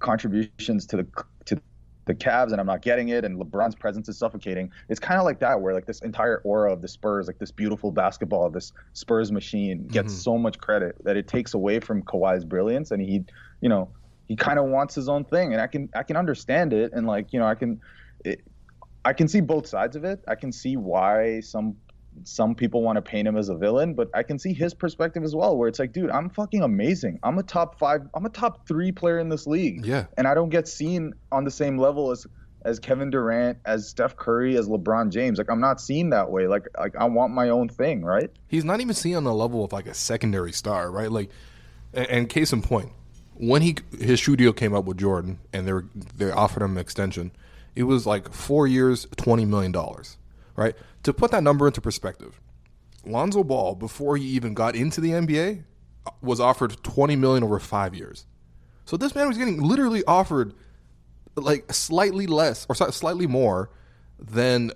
contributions 0.00 0.86
to 0.86 0.96
the 0.98 1.06
to 1.46 1.60
the 2.06 2.14
Cavs, 2.14 2.50
and 2.52 2.60
I'm 2.60 2.66
not 2.66 2.82
getting 2.82 3.08
it. 3.08 3.24
And 3.24 3.40
LeBron's 3.40 3.76
presence 3.76 4.08
is 4.08 4.18
suffocating. 4.18 4.70
It's 4.88 5.00
kind 5.00 5.18
of 5.18 5.24
like 5.24 5.38
that, 5.40 5.60
where 5.60 5.72
like 5.74 5.86
this 5.86 6.00
entire 6.00 6.38
aura 6.38 6.72
of 6.72 6.82
the 6.82 6.88
Spurs, 6.88 7.26
like 7.26 7.38
this 7.38 7.50
beautiful 7.52 7.92
basketball, 7.92 8.50
this 8.50 8.72
Spurs 8.94 9.30
machine, 9.32 9.86
gets 9.86 10.12
Mhm. 10.12 10.22
so 10.22 10.38
much 10.38 10.58
credit 10.58 10.96
that 11.04 11.16
it 11.16 11.28
takes 11.28 11.54
away 11.54 11.80
from 11.80 12.02
Kawhi's 12.02 12.44
brilliance, 12.44 12.90
and 12.90 13.00
he, 13.00 13.24
you 13.60 13.68
know, 13.68 13.88
he 14.26 14.36
kind 14.36 14.58
of 14.58 14.66
wants 14.66 14.94
his 14.94 15.08
own 15.08 15.24
thing, 15.24 15.52
and 15.52 15.62
I 15.62 15.66
can 15.66 15.88
I 15.94 16.02
can 16.02 16.16
understand 16.16 16.72
it, 16.72 16.92
and 16.92 17.06
like 17.06 17.32
you 17.32 17.38
know 17.38 17.46
I 17.46 17.54
can. 17.54 17.80
It, 18.24 18.40
I 19.06 19.12
can 19.12 19.28
see 19.28 19.40
both 19.42 19.66
sides 19.66 19.96
of 19.96 20.04
it. 20.04 20.20
I 20.26 20.34
can 20.34 20.50
see 20.50 20.78
why 20.78 21.40
some 21.40 21.76
some 22.22 22.54
people 22.54 22.82
want 22.82 22.96
to 22.96 23.02
paint 23.02 23.26
him 23.26 23.36
as 23.36 23.48
a 23.48 23.56
villain, 23.56 23.94
but 23.94 24.08
I 24.14 24.22
can 24.22 24.38
see 24.38 24.52
his 24.52 24.72
perspective 24.72 25.24
as 25.24 25.34
well, 25.34 25.56
where 25.56 25.68
it's 25.68 25.78
like, 25.78 25.92
dude, 25.92 26.10
I'm 26.10 26.30
fucking 26.30 26.62
amazing. 26.62 27.18
I'm 27.22 27.38
a 27.38 27.42
top 27.42 27.78
five, 27.78 28.02
I'm 28.14 28.24
a 28.24 28.30
top 28.30 28.66
three 28.66 28.92
player 28.92 29.18
in 29.18 29.28
this 29.28 29.46
league, 29.46 29.84
Yeah, 29.84 30.06
and 30.16 30.26
I 30.26 30.34
don't 30.34 30.50
get 30.50 30.68
seen 30.68 31.14
on 31.32 31.44
the 31.44 31.50
same 31.50 31.78
level 31.78 32.10
as 32.10 32.26
as 32.64 32.78
Kevin 32.78 33.10
Durant, 33.10 33.58
as 33.66 33.86
Steph 33.86 34.16
Curry, 34.16 34.56
as 34.56 34.68
LeBron 34.68 35.10
James. 35.10 35.36
Like 35.36 35.50
I'm 35.50 35.60
not 35.60 35.80
seen 35.80 36.10
that 36.10 36.30
way. 36.30 36.46
Like 36.46 36.66
like 36.78 36.96
I 36.96 37.04
want 37.04 37.34
my 37.34 37.50
own 37.50 37.68
thing, 37.68 38.02
right? 38.02 38.30
he's 38.48 38.64
not 38.64 38.80
even 38.80 38.94
seen 38.94 39.16
on 39.16 39.24
the 39.24 39.34
level 39.34 39.64
of 39.64 39.72
like 39.72 39.86
a 39.86 39.94
secondary 39.94 40.52
star, 40.52 40.90
right? 40.90 41.10
Like, 41.10 41.30
and, 41.92 42.06
and 42.08 42.28
case 42.28 42.52
in 42.52 42.62
point, 42.62 42.90
when 43.34 43.62
he 43.62 43.76
his 43.98 44.20
shoe 44.20 44.36
deal 44.36 44.52
came 44.52 44.74
up 44.74 44.84
with 44.84 44.96
Jordan 44.96 45.40
and 45.52 45.66
they 45.66 45.72
were 45.72 45.86
they 46.16 46.30
offered 46.30 46.62
him 46.62 46.72
an 46.72 46.78
extension, 46.78 47.32
it 47.74 47.82
was 47.82 48.06
like 48.06 48.32
four 48.32 48.66
years, 48.66 49.06
twenty 49.16 49.44
million 49.44 49.72
dollars, 49.72 50.16
right? 50.56 50.74
To 51.04 51.12
put 51.12 51.30
that 51.30 51.42
number 51.42 51.66
into 51.66 51.80
perspective, 51.80 52.40
Lonzo 53.04 53.44
Ball 53.44 53.74
before 53.74 54.16
he 54.16 54.24
even 54.24 54.54
got 54.54 54.74
into 54.74 55.00
the 55.00 55.10
NBA 55.10 55.64
was 56.22 56.40
offered 56.40 56.82
twenty 56.82 57.16
million 57.16 57.44
over 57.44 57.58
five 57.58 57.94
years. 57.94 58.26
So 58.84 58.96
this 58.96 59.14
man 59.14 59.28
was 59.28 59.38
getting 59.38 59.62
literally 59.62 60.04
offered 60.06 60.54
like 61.36 61.72
slightly 61.72 62.26
less 62.26 62.66
or 62.68 62.74
slightly 62.74 63.26
more 63.26 63.70
than 64.18 64.70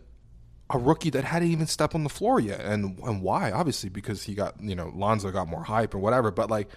a 0.70 0.79
rookie 0.79 1.11
that 1.11 1.24
hadn't 1.24 1.51
even 1.51 1.66
stepped 1.66 1.95
on 1.95 2.05
the 2.05 2.11
floor 2.11 2.41
yet. 2.41 2.61
And 2.61 2.99
and 3.01 3.22
why? 3.22 3.51
Obviously 3.51 3.89
because 3.89 4.22
he 4.22 4.35
got 4.35 4.61
you 4.61 4.74
know 4.74 4.93
Lonzo 4.95 5.31
got 5.31 5.49
more 5.49 5.64
hype 5.64 5.95
or 5.95 5.99
whatever. 5.99 6.31
But 6.31 6.51
like 6.51 6.68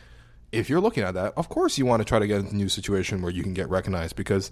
if 0.52 0.70
you're 0.70 0.82
looking 0.82 1.04
at 1.04 1.14
that, 1.14 1.34
of 1.38 1.50
course 1.50 1.78
you 1.78 1.86
want 1.86 2.02
to 2.02 2.06
try 2.06 2.20
to 2.20 2.28
get 2.28 2.40
into 2.40 2.52
a 2.52 2.56
new 2.56 2.70
situation 2.70 3.22
where 3.22 3.32
you 3.32 3.44
can 3.44 3.54
get 3.54 3.70
recognized 3.70 4.16
because, 4.16 4.52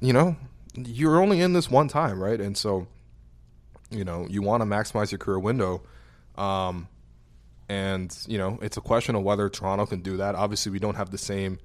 you 0.00 0.12
know, 0.12 0.36
you're 0.74 1.20
only 1.20 1.40
in 1.40 1.52
this 1.52 1.70
one 1.70 1.88
time, 1.88 2.22
right? 2.22 2.40
And 2.40 2.56
so, 2.56 2.86
you 3.90 4.04
know, 4.04 4.26
you 4.28 4.42
want 4.42 4.62
to 4.62 4.66
maximize 4.66 5.10
your 5.10 5.18
career 5.18 5.38
window. 5.38 5.82
Um, 6.36 6.88
and, 7.68 8.16
you 8.26 8.38
know, 8.38 8.58
it's 8.62 8.76
a 8.76 8.80
question 8.80 9.14
of 9.14 9.22
whether 9.22 9.48
Toronto 9.48 9.86
can 9.86 10.00
do 10.00 10.16
that. 10.18 10.34
Obviously, 10.34 10.72
we 10.72 10.78
don't 10.78 10.96
have 10.96 11.10
the 11.10 11.18
same 11.18 11.58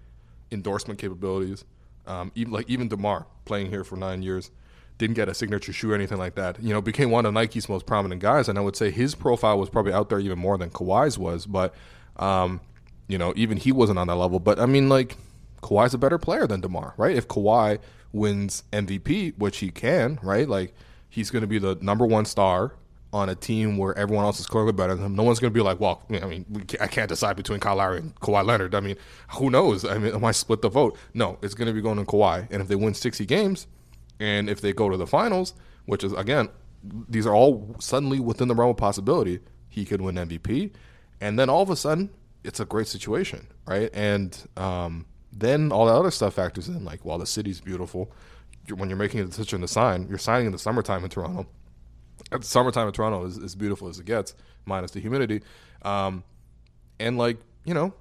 endorsement 0.51 0.99
capabilities. 0.99 1.65
Um, 2.07 2.31
even, 2.35 2.53
like 2.53 2.69
even 2.69 2.87
DeMar 2.87 3.25
playing 3.45 3.69
here 3.69 3.83
for 3.83 3.95
nine 3.95 4.21
years 4.21 4.51
didn't 4.97 5.15
get 5.15 5.27
a 5.27 5.33
signature 5.33 5.73
shoe 5.73 5.91
or 5.91 5.95
anything 5.95 6.17
like 6.17 6.35
that. 6.35 6.61
You 6.61 6.73
know, 6.73 6.81
became 6.81 7.09
one 7.11 7.25
of 7.25 7.33
Nike's 7.33 7.67
most 7.67 7.85
prominent 7.85 8.21
guys, 8.21 8.47
and 8.47 8.57
I 8.57 8.61
would 8.61 8.75
say 8.75 8.91
his 8.91 9.15
profile 9.15 9.57
was 9.57 9.69
probably 9.69 9.93
out 9.93 10.09
there 10.09 10.19
even 10.19 10.39
more 10.39 10.57
than 10.57 10.69
Kawhi's 10.69 11.17
was. 11.17 11.45
But, 11.45 11.73
um, 12.17 12.61
you 13.07 13.17
know, 13.17 13.33
even 13.35 13.57
he 13.57 13.71
wasn't 13.71 13.99
on 13.99 14.07
that 14.07 14.15
level. 14.15 14.39
But 14.39 14.59
I 14.59 14.65
mean, 14.67 14.87
like 14.89 15.17
Kawhi's 15.61 15.93
a 15.93 15.97
better 15.97 16.17
player 16.17 16.47
than 16.47 16.61
Demar, 16.61 16.93
right? 16.97 17.15
If 17.15 17.27
Kawhi 17.27 17.79
wins 18.15 18.63
MVP, 18.71 19.37
which 19.37 19.57
he 19.57 19.69
can, 19.69 20.19
right? 20.23 20.47
Like 20.47 20.73
he's 21.09 21.29
going 21.29 21.41
to 21.41 21.47
be 21.47 21.59
the 21.59 21.75
number 21.81 22.05
one 22.05 22.25
star 22.25 22.73
on 23.13 23.29
a 23.29 23.35
team 23.35 23.77
where 23.77 23.97
everyone 23.97 24.25
else 24.25 24.39
is 24.39 24.47
clearly 24.47 24.71
better 24.71 24.95
than 24.95 25.05
him. 25.05 25.15
No 25.15 25.23
one's 25.23 25.39
going 25.39 25.51
to 25.51 25.57
be 25.57 25.63
like, 25.63 25.79
well, 25.79 26.03
I 26.09 26.25
mean, 26.25 26.45
can't, 26.67 26.81
I 26.81 26.87
can't 26.87 27.09
decide 27.09 27.35
between 27.35 27.59
Kyle 27.59 27.75
Lowry 27.75 27.99
and 27.99 28.15
Kawhi 28.19 28.45
Leonard. 28.45 28.73
I 28.73 28.79
mean, 28.79 28.97
who 29.33 29.49
knows? 29.49 29.85
I 29.85 29.97
mean, 29.97 30.23
I 30.23 30.31
split 30.31 30.61
the 30.61 30.69
vote. 30.69 30.97
No, 31.13 31.37
it's 31.41 31.53
going 31.53 31.67
to 31.67 31.73
be 31.73 31.81
going 31.81 31.97
to 31.97 32.03
Kawhi. 32.03 32.47
And 32.49 32.61
if 32.61 32.67
they 32.67 32.75
win 32.75 32.93
60 32.93 33.25
games, 33.25 33.67
and 34.19 34.49
if 34.49 34.61
they 34.61 34.73
go 34.73 34.89
to 34.89 34.97
the 34.97 35.07
finals, 35.07 35.53
which 35.85 36.03
is 36.03 36.13
again, 36.13 36.49
these 37.09 37.25
are 37.25 37.33
all 37.33 37.75
suddenly 37.79 38.19
within 38.19 38.47
the 38.47 38.55
realm 38.55 38.71
of 38.71 38.77
possibility, 38.77 39.39
he 39.69 39.85
could 39.85 40.01
win 40.01 40.15
MVP, 40.15 40.71
and 41.21 41.37
then 41.39 41.49
all 41.49 41.61
of 41.61 41.69
a 41.69 41.75
sudden, 41.75 42.09
it's 42.43 42.59
a 42.59 42.65
great 42.65 42.87
situation, 42.87 43.47
right? 43.65 43.89
And 43.93 44.37
um, 44.55 45.05
then 45.35 45.71
all 45.71 45.85
the 45.85 45.93
other 45.93 46.11
stuff 46.11 46.33
factors 46.33 46.67
in, 46.67 46.85
like, 46.85 47.03
well, 47.03 47.17
the 47.17 47.25
city's 47.25 47.59
beautiful. 47.59 48.11
When 48.73 48.89
you're 48.89 48.97
making 48.97 49.19
a 49.19 49.25
decision 49.25 49.61
to 49.61 49.67
sign, 49.67 50.07
you're 50.07 50.17
signing 50.17 50.47
in 50.47 50.51
the 50.51 50.57
summertime 50.59 51.03
in 51.03 51.09
Toronto. 51.09 51.45
The 52.31 52.41
summertime 52.41 52.87
in 52.87 52.93
Toronto 52.93 53.25
is 53.25 53.37
as 53.37 53.53
beautiful 53.53 53.87
as 53.87 53.99
it 53.99 54.05
gets, 54.05 54.33
minus 54.65 54.91
the 54.91 54.99
humidity. 54.99 55.41
Um, 55.83 56.23
and 56.99 57.17
like 57.17 57.37
you 57.65 57.73
know, 57.73 57.93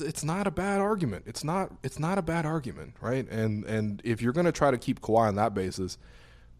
it's 0.00 0.24
not 0.24 0.46
a 0.46 0.50
bad 0.50 0.80
argument. 0.80 1.24
It's 1.26 1.44
not. 1.44 1.72
It's 1.82 1.98
not 1.98 2.18
a 2.18 2.22
bad 2.22 2.46
argument, 2.46 2.94
right? 3.00 3.28
And 3.30 3.64
and 3.64 4.00
if 4.04 4.22
you're 4.22 4.32
going 4.32 4.46
to 4.46 4.52
try 4.52 4.70
to 4.70 4.78
keep 4.78 5.00
Kawhi 5.00 5.28
on 5.28 5.34
that 5.36 5.54
basis, 5.54 5.98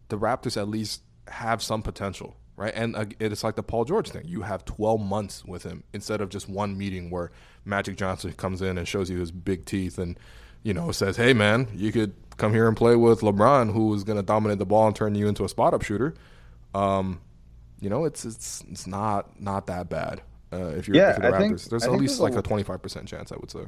the 0.09 0.17
Raptors 0.17 0.57
at 0.57 0.67
least 0.67 1.01
have 1.27 1.61
some 1.61 1.81
potential, 1.81 2.37
right? 2.57 2.73
And 2.75 2.95
uh, 2.95 3.05
it's 3.19 3.43
like 3.43 3.55
the 3.55 3.63
Paul 3.63 3.85
George 3.85 4.09
thing. 4.09 4.23
You 4.25 4.41
have 4.41 4.65
12 4.65 4.99
months 4.99 5.45
with 5.45 5.63
him 5.63 5.83
instead 5.93 6.19
of 6.19 6.29
just 6.29 6.49
one 6.49 6.77
meeting 6.77 7.09
where 7.09 7.31
Magic 7.63 7.95
Johnson 7.95 8.33
comes 8.33 8.61
in 8.61 8.77
and 8.77 8.85
shows 8.85 9.09
you 9.09 9.19
his 9.19 9.31
big 9.31 9.63
teeth 9.65 9.97
and 9.97 10.19
you 10.63 10.73
know 10.73 10.91
says, 10.91 11.15
"Hey, 11.15 11.33
man, 11.33 11.67
you 11.73 11.93
could 11.93 12.13
come 12.35 12.51
here 12.51 12.67
and 12.67 12.75
play 12.75 12.95
with 12.95 13.21
LeBron, 13.21 13.71
who 13.71 13.93
is 13.93 14.03
going 14.03 14.17
to 14.17 14.23
dominate 14.23 14.57
the 14.57 14.65
ball 14.65 14.87
and 14.87 14.95
turn 14.95 15.15
you 15.15 15.27
into 15.27 15.45
a 15.45 15.49
spot 15.49 15.73
up 15.73 15.83
shooter." 15.83 16.15
Um, 16.73 17.21
you 17.79 17.89
know, 17.89 18.05
it's 18.05 18.25
it's 18.25 18.63
it's 18.69 18.87
not 18.87 19.39
not 19.39 19.67
that 19.67 19.89
bad. 19.89 20.21
Uh, 20.51 20.67
if 20.77 20.87
you're, 20.87 20.97
yeah, 20.97 21.11
if 21.11 21.19
you're 21.19 21.31
the 21.31 21.37
I 21.37 21.39
think, 21.39 21.61
there's 21.61 21.83
I 21.83 21.87
at 21.87 21.99
least 21.99 22.19
there's 22.19 22.21
like 22.21 22.35
a, 22.35 22.39
a 22.39 22.43
25% 22.43 23.05
chance, 23.05 23.33
I 23.33 23.35
would 23.35 23.51
say. 23.51 23.65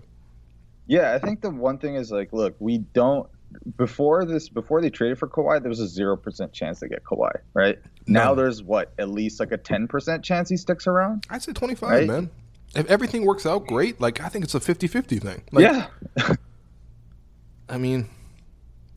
Yeah, 0.88 1.14
I 1.14 1.20
think 1.20 1.42
the 1.42 1.50
one 1.50 1.78
thing 1.78 1.96
is 1.96 2.10
like, 2.10 2.32
look, 2.32 2.56
we 2.60 2.80
don't 2.80 3.30
before 3.78 4.26
this 4.26 4.50
before 4.50 4.82
they 4.82 4.90
traded 4.90 5.18
for 5.18 5.28
Kawhi, 5.28 5.62
there 5.62 5.70
was 5.70 5.80
a 5.80 5.88
zero 5.88 6.16
percent 6.18 6.54
chance 6.54 6.80
to 6.80 6.88
get 6.88 7.04
Kawhi, 7.04 7.32
right? 7.54 7.80
No. 8.08 8.20
Now 8.20 8.36
there's 8.36 8.62
what 8.64 8.94
at 9.00 9.10
least 9.10 9.40
like 9.40 9.52
a 9.52 9.58
ten 9.58 9.88
percent 9.88 10.24
chance 10.24 10.50
he 10.50 10.58
sticks 10.58 10.88
around. 10.88 11.26
I'd 11.30 11.42
say 11.44 11.54
25, 11.54 11.90
Right? 11.90 12.08
man. 12.08 12.30
If 12.76 12.86
everything 12.88 13.26
works 13.26 13.46
out 13.46 13.66
great, 13.68 14.00
like 14.00 14.22
I 14.22 14.30
think 14.30 14.44
it's 14.46 14.54
a 14.54 14.60
50-50 14.60 15.20
thing. 15.22 15.42
Like, 15.52 15.64
yeah, 15.64 15.88
I 17.70 17.78
mean, 17.78 18.08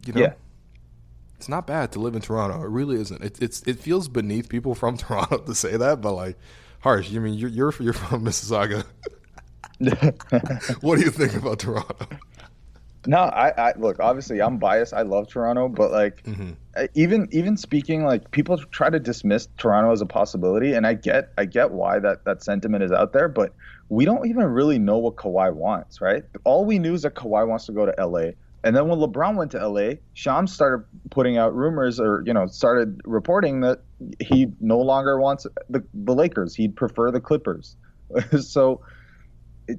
you 0.06 0.12
know, 0.12 0.20
Yeah. 0.20 0.32
it's 1.36 1.48
not 1.48 1.66
bad 1.66 1.92
to 1.92 1.98
live 1.98 2.14
in 2.14 2.20
Toronto. 2.20 2.62
It 2.62 2.68
really 2.68 3.00
isn't. 3.00 3.22
It, 3.22 3.40
it's 3.40 3.62
it 3.62 3.78
feels 3.80 4.08
beneath 4.08 4.48
people 4.48 4.74
from 4.74 4.96
Toronto 4.98 5.38
to 5.38 5.54
say 5.54 5.76
that, 5.78 6.00
but 6.02 6.12
like, 6.12 6.36
harsh. 6.80 7.08
You 7.10 7.20
mean 7.20 7.34
you're 7.34 7.48
you're, 7.50 7.72
you're 7.80 7.92
from 7.94 8.24
Mississauga? 8.24 8.84
what 10.82 10.96
do 10.98 11.02
you 11.04 11.10
think 11.10 11.34
about 11.34 11.58
Toronto? 11.58 12.06
No, 13.06 13.18
I, 13.18 13.48
I 13.70 13.72
look. 13.78 13.98
Obviously, 14.00 14.40
I'm 14.40 14.58
biased. 14.58 14.94
I 14.94 15.02
love 15.02 15.28
Toronto, 15.28 15.68
but 15.68 15.90
like, 15.90 16.22
Mm-hmm. 16.24 16.52
even 16.94 17.28
even 17.32 17.56
speaking, 17.56 18.04
like 18.04 18.30
people 18.30 18.58
try 18.58 18.90
to 18.90 19.00
dismiss 19.00 19.48
Toronto 19.58 19.90
as 19.92 20.00
a 20.00 20.06
possibility, 20.06 20.72
and 20.72 20.86
I 20.86 20.94
get 20.94 21.30
I 21.36 21.44
get 21.46 21.72
why 21.72 21.98
that 21.98 22.24
that 22.24 22.42
sentiment 22.44 22.84
is 22.84 22.92
out 22.92 23.12
there, 23.12 23.28
but 23.28 23.54
we 23.88 24.04
don't 24.04 24.26
even 24.28 24.44
really 24.44 24.78
know 24.78 24.98
what 24.98 25.16
Kawhi 25.16 25.52
wants, 25.54 26.00
right? 26.00 26.22
All 26.44 26.64
we 26.64 26.78
knew 26.78 26.94
is 26.94 27.02
that 27.02 27.14
Kawhi 27.14 27.46
wants 27.46 27.66
to 27.66 27.72
go 27.72 27.84
to 27.86 27.94
LA, 28.06 28.30
and 28.64 28.74
then 28.76 28.88
when 28.88 28.98
LeBron 29.00 29.36
went 29.36 29.50
to 29.50 29.68
LA, 29.68 29.94
Shams 30.14 30.52
started 30.52 30.86
putting 31.10 31.36
out 31.36 31.54
rumors, 31.54 31.98
or 31.98 32.22
you 32.24 32.32
know, 32.32 32.46
started 32.46 33.00
reporting 33.04 33.60
that 33.62 33.80
he 34.20 34.46
no 34.60 34.78
longer 34.78 35.18
wants 35.20 35.46
the 35.68 35.84
the 35.92 36.14
Lakers. 36.14 36.54
He'd 36.54 36.76
prefer 36.76 37.10
the 37.10 37.20
Clippers. 37.20 37.76
so 38.40 38.80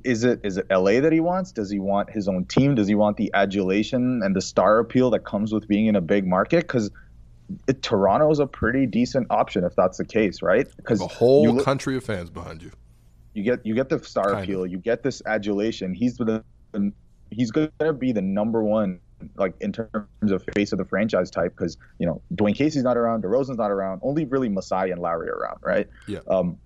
is 0.03 0.23
it 0.23 0.39
is 0.43 0.57
it 0.57 0.65
LA 0.69 0.99
that 1.01 1.11
he 1.11 1.19
wants? 1.19 1.51
Does 1.51 1.69
he 1.69 1.79
want 1.79 2.09
his 2.09 2.27
own 2.27 2.45
team? 2.45 2.75
Does 2.75 2.87
he 2.87 2.95
want 2.95 3.17
the 3.17 3.31
adulation 3.33 4.21
and 4.23 4.35
the 4.35 4.41
star 4.41 4.79
appeal 4.79 5.09
that 5.11 5.25
comes 5.25 5.53
with 5.53 5.67
being 5.67 5.87
in 5.87 5.95
a 5.95 6.01
big 6.01 6.25
market? 6.27 6.61
Because 6.61 6.91
Toronto 7.81 8.31
is 8.31 8.39
a 8.39 8.47
pretty 8.47 8.85
decent 8.85 9.27
option 9.29 9.63
if 9.63 9.75
that's 9.75 9.97
the 9.97 10.05
case, 10.05 10.41
right? 10.41 10.67
Because 10.77 11.01
A 11.01 11.07
whole 11.07 11.47
look- 11.53 11.65
country 11.65 11.95
of 11.97 12.03
fans 12.03 12.29
behind 12.29 12.63
you. 12.63 12.71
you 13.33 13.43
get 13.43 13.65
you 13.65 13.75
get 13.75 13.89
the 13.89 13.99
star 14.03 14.25
Kind 14.25 14.37
of. 14.37 14.43
appeal, 14.43 14.65
you 14.65 14.77
get 14.77 15.03
this 15.03 15.21
adulation. 15.25 15.93
He's 15.93 16.17
the 16.17 16.43
he's 17.29 17.51
going 17.51 17.69
to 17.79 17.93
be 17.93 18.11
the 18.11 18.21
number 18.21 18.63
one 18.63 18.99
like 19.37 19.53
in 19.61 19.71
terms 19.71 20.31
of 20.31 20.43
face 20.53 20.71
of 20.73 20.77
the 20.77 20.85
franchise 20.85 21.31
type 21.31 21.53
because 21.55 21.77
you 21.97 22.05
know 22.05 22.21
Dwane 22.35 22.55
Casey's 22.55 22.83
not 22.83 22.97
around, 22.97 23.23
DeRozan's 23.23 23.57
not 23.57 23.71
around, 23.71 24.01
only 24.03 24.25
really 24.25 24.49
Masai 24.49 24.91
and 24.91 25.01
Lowry 25.01 25.29
are 25.29 25.35
around, 25.35 25.59
right? 25.63 25.87
Yeah. 26.07 26.19
Um, 26.27 26.57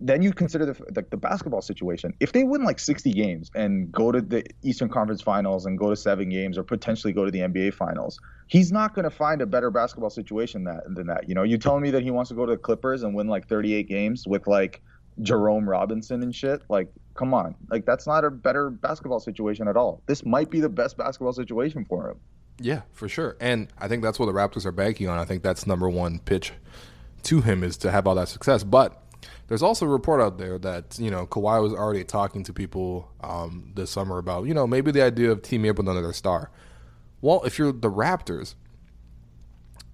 then 0.00 0.22
you 0.22 0.32
consider 0.32 0.66
the, 0.66 0.72
the 0.90 1.04
the 1.10 1.16
basketball 1.16 1.62
situation. 1.62 2.14
If 2.20 2.32
they 2.32 2.44
win 2.44 2.64
like 2.64 2.78
60 2.78 3.12
games 3.12 3.50
and 3.54 3.90
go 3.92 4.12
to 4.12 4.20
the 4.20 4.44
Eastern 4.62 4.88
Conference 4.88 5.22
Finals 5.22 5.66
and 5.66 5.78
go 5.78 5.90
to 5.90 5.96
seven 5.96 6.28
games 6.28 6.58
or 6.58 6.62
potentially 6.62 7.12
go 7.12 7.24
to 7.24 7.30
the 7.30 7.40
NBA 7.40 7.74
Finals, 7.74 8.20
he's 8.48 8.72
not 8.72 8.94
going 8.94 9.04
to 9.04 9.10
find 9.10 9.40
a 9.40 9.46
better 9.46 9.70
basketball 9.70 10.10
situation 10.10 10.64
that, 10.64 10.82
than 10.94 11.06
that. 11.06 11.28
You 11.28 11.34
know, 11.34 11.42
you 11.42 11.58
telling 11.58 11.82
me 11.82 11.90
that 11.92 12.02
he 12.02 12.10
wants 12.10 12.28
to 12.30 12.34
go 12.34 12.44
to 12.44 12.52
the 12.52 12.58
Clippers 12.58 13.02
and 13.02 13.14
win 13.14 13.28
like 13.28 13.48
38 13.48 13.88
games 13.88 14.26
with 14.26 14.46
like 14.46 14.82
Jerome 15.22 15.68
Robinson 15.68 16.22
and 16.22 16.34
shit? 16.34 16.62
Like, 16.68 16.88
come 17.14 17.32
on, 17.32 17.54
like 17.70 17.86
that's 17.86 18.06
not 18.06 18.24
a 18.24 18.30
better 18.30 18.70
basketball 18.70 19.20
situation 19.20 19.68
at 19.68 19.76
all. 19.76 20.02
This 20.06 20.24
might 20.24 20.50
be 20.50 20.60
the 20.60 20.68
best 20.68 20.96
basketball 20.96 21.32
situation 21.32 21.84
for 21.84 22.10
him. 22.10 22.16
Yeah, 22.60 22.82
for 22.92 23.08
sure. 23.08 23.36
And 23.40 23.68
I 23.78 23.88
think 23.88 24.02
that's 24.02 24.18
what 24.18 24.26
the 24.26 24.32
Raptors 24.32 24.64
are 24.64 24.72
banking 24.72 25.08
on. 25.08 25.18
I 25.18 25.24
think 25.24 25.42
that's 25.42 25.66
number 25.66 25.88
one 25.88 26.20
pitch 26.20 26.52
to 27.24 27.40
him 27.40 27.64
is 27.64 27.76
to 27.78 27.90
have 27.90 28.06
all 28.06 28.14
that 28.14 28.28
success. 28.28 28.62
But 28.62 29.02
there's 29.48 29.62
also 29.62 29.86
a 29.86 29.88
report 29.88 30.20
out 30.20 30.38
there 30.38 30.58
that, 30.58 30.98
you 30.98 31.10
know, 31.10 31.26
Kawhi 31.26 31.62
was 31.62 31.72
already 31.72 32.04
talking 32.04 32.42
to 32.44 32.52
people 32.52 33.10
um, 33.22 33.72
this 33.74 33.90
summer 33.90 34.18
about, 34.18 34.46
you 34.46 34.54
know, 34.54 34.66
maybe 34.66 34.90
the 34.90 35.02
idea 35.02 35.30
of 35.30 35.42
teaming 35.42 35.70
up 35.70 35.78
with 35.78 35.88
another 35.88 36.12
star. 36.12 36.50
Well, 37.20 37.42
if 37.44 37.58
you're 37.58 37.72
the 37.72 37.90
Raptors, 37.90 38.54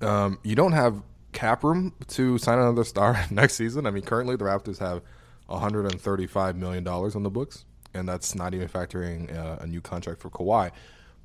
um, 0.00 0.38
you 0.42 0.54
don't 0.54 0.72
have 0.72 1.02
cap 1.32 1.64
room 1.64 1.94
to 2.08 2.38
sign 2.38 2.58
another 2.58 2.84
star 2.84 3.24
next 3.30 3.54
season. 3.54 3.86
I 3.86 3.90
mean, 3.90 4.02
currently 4.02 4.36
the 4.36 4.44
Raptors 4.44 4.78
have 4.78 5.02
135 5.46 6.56
million 6.56 6.84
dollars 6.84 7.16
on 7.16 7.22
the 7.22 7.30
books, 7.30 7.64
and 7.92 8.08
that's 8.08 8.34
not 8.34 8.54
even 8.54 8.68
factoring 8.68 9.36
uh, 9.36 9.58
a 9.60 9.66
new 9.66 9.80
contract 9.80 10.20
for 10.20 10.30
Kawhi. 10.30 10.70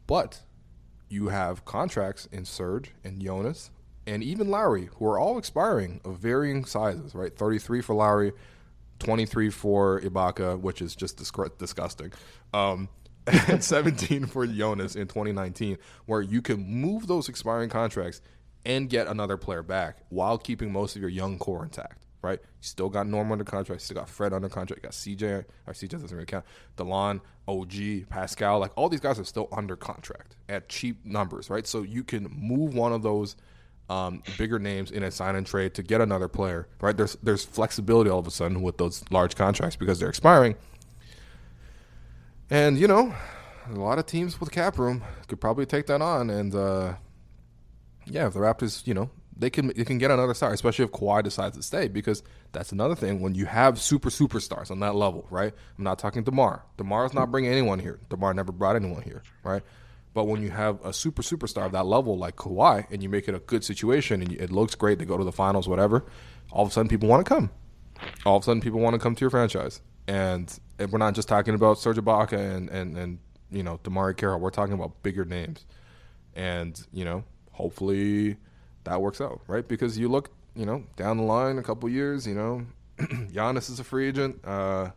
But 0.07 0.41
you 1.09 1.29
have 1.29 1.65
contracts 1.65 2.27
in 2.31 2.45
Serge 2.45 2.91
and 3.03 3.21
Jonas 3.21 3.69
and 4.07 4.23
even 4.23 4.49
Lowry, 4.49 4.89
who 4.95 5.05
are 5.07 5.19
all 5.19 5.37
expiring 5.37 5.99
of 6.05 6.17
varying 6.17 6.65
sizes, 6.65 7.15
right? 7.15 7.35
33 7.35 7.81
for 7.81 7.95
Lowry, 7.95 8.33
23 8.99 9.49
for 9.49 10.01
Ibaka, 10.01 10.59
which 10.59 10.81
is 10.81 10.95
just 10.95 11.17
disgusting, 11.57 12.13
um, 12.53 12.89
and 13.47 13.63
17 13.63 14.27
for 14.27 14.45
Jonas 14.45 14.95
in 14.95 15.07
2019, 15.07 15.77
where 16.05 16.21
you 16.21 16.41
can 16.41 16.63
move 16.63 17.07
those 17.07 17.27
expiring 17.27 17.69
contracts 17.69 18.21
and 18.65 18.89
get 18.89 19.07
another 19.07 19.37
player 19.37 19.63
back 19.63 19.97
while 20.09 20.37
keeping 20.37 20.71
most 20.71 20.95
of 20.95 21.01
your 21.01 21.09
young 21.09 21.37
core 21.37 21.63
intact. 21.63 22.01
Right, 22.21 22.39
you 22.39 22.47
still 22.61 22.89
got 22.89 23.05
Norm 23.05 23.31
under 23.31 23.43
contract, 23.43 23.83
still 23.83 23.97
got 23.97 24.09
Fred 24.09 24.33
under 24.33 24.49
contract, 24.49 24.81
you 24.81 24.87
got 24.87 24.93
CJ, 24.93 25.45
or 25.67 25.73
CJ 25.73 25.89
doesn't 25.89 26.11
really 26.11 26.25
count, 26.25 26.43
Delon, 26.75 27.21
OG, 27.47 28.09
Pascal, 28.09 28.57
like 28.57 28.71
all 28.75 28.89
these 28.89 28.99
guys 28.99 29.19
are 29.19 29.23
still 29.23 29.47
under 29.51 29.75
contract 29.75 30.35
at 30.49 30.67
cheap 30.67 31.05
numbers, 31.05 31.51
right? 31.51 31.67
So 31.67 31.83
you 31.83 32.03
can 32.03 32.27
move 32.35 32.73
one 32.73 32.93
of 32.93 33.03
those 33.03 33.35
um, 33.89 34.23
bigger 34.37 34.59
names 34.59 34.91
in 34.91 35.03
a 35.03 35.11
sign 35.11 35.35
and 35.35 35.45
trade 35.45 35.73
to 35.75 35.83
get 35.83 36.01
another 36.01 36.27
player, 36.27 36.67
right? 36.81 36.95
There's 36.95 37.15
there's 37.21 37.45
flexibility 37.45 38.09
all 38.09 38.19
of 38.19 38.27
a 38.27 38.31
sudden 38.31 38.61
with 38.61 38.77
those 38.77 39.03
large 39.11 39.35
contracts 39.35 39.75
because 39.75 39.99
they're 39.99 40.09
expiring. 40.09 40.55
And 42.49 42.77
you 42.77 42.87
know, 42.87 43.13
a 43.69 43.75
lot 43.75 43.99
of 43.99 44.05
teams 44.05 44.39
with 44.39 44.51
cap 44.51 44.77
room 44.77 45.03
could 45.27 45.39
probably 45.39 45.65
take 45.65 45.87
that 45.87 46.01
on. 46.01 46.29
And 46.29 46.55
uh, 46.55 46.95
yeah, 48.05 48.27
if 48.27 48.33
the 48.33 48.39
Raptors, 48.39 48.85
you 48.87 48.93
know, 48.93 49.09
they 49.37 49.49
can 49.49 49.67
they 49.67 49.85
can 49.85 49.97
get 49.97 50.11
another 50.11 50.33
star, 50.33 50.53
especially 50.53 50.85
if 50.85 50.91
Kawhi 50.91 51.23
decides 51.23 51.57
to 51.57 51.63
stay, 51.63 51.87
because 51.87 52.23
that's 52.53 52.71
another 52.71 52.95
thing. 52.95 53.19
When 53.19 53.35
you 53.35 53.45
have 53.45 53.79
super 53.79 54.09
superstars 54.09 54.71
on 54.71 54.79
that 54.79 54.95
level, 54.95 55.27
right? 55.29 55.53
I'm 55.77 55.83
not 55.83 55.99
talking 55.99 56.23
Demar. 56.23 56.63
Demar's 56.77 57.13
not 57.13 57.31
bringing 57.31 57.51
anyone 57.51 57.79
here. 57.79 57.99
Demar 58.09 58.33
never 58.33 58.51
brought 58.51 58.75
anyone 58.75 59.01
here, 59.01 59.23
right? 59.43 59.61
But 60.15 60.27
when 60.27 60.41
you 60.41 60.49
have 60.49 60.79
a 60.85 60.93
super 60.93 61.21
superstar 61.21 61.65
of 61.65 61.73
that 61.73 61.85
level 61.85 62.17
like 62.17 62.37
Kawhi, 62.37 62.89
and 62.89 63.03
you 63.03 63.09
make 63.09 63.27
it 63.27 63.35
a 63.35 63.39
good 63.39 63.65
situation, 63.65 64.21
and 64.21 64.31
it 64.31 64.49
looks 64.49 64.73
great, 64.73 64.97
they 64.97 65.03
go 65.03 65.17
to 65.17 65.25
the 65.25 65.31
finals, 65.33 65.67
whatever. 65.67 66.05
All 66.53 66.63
of 66.63 66.69
a 66.69 66.71
sudden, 66.71 66.87
people 66.87 67.09
want 67.09 67.25
to 67.25 67.29
come. 67.29 67.51
All 68.25 68.37
of 68.37 68.43
a 68.43 68.45
sudden, 68.45 68.61
people 68.61 68.79
want 68.79 68.93
to 68.93 68.99
come 68.99 69.13
to 69.13 69.19
your 69.19 69.29
franchise, 69.29 69.81
and, 70.07 70.57
and 70.79 70.89
we're 70.89 70.99
not 70.99 71.15
just 71.15 71.27
talking 71.27 71.53
about 71.53 71.79
Serge 71.79 71.97
Ibaka 71.97 72.55
and 72.55 72.69
and 72.69 72.97
and 72.97 73.19
you 73.51 73.61
know 73.61 73.77
DeMarre 73.83 74.15
Carroll. 74.15 74.39
We're 74.39 74.51
talking 74.51 74.73
about 74.73 75.03
bigger 75.03 75.25
names, 75.25 75.65
and 76.33 76.81
you 76.93 77.03
know, 77.03 77.25
hopefully 77.51 78.37
that 78.85 79.01
works 79.01 79.19
out, 79.19 79.41
right? 79.47 79.67
Because 79.67 79.97
you 79.97 80.07
look, 80.07 80.29
you 80.55 80.65
know, 80.65 80.85
down 80.95 81.17
the 81.17 81.23
line 81.23 81.57
a 81.57 81.63
couple 81.63 81.89
years, 81.89 82.25
you 82.25 82.35
know, 82.35 82.65
Giannis 82.99 83.69
is 83.69 83.81
a 83.81 83.83
free 83.83 84.07
agent. 84.07 84.39
Uh, 84.45 84.91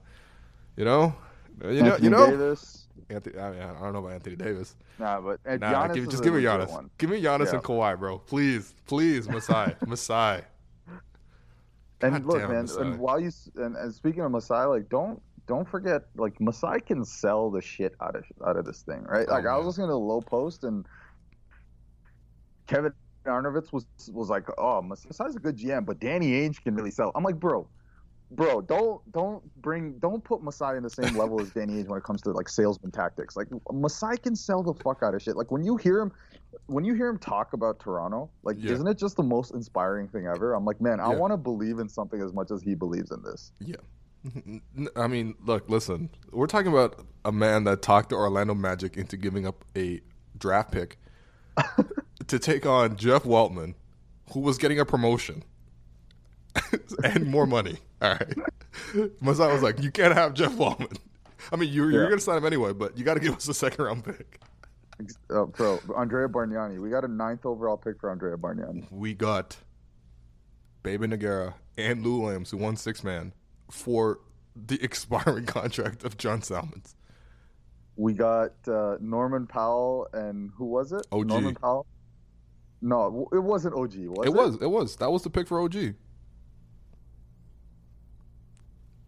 you 0.76 0.84
know, 0.84 1.16
you 1.64 1.82
know, 1.82 1.94
Anthony 1.94 2.04
you 2.04 2.10
know. 2.10 2.30
Davis. 2.30 2.87
Anthony, 3.10 3.38
I, 3.38 3.50
mean, 3.50 3.60
I 3.60 3.80
don't 3.80 3.92
know 3.92 3.98
about 4.00 4.12
Anthony 4.12 4.36
Davis. 4.36 4.74
Nah, 4.98 5.20
but 5.20 5.40
uh, 5.46 5.56
Nah, 5.56 5.88
Giannis 5.88 5.94
give, 5.94 6.08
just 6.08 6.22
give 6.22 6.34
me 6.34 6.42
Giannis. 6.42 6.70
one. 6.70 6.90
Give 6.98 7.10
me 7.10 7.20
Giannis 7.22 7.46
Yeah. 7.46 7.54
and 7.54 7.62
Kawhi, 7.64 7.98
bro. 7.98 8.18
Please, 8.18 8.74
please, 8.86 9.28
Masai, 9.28 9.74
Masai. 9.86 10.42
And 12.00 12.12
God 12.12 12.24
look, 12.26 12.38
damn 12.40 12.50
man, 12.50 12.62
Masai. 12.62 12.80
and 12.82 12.98
while 13.00 13.18
you 13.20 13.30
and, 13.56 13.76
and 13.76 13.92
speaking 13.94 14.22
of 14.22 14.30
Masai, 14.30 14.64
like 14.66 14.88
don't 14.88 15.20
don't 15.46 15.68
forget, 15.68 16.02
like 16.16 16.40
Masai 16.40 16.80
can 16.80 17.04
sell 17.04 17.50
the 17.50 17.60
shit 17.62 17.94
out 18.00 18.14
of 18.14 18.24
out 18.46 18.56
of 18.56 18.64
this 18.64 18.82
thing, 18.82 19.02
right? 19.04 19.26
Oh, 19.28 19.32
like 19.32 19.46
I 19.46 19.56
was 19.56 19.66
listening 19.66 19.88
to 19.88 19.92
the 19.92 19.98
low 19.98 20.20
post, 20.20 20.62
and 20.64 20.86
Kevin 22.66 22.92
Arnovitz 23.26 23.72
was 23.72 23.86
was 24.12 24.28
like, 24.28 24.46
"Oh, 24.58 24.80
Masai's 24.82 25.36
a 25.36 25.38
good 25.40 25.56
GM, 25.56 25.84
but 25.86 25.98
Danny 26.00 26.32
Ainge 26.32 26.62
can 26.62 26.74
really 26.74 26.90
sell." 26.90 27.10
I'm 27.14 27.24
like, 27.24 27.40
bro. 27.40 27.66
Bro, 28.30 28.62
don't 28.62 29.00
don't 29.12 29.42
bring 29.62 29.98
don't 30.00 30.22
put 30.22 30.42
Masai 30.42 30.76
in 30.76 30.82
the 30.82 30.90
same 30.90 31.16
level 31.16 31.40
as 31.40 31.50
Danny 31.50 31.82
Ainge 31.82 31.88
when 31.88 31.98
it 31.98 32.04
comes 32.04 32.20
to 32.22 32.30
like 32.32 32.48
salesman 32.48 32.90
tactics. 32.92 33.36
Like 33.36 33.48
Masai 33.72 34.18
can 34.18 34.36
sell 34.36 34.62
the 34.62 34.74
fuck 34.74 35.02
out 35.02 35.14
of 35.14 35.22
shit. 35.22 35.36
Like 35.36 35.50
when 35.50 35.64
you 35.64 35.76
hear 35.76 35.98
him 36.00 36.12
when 36.66 36.84
you 36.84 36.92
hear 36.94 37.08
him 37.08 37.18
talk 37.18 37.54
about 37.54 37.78
Toronto, 37.78 38.28
like 38.42 38.56
Yeah. 38.58 38.72
isn't 38.72 38.86
it 38.86 38.98
just 38.98 39.16
the 39.16 39.22
most 39.22 39.54
inspiring 39.54 40.08
thing 40.08 40.26
ever? 40.26 40.52
I'm 40.54 40.64
like, 40.66 40.78
man, 40.80 41.00
I 41.00 41.10
Yeah. 41.10 41.16
want 41.18 41.32
to 41.32 41.36
believe 41.38 41.78
in 41.78 41.88
something 41.88 42.20
as 42.20 42.32
much 42.34 42.50
as 42.50 42.60
he 42.62 42.74
believes 42.74 43.10
in 43.12 43.22
this. 43.22 43.52
Yeah. 43.60 43.76
I 44.96 45.06
mean, 45.06 45.34
look, 45.44 45.70
listen. 45.70 46.10
We're 46.30 46.48
talking 46.48 46.70
about 46.70 47.06
a 47.24 47.32
man 47.32 47.64
that 47.64 47.80
talked 47.80 48.10
the 48.10 48.16
Orlando 48.16 48.54
Magic 48.54 48.96
into 48.98 49.16
giving 49.16 49.46
up 49.46 49.64
a 49.74 50.02
draft 50.36 50.70
pick 50.72 50.98
to 52.26 52.38
take 52.38 52.66
on 52.66 52.96
Jeff 52.96 53.22
Weltman, 53.24 53.74
who 54.32 54.40
was 54.40 54.58
getting 54.58 54.78
a 54.80 54.84
promotion 54.84 55.44
and 57.04 57.26
more 57.26 57.46
money. 57.46 57.78
All 58.00 58.10
right. 58.10 58.34
Masai 59.20 59.52
was 59.52 59.62
like, 59.62 59.82
"You 59.82 59.90
can't 59.90 60.14
have 60.14 60.34
Jeff 60.34 60.52
Weltman." 60.52 60.96
I 61.52 61.56
mean, 61.56 61.72
you're, 61.72 61.90
you're 61.90 62.02
Yeah. 62.02 62.08
going 62.08 62.18
to 62.18 62.24
sign 62.24 62.38
him 62.38 62.44
anyway, 62.46 62.72
but 62.72 62.96
you 62.98 63.04
got 63.04 63.14
to 63.14 63.20
give 63.20 63.36
us 63.36 63.48
a 63.48 63.54
second 63.54 63.84
round 63.84 64.04
pick. 64.04 64.40
Uh, 65.30 65.44
bro, 65.46 65.78
Andrea 65.96 66.28
Bargnani, 66.28 66.80
we 66.80 66.90
got 66.90 67.04
a 67.04 67.08
ninth 67.08 67.46
overall 67.46 67.76
pick 67.76 68.00
for 68.00 68.10
Andrea 68.10 68.36
Bargnani. 68.36 68.90
We 68.90 69.14
got 69.14 69.56
Bebe 70.82 71.06
Nogueira 71.06 71.54
and 71.76 72.04
Lou 72.04 72.20
Williams, 72.20 72.50
who 72.50 72.56
won 72.56 72.76
six 72.76 73.04
man, 73.04 73.32
for 73.70 74.18
the 74.56 74.78
expiring 74.82 75.46
contract 75.46 76.04
of 76.04 76.16
John 76.16 76.42
Salmons. 76.42 76.96
We 77.96 78.12
got 78.12 78.52
uh, 78.68 78.96
Norman 79.00 79.46
Powell 79.46 80.08
and 80.12 80.50
who 80.56 80.66
was 80.66 80.92
it? 80.92 81.06
OG. 81.12 81.26
Norman 81.26 81.54
Powell. 81.54 81.86
No, 82.80 83.28
it 83.32 83.38
wasn't 83.40 83.74
OG. 83.74 83.94
Was 84.06 84.26
it? 84.26 84.30
it 84.30 84.32
was. 84.34 84.54
It 84.62 84.70
was. 84.70 84.96
That 84.96 85.10
was 85.10 85.22
the 85.22 85.30
pick 85.30 85.48
for 85.48 85.60
OG. 85.60 85.94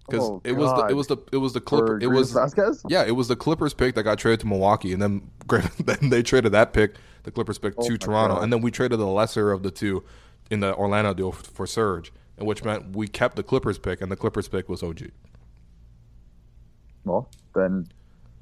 Because 0.09 0.25
Oh, 0.29 0.41
it 0.45 0.53
was 0.53 0.71
the 0.73 0.87
it 0.87 0.95
was 0.95 1.07
the 1.07 1.17
it 1.33 1.37
was 1.37 1.53
the 1.53 1.61
For 1.61 1.65
Clipper. 1.67 1.99
It 2.01 2.09
was 2.09 2.33
Vasquez. 2.33 2.83
yeah. 2.89 3.05
It 3.05 3.13
was 3.13 3.29
the 3.29 3.37
Clippers 3.37 3.75
pick 3.75 3.95
that 3.95 4.03
got 4.03 4.19
traded 4.19 4.41
to 4.41 4.47
Milwaukee, 4.47 4.93
and 4.93 5.01
then 5.01 5.31
then 5.85 6.11
they 6.11 6.23
traded 6.23 6.53
that 6.53 6.73
pick, 6.73 6.95
the 7.25 7.31
Clippers 7.31 7.59
pick, 7.59 7.75
Oh 7.77 7.89
to 7.89 7.99
Toronto, 7.99 8.37
God. 8.37 8.43
and 8.45 8.53
then 8.53 8.61
we 8.61 8.71
traded 8.71 8.99
the 8.99 9.07
lesser 9.07 9.53
of 9.53 9.63
the 9.63 9.71
two 9.71 10.03
in 10.51 10.61
the 10.61 10.75
Orlando 10.75 11.15
deal 11.15 11.31
for, 11.33 11.45
for 11.45 11.67
Serge, 11.67 12.13
and 12.37 12.47
which 12.47 12.65
meant 12.65 12.97
we 12.97 13.07
kept 13.07 13.37
the 13.37 13.43
Clippers 13.43 13.79
pick, 13.79 14.01
and 14.01 14.11
the 14.11 14.17
Clippers 14.17 14.49
pick 14.49 14.69
was 14.69 14.83
OG. 14.83 15.11
Well, 17.05 17.29
then 17.55 17.87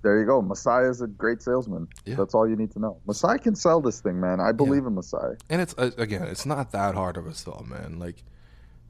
there 0.02 0.18
you 0.18 0.26
go. 0.26 0.40
Masai 0.42 0.84
is 0.88 1.00
a 1.00 1.06
great 1.06 1.42
salesman. 1.42 1.88
Yeah. 2.04 2.14
That's 2.16 2.34
all 2.34 2.48
you 2.48 2.56
need 2.56 2.70
to 2.72 2.78
know. 2.78 2.98
Masai 3.06 3.38
can 3.38 3.54
sell 3.54 3.80
this 3.80 4.00
thing, 4.00 4.20
man. 4.20 4.40
I 4.40 4.52
believe 4.52 4.86
in 4.86 4.94
Masai. 4.94 5.36
And 5.50 5.60
it's 5.60 5.74
uh, 5.78 5.90
again, 5.98 6.22
it's 6.24 6.46
not 6.46 6.72
that 6.72 6.94
hard 6.94 7.16
of 7.16 7.26
a 7.26 7.34
sell, 7.34 7.64
man. 7.68 7.98
Like 7.98 8.22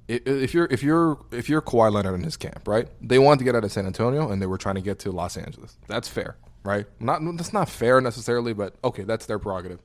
if 0.09 0.55
you're 0.55 0.67
if 0.71 0.83
you're 0.83 1.19
if 1.31 1.49
you're 1.49 1.61
Kawhi 1.61 1.93
Leonard 1.93 2.15
in 2.15 2.23
his 2.23 2.37
camp, 2.37 2.67
right? 2.67 2.89
They 3.01 3.19
wanted 3.19 3.39
to 3.39 3.45
get 3.45 3.55
out 3.55 3.65
of 3.65 3.71
San 3.71 3.87
Antonio 3.87 4.31
and 4.31 4.41
they 4.41 4.47
were 4.47 4.59
trying 4.59 4.77
to 4.77 4.81
get 4.81 4.99
to 5.01 5.13
Los 5.13 5.37
Angeles. 5.37 5.77
That's 5.87 6.09
fair, 6.09 6.37
right? 6.65 6.87
Not 6.99 7.21
that's 7.37 7.53
not 7.53 7.69
fair 7.69 8.01
necessarily, 8.01 8.55
but 8.55 8.75
okay, 8.83 9.05
that's 9.05 9.27
their 9.27 9.39
prerogative. 9.39 9.81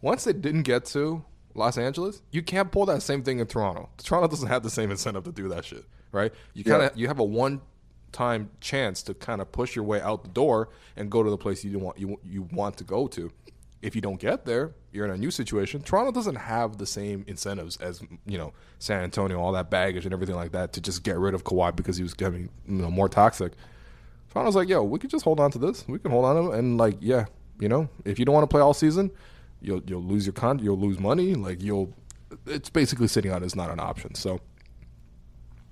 Once 0.00 0.24
they 0.24 0.32
didn't 0.32 0.62
get 0.62 0.86
to 0.86 1.24
Los 1.54 1.76
Angeles, 1.76 2.22
you 2.30 2.42
can't 2.42 2.72
pull 2.72 2.86
that 2.86 3.02
same 3.02 3.22
thing 3.22 3.38
in 3.38 3.46
Toronto. 3.46 3.90
Toronto 3.98 4.28
doesn't 4.28 4.48
have 4.48 4.62
the 4.62 4.70
same 4.70 4.90
incentive 4.90 5.24
to 5.24 5.32
do 5.32 5.48
that 5.48 5.64
shit, 5.64 5.84
right? 6.10 6.32
You 6.54 6.64
kind 6.64 6.82
of 6.82 6.96
you 6.96 7.08
have 7.08 7.18
a 7.18 7.24
one 7.24 7.60
time 8.12 8.50
chance 8.60 9.02
to 9.02 9.12
kind 9.12 9.42
of 9.42 9.52
push 9.52 9.76
your 9.76 9.84
way 9.84 10.00
out 10.00 10.22
the 10.22 10.30
door 10.30 10.70
and 10.96 11.10
go 11.10 11.22
to 11.22 11.28
the 11.28 11.36
place 11.36 11.64
you 11.64 11.78
want 11.78 11.98
you 11.98 12.18
you 12.24 12.48
want 12.50 12.78
to 12.78 12.84
go 12.84 13.06
to. 13.08 13.30
If 13.82 13.94
you 13.94 14.00
don't 14.00 14.18
get 14.18 14.44
there, 14.46 14.72
you're 14.90 15.04
in 15.04 15.10
a 15.10 15.16
new 15.16 15.30
situation. 15.30 15.82
Toronto 15.82 16.10
doesn't 16.10 16.36
have 16.36 16.78
the 16.78 16.86
same 16.86 17.24
incentives 17.26 17.76
as 17.76 18.02
you 18.24 18.38
know 18.38 18.52
San 18.78 19.02
Antonio, 19.02 19.38
all 19.38 19.52
that 19.52 19.70
baggage 19.70 20.04
and 20.04 20.12
everything 20.12 20.34
like 20.34 20.52
that 20.52 20.72
to 20.74 20.80
just 20.80 21.02
get 21.02 21.18
rid 21.18 21.34
of 21.34 21.44
Kawhi 21.44 21.76
because 21.76 21.96
he 21.96 22.02
was 22.02 22.14
getting 22.14 22.48
you 22.66 22.82
know 22.82 22.90
more 22.90 23.08
toxic. 23.08 23.52
Toronto's 24.30 24.56
like, 24.56 24.68
yo, 24.68 24.82
we 24.82 24.98
could 24.98 25.10
just 25.10 25.24
hold 25.24 25.40
on 25.40 25.50
to 25.52 25.58
this. 25.58 25.86
We 25.88 25.98
can 25.98 26.10
hold 26.10 26.24
on 26.24 26.36
to 26.36 26.52
it, 26.52 26.58
and 26.58 26.78
like, 26.78 26.96
yeah, 27.00 27.26
you 27.60 27.68
know, 27.68 27.88
if 28.04 28.18
you 28.18 28.24
don't 28.24 28.34
want 28.34 28.44
to 28.44 28.52
play 28.52 28.60
all 28.60 28.74
season, 28.74 29.10
you'll 29.60 29.82
you'll 29.86 30.02
lose 30.02 30.26
your 30.26 30.32
con, 30.32 30.58
you'll 30.58 30.78
lose 30.78 30.98
money. 30.98 31.34
Like 31.34 31.62
you'll, 31.62 31.92
it's 32.46 32.70
basically 32.70 33.08
sitting 33.08 33.30
out 33.30 33.42
is 33.42 33.54
not 33.54 33.70
an 33.70 33.80
option. 33.80 34.14
So, 34.14 34.40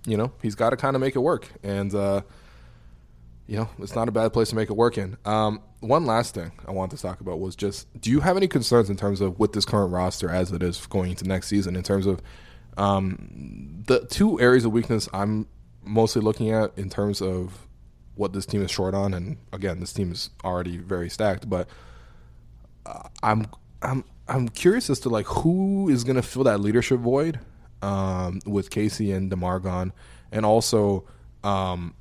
you 0.07 0.17
know, 0.17 0.33
he's 0.43 0.55
got 0.55 0.71
to 0.71 0.77
kind 0.77 0.97
of 0.97 1.01
make 1.01 1.17
it 1.17 1.21
work, 1.21 1.49
and 1.63 1.95
uh, 1.95 2.23
you 3.47 3.57
know, 3.57 3.69
it's 3.79 3.95
not 3.95 4.09
a 4.09 4.13
bad 4.13 4.33
place 4.33 4.51
to 4.51 4.57
make 4.57 4.71
it 4.71 4.77
work 4.77 4.97
in. 4.97 5.17
Um, 5.25 5.61
one 5.81 6.07
last 6.07 6.35
thing 6.35 6.53
I 6.67 6.71
wanted 6.71 6.97
to 6.97 7.03
talk 7.03 7.21
about 7.21 7.41
was 7.41 7.55
just, 7.55 7.87
do 8.01 8.11
you 8.11 8.21
have 8.21 8.37
any 8.37 8.49
concerns 8.49 8.89
in 8.89 8.97
terms 8.97 9.21
of 9.21 9.39
with 9.39 9.53
this 9.53 9.65
current 9.65 9.93
roster 9.93 10.31
as 10.31 10.51
it 10.53 10.63
is 10.63 10.87
going 10.87 11.11
into 11.11 11.25
next 11.27 11.49
season 11.49 11.77
in 11.77 11.83
terms 11.83 12.07
of 12.07 12.23
um, 12.77 13.83
the 13.87 14.07
two 14.07 14.41
areas 14.41 14.65
of 14.65 14.73
weakness 14.73 15.09
I'm 15.13 15.47
mostly 15.85 16.23
looking 16.23 16.51
at 16.51 16.73
in 16.79 16.89
terms 16.89 17.21
of 17.21 17.67
what 18.15 18.33
this 18.33 18.47
team 18.47 18.63
is 18.63 18.71
short 18.71 18.95
on, 18.95 19.13
and 19.13 19.37
again, 19.53 19.81
this 19.81 19.93
team 19.93 20.13
is 20.13 20.31
already 20.45 20.77
very 20.77 21.11
stacked, 21.11 21.49
but 21.49 21.69
uh, 22.87 23.09
I'm 23.23 23.47
I'm 23.83 24.05
I'm 24.29 24.49
curious 24.49 24.89
as 24.89 25.01
to 25.01 25.09
like 25.09 25.27
who 25.27 25.89
is 25.89 26.05
going 26.05 26.17
to 26.17 26.23
fill 26.23 26.45
that 26.45 26.61
leadership 26.61 27.01
void 27.01 27.41
um, 27.83 28.41
with 28.47 28.71
Casey 28.71 29.13
and 29.13 29.31
Demar 29.31 29.59
gone, 29.61 29.93
and 30.33 30.47
also 30.47 31.05
um, 31.43 31.95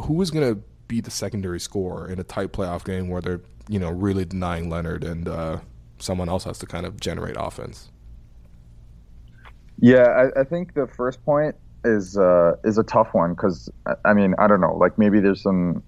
who 0.00 0.20
is 0.22 0.30
going 0.30 0.54
to 0.54 0.60
be 0.88 1.00
the 1.00 1.10
secondary 1.10 1.60
scorer 1.60 2.08
in 2.08 2.18
a 2.18 2.24
tight 2.24 2.52
playoff 2.52 2.84
game 2.84 3.08
where 3.08 3.20
they're 3.20 3.40
you 3.68 3.78
know 3.78 3.90
really 3.90 4.24
denying 4.24 4.68
Leonard 4.68 5.04
and 5.04 5.28
uh, 5.28 5.58
someone 5.98 6.28
else 6.28 6.44
has 6.44 6.58
to 6.58 6.66
kind 6.66 6.86
of 6.86 7.00
generate 7.00 7.36
offense. 7.38 7.90
Yeah, 9.80 10.28
I, 10.36 10.40
I 10.40 10.44
think 10.44 10.74
the 10.74 10.86
first 10.86 11.24
point 11.24 11.56
is 11.84 12.16
uh, 12.16 12.56
is 12.64 12.78
a 12.78 12.84
tough 12.84 13.14
one 13.14 13.34
because 13.34 13.70
I 14.04 14.12
mean 14.12 14.34
I 14.38 14.46
don't 14.46 14.60
know, 14.60 14.76
like 14.76 14.98
maybe 14.98 15.20
there's 15.20 15.42
some 15.42 15.82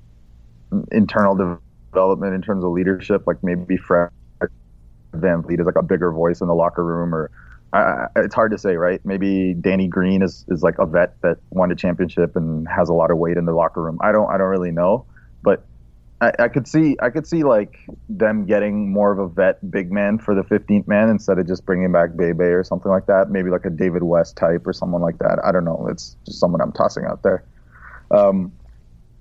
internal 0.91 1.59
development 1.93 2.35
in 2.35 2.43
terms 2.43 2.65
of 2.65 2.71
leadership, 2.73 3.27
like 3.27 3.43
maybe 3.43 3.77
Fred 3.77 4.11
VanVleet 5.13 5.61
is 5.61 5.67
like 5.67 5.77
a 5.77 5.83
bigger 5.83 6.11
voice 6.13 6.41
in 6.41 6.49
the 6.49 6.55
locker 6.55 6.85
room, 6.85 7.15
or 7.15 7.31
I, 7.75 8.07
it's 8.17 8.35
hard 8.35 8.53
to 8.53 8.59
say, 8.59 8.77
right? 8.77 9.01
Maybe 9.05 9.55
Danny 9.55 9.89
Green 9.89 10.23
is, 10.23 10.45
is 10.49 10.63
like 10.63 10.79
a 10.79 10.87
vet 10.87 11.21
that 11.23 11.39
won 11.51 11.73
a 11.73 11.75
championship 11.75 12.37
and 12.37 12.69
has 12.69 12.89
a 12.89 12.93
lot 12.93 13.11
of 13.11 13.19
weight 13.19 13.37
in 13.37 13.47
the 13.47 13.53
locker 13.53 13.83
room. 13.83 13.99
I 14.01 14.13
don't 14.13 14.31
I 14.33 14.39
don't 14.39 14.49
really 14.49 14.71
know, 14.71 15.07
but 15.43 15.67
I, 16.21 16.33
I 16.39 16.49
could 16.49 16.69
see 16.69 16.97
I 17.03 17.11
could 17.11 17.27
see 17.27 17.43
like 17.43 17.79
them 18.09 18.47
getting 18.47 18.93
more 18.93 19.13
of 19.13 19.19
a 19.19 19.29
vet 19.29 19.71
big 19.71 19.91
man 19.91 20.19
for 20.19 20.35
the 20.35 20.43
15th 20.43 20.87
man 20.87 21.09
instead 21.09 21.39
of 21.39 21.49
just 21.49 21.67
bringing 21.67 21.91
back 21.91 22.17
Bebe 22.17 22.45
or 22.45 22.63
something 22.63 22.91
like 22.91 23.07
that. 23.07 23.31
Maybe 23.31 23.51
like 23.51 23.65
a 23.65 23.71
David 23.71 24.05
West 24.05 24.37
type 24.37 24.67
or 24.67 24.73
someone 24.73 25.03
like 25.03 25.19
that. 25.19 25.41
I 25.45 25.51
don't 25.51 25.65
know. 25.65 25.89
It's 25.91 26.17
just 26.27 26.39
someone 26.39 26.61
I'm 26.61 26.73
tossing 26.73 27.05
out 27.07 27.23
there. 27.25 27.45
Um, 28.11 28.53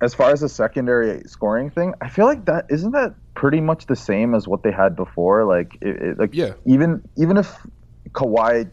as 0.00 0.14
far 0.14 0.30
as 0.30 0.40
the 0.40 0.48
secondary 0.48 1.22
scoring 1.26 1.70
thing, 1.70 1.94
I 2.00 2.08
feel 2.08 2.26
like 2.26 2.44
that 2.44 2.66
isn't 2.68 2.92
that 2.92 3.14
pretty 3.34 3.60
much 3.60 3.86
the 3.86 3.96
same 3.96 4.34
as 4.34 4.46
what 4.46 4.62
they 4.62 4.70
had 4.70 4.94
before. 4.94 5.44
Like, 5.44 5.76
it, 5.80 5.96
it, 6.02 6.18
like 6.18 6.30
Yeah. 6.34 6.52
even 6.66 7.02
even 7.16 7.36
if 7.36 7.56
Kawhi 8.14 8.70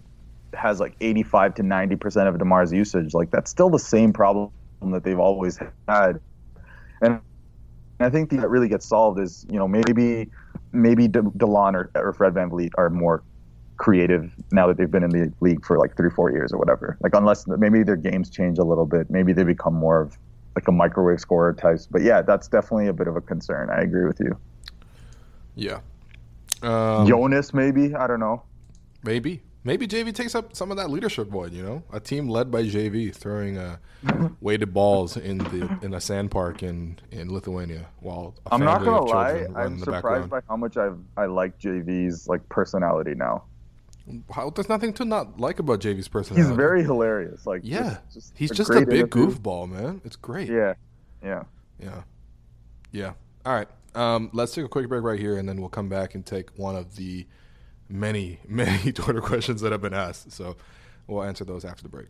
has 0.54 0.80
like 0.80 0.96
85 1.02 1.56
to 1.56 1.64
90 1.64 1.96
percent 1.98 2.28
of 2.28 2.36
Demar's 2.36 2.72
usage, 2.72 3.14
like 3.14 3.32
that's 3.32 3.52
still 3.52 3.70
the 3.70 3.80
same 3.80 4.14
problem 4.14 4.52
that 4.82 5.04
they've 5.04 5.20
always 5.20 5.60
had. 5.88 6.20
And 7.02 7.20
I 8.00 8.10
think 8.10 8.32
that 8.32 8.50
really 8.50 8.68
gets 8.68 8.86
solved 8.86 9.20
is 9.20 9.46
you 9.50 9.60
know 9.60 9.68
maybe 9.68 10.30
maybe 10.72 11.08
De- 11.08 11.22
Delon 11.22 11.74
or, 11.74 11.92
or 11.96 12.14
Fred 12.14 12.34
VanVleet 12.34 12.72
are 12.78 12.90
more 12.90 13.24
creative 13.78 14.32
now 14.52 14.68
that 14.68 14.78
they've 14.78 14.92
been 14.92 15.04
in 15.04 15.10
the 15.10 15.34
league 15.40 15.66
for 15.66 15.78
like 15.80 15.98
three, 15.98 16.10
four 16.10 16.32
years 16.32 16.54
or 16.54 16.60
whatever. 16.60 16.98
Like 17.02 17.16
unless 17.16 17.48
maybe 17.48 17.84
their 17.84 17.96
games 17.96 18.30
change 18.30 18.60
a 18.60 18.64
little 18.64 18.86
bit, 18.86 19.10
maybe 19.10 19.34
they 19.34 19.44
become 19.44 19.74
more 19.74 20.02
of 20.02 20.18
like 20.56 20.68
a 20.68 20.72
microwave 20.72 21.20
scorer 21.20 21.54
types. 21.54 21.88
But 21.90 22.04
yeah, 22.04 22.22
that's 22.22 22.48
definitely 22.48 22.88
a 22.88 22.94
bit 22.94 23.08
of 23.08 23.16
a 23.16 23.22
concern. 23.22 23.70
I 23.72 23.82
agree 23.82 24.06
with 24.06 24.20
you. 24.20 24.38
Yeah. 25.56 25.80
Um, 26.62 27.08
Jonas, 27.08 27.54
maybe 27.54 27.96
I 27.96 28.06
don't 28.06 28.20
know. 28.20 28.44
Maybe, 29.04 29.42
maybe 29.64 29.88
JV 29.88 30.14
takes 30.14 30.36
up 30.36 30.56
some 30.56 30.72
of 30.72 30.78
that 30.78 30.90
leadership 30.90 31.28
void. 31.28 31.54
You 31.54 31.64
know, 31.64 31.84
a 31.92 32.00
team 32.00 32.30
led 32.30 32.52
by 32.52 32.64
JV 32.64 33.14
throwing 33.14 33.58
uh, 33.58 33.78
weighted 34.42 34.74
balls 34.74 35.18
in 35.18 35.40
the 35.40 35.78
in 35.82 35.94
a 35.94 36.02
sand 36.02 36.32
park 36.32 36.64
in 36.64 37.00
in 37.12 37.34
Lithuania 37.34 37.88
while 38.00 38.36
I'm 38.52 38.64
not 38.64 38.84
gonna 38.84 39.04
lie, 39.04 39.48
I'm 39.56 39.80
surprised 39.80 40.30
by 40.30 40.42
how 40.48 40.58
much 40.58 40.78
I 40.78 40.92
I 41.18 41.26
like 41.26 41.60
JV's 41.60 42.28
like 42.28 42.48
personality 42.50 43.16
now. 43.16 43.44
How, 44.32 44.50
there's 44.50 44.68
nothing 44.68 44.94
to 44.94 45.06
not 45.06 45.40
like 45.40 45.60
about 45.60 45.80
JV's 45.80 46.08
personality. 46.08 46.48
He's 46.48 46.56
very 46.56 46.84
hilarious. 46.84 47.46
Like 47.46 47.62
yeah, 47.64 47.98
just, 48.06 48.14
just 48.14 48.38
he's 48.38 48.52
just 48.52 48.72
a 48.72 48.86
big 48.86 49.00
interview. 49.00 49.28
goofball, 49.28 49.70
man. 49.70 50.02
It's 50.04 50.16
great. 50.16 50.50
Yeah, 50.50 50.74
yeah, 51.24 51.44
yeah, 51.80 52.02
yeah. 52.92 53.14
All 53.46 53.54
right, 53.54 53.68
um, 53.96 54.30
let's 54.34 54.54
take 54.54 54.66
a 54.66 54.70
quick 54.70 54.90
break 54.90 55.04
right 55.04 55.20
here, 55.20 55.38
and 55.38 55.48
then 55.48 55.60
we'll 55.60 55.70
come 55.70 55.88
back 55.88 56.16
and 56.16 56.26
take 56.26 56.50
one 56.58 56.76
of 56.76 56.96
the 56.96 57.26
many, 57.92 58.40
many 58.48 58.92
Twitter 58.92 59.22
questions 59.22 59.62
that 59.62 59.72
have 59.72 59.82
been 59.82 59.94
asked. 59.94 60.32
So 60.32 60.56
we'll 61.08 61.24
answer 61.24 61.46
those 61.46 61.66
after 61.66 61.84
the 61.84 61.90
break. 61.90 62.08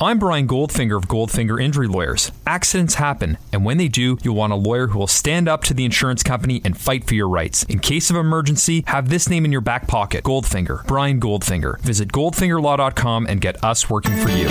I'm 0.00 0.20
Brian 0.20 0.46
Goldfinger 0.46 0.96
of 0.96 1.08
Goldfinger 1.08 1.60
Injury 1.60 1.88
Lawyers. 1.88 2.30
Accidents 2.46 2.94
happen, 2.94 3.36
and 3.52 3.64
when 3.64 3.78
they 3.78 3.88
do, 3.88 4.16
you'll 4.22 4.36
want 4.36 4.52
a 4.52 4.56
lawyer 4.56 4.86
who 4.86 4.98
will 5.00 5.08
stand 5.08 5.48
up 5.48 5.64
to 5.64 5.74
the 5.74 5.84
insurance 5.84 6.22
company 6.22 6.60
and 6.64 6.78
fight 6.78 7.02
for 7.04 7.16
your 7.16 7.28
rights. 7.28 7.64
In 7.64 7.80
case 7.80 8.08
of 8.08 8.14
emergency, 8.14 8.84
have 8.86 9.08
this 9.08 9.28
name 9.28 9.44
in 9.44 9.50
your 9.50 9.60
back 9.60 9.88
pocket 9.88 10.22
Goldfinger, 10.22 10.86
Brian 10.86 11.18
Goldfinger. 11.20 11.80
Visit 11.80 12.12
goldfingerlaw.com 12.12 13.26
and 13.26 13.40
get 13.40 13.64
us 13.64 13.90
working 13.90 14.16
for 14.18 14.28
you. 14.28 14.46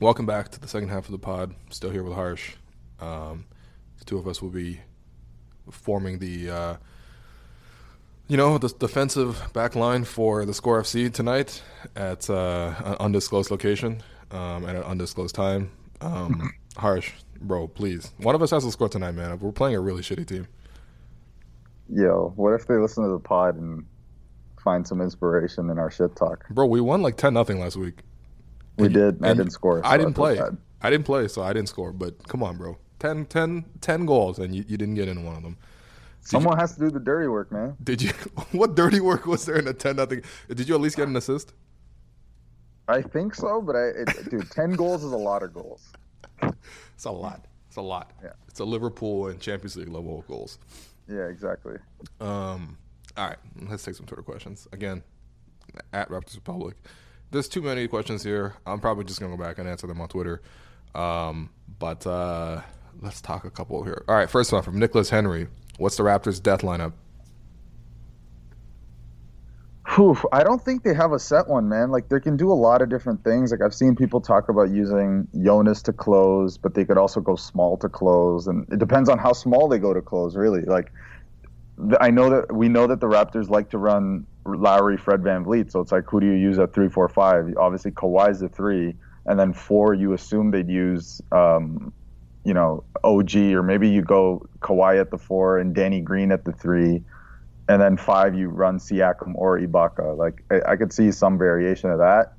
Welcome 0.00 0.26
back 0.26 0.50
to 0.50 0.60
the 0.60 0.66
second 0.66 0.88
half 0.88 1.04
of 1.04 1.12
the 1.12 1.18
pod. 1.18 1.54
Still 1.70 1.90
here 1.90 2.02
with 2.02 2.14
Harsh. 2.14 2.54
Um, 2.98 3.44
the 4.00 4.04
two 4.04 4.18
of 4.18 4.26
us 4.26 4.42
will 4.42 4.50
be 4.50 4.80
forming 5.70 6.18
the. 6.18 6.50
Uh, 6.50 6.76
you 8.28 8.36
know, 8.36 8.58
the 8.58 8.68
defensive 8.68 9.40
back 9.52 9.76
line 9.76 10.02
for 10.04 10.44
the 10.44 10.52
Score 10.52 10.82
FC 10.82 11.12
tonight 11.12 11.62
at 11.94 12.28
uh, 12.28 12.74
an 12.84 12.96
undisclosed 12.98 13.52
location 13.52 14.02
um, 14.30 14.66
at 14.66 14.74
an 14.76 14.82
undisclosed 14.82 15.34
time. 15.34 15.70
Um, 16.00 16.52
harsh, 16.76 17.12
bro, 17.40 17.68
please. 17.68 18.12
One 18.18 18.34
of 18.34 18.42
us 18.42 18.50
has 18.50 18.64
to 18.64 18.70
score 18.70 18.88
tonight, 18.88 19.12
man. 19.12 19.38
We're 19.38 19.52
playing 19.52 19.76
a 19.76 19.80
really 19.80 20.02
shitty 20.02 20.26
team. 20.26 20.48
Yo, 21.88 22.32
what 22.36 22.52
if 22.52 22.66
they 22.66 22.74
listen 22.74 23.04
to 23.04 23.10
the 23.10 23.20
pod 23.20 23.56
and 23.56 23.84
find 24.62 24.86
some 24.86 25.00
inspiration 25.00 25.70
in 25.70 25.78
our 25.78 25.90
shit 25.90 26.16
talk? 26.16 26.48
Bro, 26.50 26.66
we 26.66 26.80
won 26.80 27.02
like 27.02 27.16
10 27.16 27.32
nothing 27.32 27.60
last 27.60 27.76
week. 27.76 28.00
We 28.76 28.86
and, 28.86 28.94
did. 28.94 29.24
I 29.24 29.28
didn't 29.28 29.52
score. 29.52 29.80
So 29.82 29.88
I 29.88 29.96
didn't 29.96 30.14
play. 30.14 30.40
I 30.82 30.90
didn't 30.90 31.06
play, 31.06 31.28
so 31.28 31.42
I 31.42 31.52
didn't 31.52 31.68
score. 31.68 31.92
But 31.92 32.26
come 32.28 32.42
on, 32.42 32.56
bro. 32.56 32.76
10, 32.98 33.26
10, 33.26 33.64
10 33.80 34.06
goals, 34.06 34.38
and 34.38 34.54
you, 34.54 34.64
you 34.66 34.76
didn't 34.76 34.94
get 34.94 35.08
in 35.08 35.24
one 35.24 35.36
of 35.36 35.42
them. 35.42 35.56
Someone 36.26 36.56
you, 36.56 36.60
has 36.60 36.74
to 36.74 36.80
do 36.80 36.90
the 36.90 36.98
dirty 36.98 37.28
work, 37.28 37.52
man. 37.52 37.76
Did 37.82 38.02
you? 38.02 38.12
What 38.50 38.74
dirty 38.74 39.00
work 39.00 39.26
was 39.26 39.44
there 39.44 39.56
in 39.56 39.68
a 39.68 39.72
ten 39.72 39.96
nothing? 39.96 40.22
Did 40.48 40.68
you 40.68 40.74
at 40.74 40.80
least 40.80 40.96
get 40.96 41.06
an 41.06 41.16
assist? 41.16 41.52
I 42.88 43.00
think 43.00 43.34
so, 43.34 43.60
but 43.62 43.76
I, 43.76 43.84
it, 43.88 44.30
dude, 44.30 44.50
ten 44.50 44.72
goals 44.72 45.04
is 45.04 45.12
a 45.12 45.16
lot 45.16 45.42
of 45.42 45.54
goals. 45.54 45.92
It's 46.94 47.04
a 47.04 47.10
lot. 47.10 47.44
It's 47.68 47.76
a 47.76 47.82
lot. 47.82 48.12
Yeah. 48.22 48.30
It's 48.48 48.58
a 48.58 48.64
Liverpool 48.64 49.26
and 49.26 49.38
Champions 49.38 49.76
League 49.76 49.90
level 49.90 50.18
of 50.18 50.26
goals. 50.26 50.58
Yeah, 51.08 51.26
exactly. 51.26 51.76
Um. 52.20 52.78
All 53.16 53.28
right, 53.28 53.38
let's 53.68 53.84
take 53.84 53.94
some 53.94 54.06
Twitter 54.06 54.22
questions 54.22 54.66
again. 54.72 55.02
At 55.92 56.08
Raptors 56.08 56.36
Republic, 56.36 56.76
there's 57.30 57.48
too 57.48 57.62
many 57.62 57.86
questions 57.86 58.22
here. 58.22 58.54
I'm 58.66 58.80
probably 58.80 59.04
just 59.04 59.20
gonna 59.20 59.36
go 59.36 59.42
back 59.42 59.58
and 59.58 59.68
answer 59.68 59.86
them 59.86 60.00
on 60.00 60.08
Twitter. 60.08 60.40
Um, 60.94 61.50
but 61.78 62.06
uh, 62.06 62.62
let's 63.00 63.20
talk 63.20 63.44
a 63.44 63.50
couple 63.50 63.82
here. 63.84 64.04
All 64.08 64.14
right, 64.14 64.28
first 64.30 64.52
one 64.52 64.62
from 64.62 64.78
Nicholas 64.78 65.10
Henry. 65.10 65.48
What's 65.78 65.96
the 65.96 66.02
Raptors' 66.02 66.42
death 66.42 66.62
lineup? 66.62 66.92
Whew, 69.94 70.18
I 70.32 70.42
don't 70.42 70.62
think 70.62 70.82
they 70.82 70.94
have 70.94 71.12
a 71.12 71.18
set 71.18 71.46
one, 71.46 71.68
man. 71.68 71.90
Like 71.90 72.08
they 72.08 72.20
can 72.20 72.36
do 72.36 72.50
a 72.50 72.54
lot 72.54 72.82
of 72.82 72.88
different 72.88 73.22
things. 73.22 73.52
Like 73.52 73.62
I've 73.62 73.74
seen 73.74 73.94
people 73.94 74.20
talk 74.20 74.48
about 74.48 74.70
using 74.70 75.28
Jonas 75.42 75.80
to 75.82 75.92
close, 75.92 76.58
but 76.58 76.74
they 76.74 76.84
could 76.84 76.98
also 76.98 77.20
go 77.20 77.36
small 77.36 77.76
to 77.78 77.88
close, 77.88 78.46
and 78.46 78.66
it 78.70 78.78
depends 78.78 79.08
on 79.08 79.18
how 79.18 79.32
small 79.32 79.68
they 79.68 79.78
go 79.78 79.94
to 79.94 80.02
close. 80.02 80.36
Really, 80.36 80.62
like 80.62 80.92
I 82.00 82.10
know 82.10 82.30
that 82.30 82.54
we 82.54 82.68
know 82.68 82.86
that 82.88 83.00
the 83.00 83.06
Raptors 83.06 83.48
like 83.48 83.70
to 83.70 83.78
run 83.78 84.26
Lowry, 84.44 84.96
Fred 84.96 85.22
VanVleet. 85.22 85.70
So 85.70 85.80
it's 85.80 85.92
like 85.92 86.04
who 86.08 86.20
do 86.20 86.26
you 86.26 86.34
use 86.34 86.58
at 86.58 86.74
three, 86.74 86.88
four, 86.88 87.08
five? 87.08 87.54
Obviously 87.56 87.92
Kawhi's 87.92 88.40
the 88.40 88.48
three, 88.48 88.94
and 89.26 89.38
then 89.38 89.52
four 89.52 89.94
you 89.94 90.14
assume 90.14 90.50
they'd 90.50 90.68
use 90.68 91.22
um, 91.30 91.92
you 92.46 92.54
know, 92.54 92.84
OG, 93.02 93.34
or 93.36 93.62
maybe 93.64 93.88
you 93.88 94.02
go 94.02 94.48
Kawhi 94.60 95.00
at 95.00 95.10
the 95.10 95.18
four 95.18 95.58
and 95.58 95.74
Danny 95.74 96.00
Green 96.00 96.30
at 96.30 96.44
the 96.44 96.52
three, 96.52 97.02
and 97.68 97.82
then 97.82 97.96
five 97.96 98.36
you 98.36 98.48
run 98.48 98.78
Siakam 98.78 99.32
or 99.34 99.58
Ibaka. 99.58 100.16
Like 100.16 100.44
I, 100.48 100.72
I 100.72 100.76
could 100.76 100.92
see 100.92 101.10
some 101.10 101.38
variation 101.38 101.90
of 101.90 101.98
that, 101.98 102.34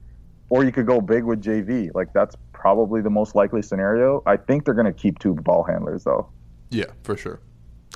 or 0.49 0.64
you 0.64 0.72
could 0.72 0.86
go 0.86 1.01
big 1.01 1.26
with 1.26 1.43
JV. 1.43 1.93
Like 1.93 2.14
that's 2.14 2.38
probably 2.53 3.01
the 3.01 3.10
most 3.10 3.36
likely 3.36 3.62
scenario. 3.62 4.24
I 4.26 4.38
think 4.38 4.64
they're 4.64 4.74
going 4.74 4.86
to 4.86 4.93
keep 4.93 5.20
two 5.20 5.34
ball 5.34 5.64
handlers 5.64 6.05
though. 6.05 6.30
Yeah, 6.70 6.86
for 7.03 7.18
sure. 7.18 7.41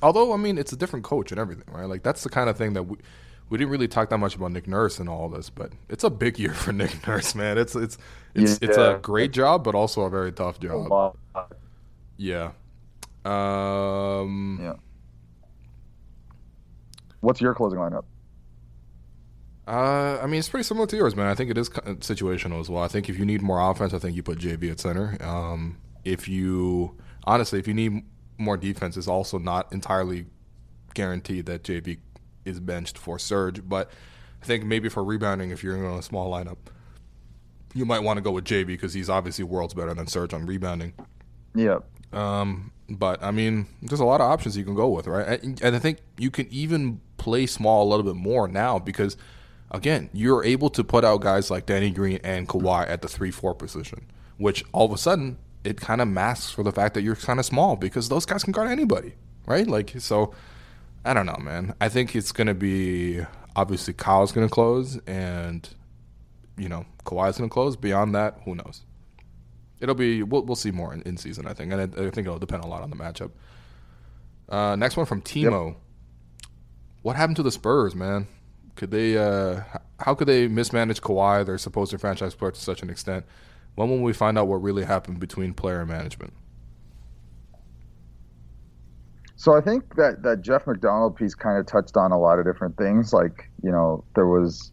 Although 0.03 0.33
I 0.33 0.37
mean, 0.37 0.57
it's 0.57 0.73
a 0.73 0.77
different 0.77 1.05
coach 1.05 1.31
and 1.31 1.39
everything, 1.39 1.73
right? 1.73 1.85
Like 1.85 2.03
that's 2.03 2.23
the 2.23 2.29
kind 2.29 2.49
of 2.49 2.57
thing 2.57 2.73
that 2.73 2.83
we 2.83 2.97
we 3.49 3.57
didn't 3.57 3.71
really 3.71 3.87
talk 3.87 4.09
that 4.09 4.17
much 4.17 4.35
about 4.35 4.51
Nick 4.51 4.67
Nurse 4.67 4.99
and 4.99 5.07
all 5.07 5.29
this, 5.29 5.49
but 5.49 5.71
it's 5.87 6.03
a 6.03 6.09
big 6.09 6.39
year 6.39 6.53
for 6.53 6.73
Nick 6.73 7.07
Nurse, 7.07 7.35
man. 7.35 7.57
It's 7.57 7.73
it's 7.73 7.97
it's 8.35 8.59
yeah. 8.61 8.67
it's 8.67 8.77
a 8.77 8.99
great 9.01 9.31
job, 9.31 9.63
but 9.63 9.75
also 9.75 10.01
a 10.01 10.09
very 10.09 10.33
tough 10.33 10.59
job. 10.59 11.15
Yeah. 12.21 12.51
Um, 13.25 14.59
yeah. 14.61 14.73
What's 17.21 17.41
your 17.41 17.55
closing 17.55 17.79
lineup? 17.79 18.03
Uh, 19.67 20.19
I 20.21 20.27
mean, 20.27 20.39
it's 20.39 20.49
pretty 20.49 20.63
similar 20.63 20.85
to 20.87 20.95
yours, 20.95 21.15
man. 21.15 21.27
I 21.27 21.35
think 21.35 21.49
it 21.49 21.57
is 21.57 21.69
situational 21.69 22.59
as 22.59 22.69
well. 22.69 22.83
I 22.83 22.87
think 22.87 23.09
if 23.09 23.17
you 23.17 23.25
need 23.25 23.41
more 23.41 23.59
offense, 23.59 23.93
I 23.93 23.99
think 23.99 24.15
you 24.15 24.21
put 24.21 24.37
JV 24.37 24.71
at 24.71 24.79
center. 24.79 25.17
Um, 25.23 25.77
if 26.05 26.27
you 26.27 26.95
honestly, 27.23 27.57
if 27.57 27.67
you 27.67 27.73
need 27.73 28.03
more 28.37 28.57
defense, 28.57 28.97
it's 28.97 29.07
also 29.07 29.39
not 29.39 29.71
entirely 29.73 30.25
guaranteed 30.93 31.47
that 31.47 31.63
JV 31.63 31.97
is 32.45 32.59
benched 32.59 32.99
for 32.99 33.17
Serge. 33.17 33.67
But 33.67 33.89
I 34.43 34.45
think 34.45 34.63
maybe 34.63 34.89
for 34.89 35.03
rebounding, 35.03 35.49
if 35.49 35.63
you're 35.63 35.75
in 35.75 35.85
a 35.85 36.01
small 36.03 36.31
lineup, 36.31 36.57
you 37.73 37.85
might 37.85 37.99
want 37.99 38.17
to 38.17 38.21
go 38.21 38.31
with 38.31 38.45
JV 38.45 38.67
because 38.67 38.93
he's 38.93 39.09
obviously 39.09 39.43
worlds 39.43 39.73
better 39.73 39.93
than 39.95 40.05
Serge 40.05 40.33
on 40.35 40.45
rebounding. 40.45 40.93
Yeah. 41.55 41.79
Um, 42.13 42.71
but 42.89 43.23
I 43.23 43.31
mean, 43.31 43.67
there's 43.81 43.99
a 43.99 44.05
lot 44.05 44.21
of 44.21 44.29
options 44.29 44.57
you 44.57 44.63
can 44.63 44.75
go 44.75 44.89
with, 44.89 45.07
right? 45.07 45.41
And 45.41 45.75
I 45.75 45.79
think 45.79 45.99
you 46.17 46.29
can 46.31 46.47
even 46.51 46.99
play 47.17 47.45
small 47.45 47.87
a 47.87 47.89
little 47.89 48.03
bit 48.03 48.15
more 48.15 48.47
now 48.47 48.79
because, 48.79 49.15
again, 49.71 50.09
you're 50.13 50.43
able 50.43 50.69
to 50.71 50.83
put 50.83 51.05
out 51.05 51.21
guys 51.21 51.49
like 51.49 51.65
Danny 51.65 51.91
Green 51.91 52.19
and 52.23 52.47
Kawhi 52.47 52.89
at 52.89 53.01
the 53.01 53.07
three-four 53.07 53.55
position, 53.55 54.05
which 54.37 54.63
all 54.73 54.85
of 54.85 54.91
a 54.91 54.97
sudden 54.97 55.37
it 55.63 55.79
kind 55.79 56.01
of 56.01 56.07
masks 56.07 56.51
for 56.51 56.63
the 56.63 56.71
fact 56.71 56.95
that 56.95 57.01
you're 57.01 57.15
kind 57.15 57.39
of 57.39 57.45
small 57.45 57.75
because 57.75 58.09
those 58.09 58.25
guys 58.25 58.43
can 58.43 58.51
guard 58.51 58.69
anybody, 58.69 59.13
right? 59.45 59.67
Like, 59.67 59.93
so 59.99 60.33
I 61.05 61.13
don't 61.13 61.25
know, 61.25 61.37
man. 61.39 61.75
I 61.79 61.89
think 61.89 62.15
it's 62.15 62.31
gonna 62.31 62.53
be 62.53 63.21
obviously 63.55 63.93
Kyle's 63.93 64.31
gonna 64.31 64.49
close, 64.49 64.99
and 65.07 65.67
you 66.57 66.69
know 66.69 66.85
Kawhi's 67.05 67.37
gonna 67.37 67.49
close. 67.49 67.75
Beyond 67.75 68.15
that, 68.15 68.39
who 68.45 68.55
knows? 68.55 68.81
It'll 69.81 69.95
be 69.95 70.23
we'll, 70.23 70.43
we'll 70.43 70.55
see 70.55 70.71
more 70.71 70.93
in, 70.93 71.01
in 71.01 71.17
season, 71.17 71.47
I 71.47 71.53
think, 71.53 71.73
and 71.73 71.81
I, 71.81 72.05
I, 72.05 72.09
think 72.09 72.27
it'll 72.27 72.39
depend 72.39 72.63
a 72.63 72.67
lot 72.67 72.83
on 72.83 72.89
the 72.89 72.95
matchup. 72.95 73.31
Uh, 74.47 74.75
next 74.75 74.95
one 74.95 75.05
from 75.05 75.21
Timo. 75.21 75.67
Yep. 75.67 75.77
What 77.01 77.15
happened 77.15 77.37
to 77.37 77.43
the 77.43 77.51
Spurs, 77.51 77.95
man? 77.95 78.27
Could 78.75 78.91
they? 78.91 79.17
Uh, 79.17 79.61
how 79.99 80.15
could 80.15 80.27
they 80.27 80.47
mismanage 80.47 81.01
Kawhi, 81.01 81.45
their 81.45 81.57
supposed 81.57 81.99
franchise 81.99 82.35
player, 82.35 82.51
to 82.51 82.59
such 82.59 82.83
an 82.83 82.89
extent? 82.89 83.25
When 83.75 83.89
will 83.89 84.01
we 84.01 84.13
find 84.13 84.37
out 84.37 84.47
what 84.47 84.61
really 84.61 84.83
happened 84.83 85.19
between 85.19 85.53
player 85.53 85.81
and 85.81 85.89
management? 85.89 86.33
So 89.35 89.55
I 89.55 89.61
think 89.61 89.95
that 89.95 90.21
that 90.21 90.41
Jeff 90.41 90.67
McDonald 90.67 91.15
piece 91.15 91.33
kind 91.33 91.57
of 91.57 91.65
touched 91.65 91.97
on 91.97 92.11
a 92.11 92.19
lot 92.19 92.37
of 92.37 92.45
different 92.45 92.77
things. 92.77 93.13
Like 93.13 93.49
you 93.63 93.71
know, 93.71 94.03
there 94.13 94.27
was 94.27 94.71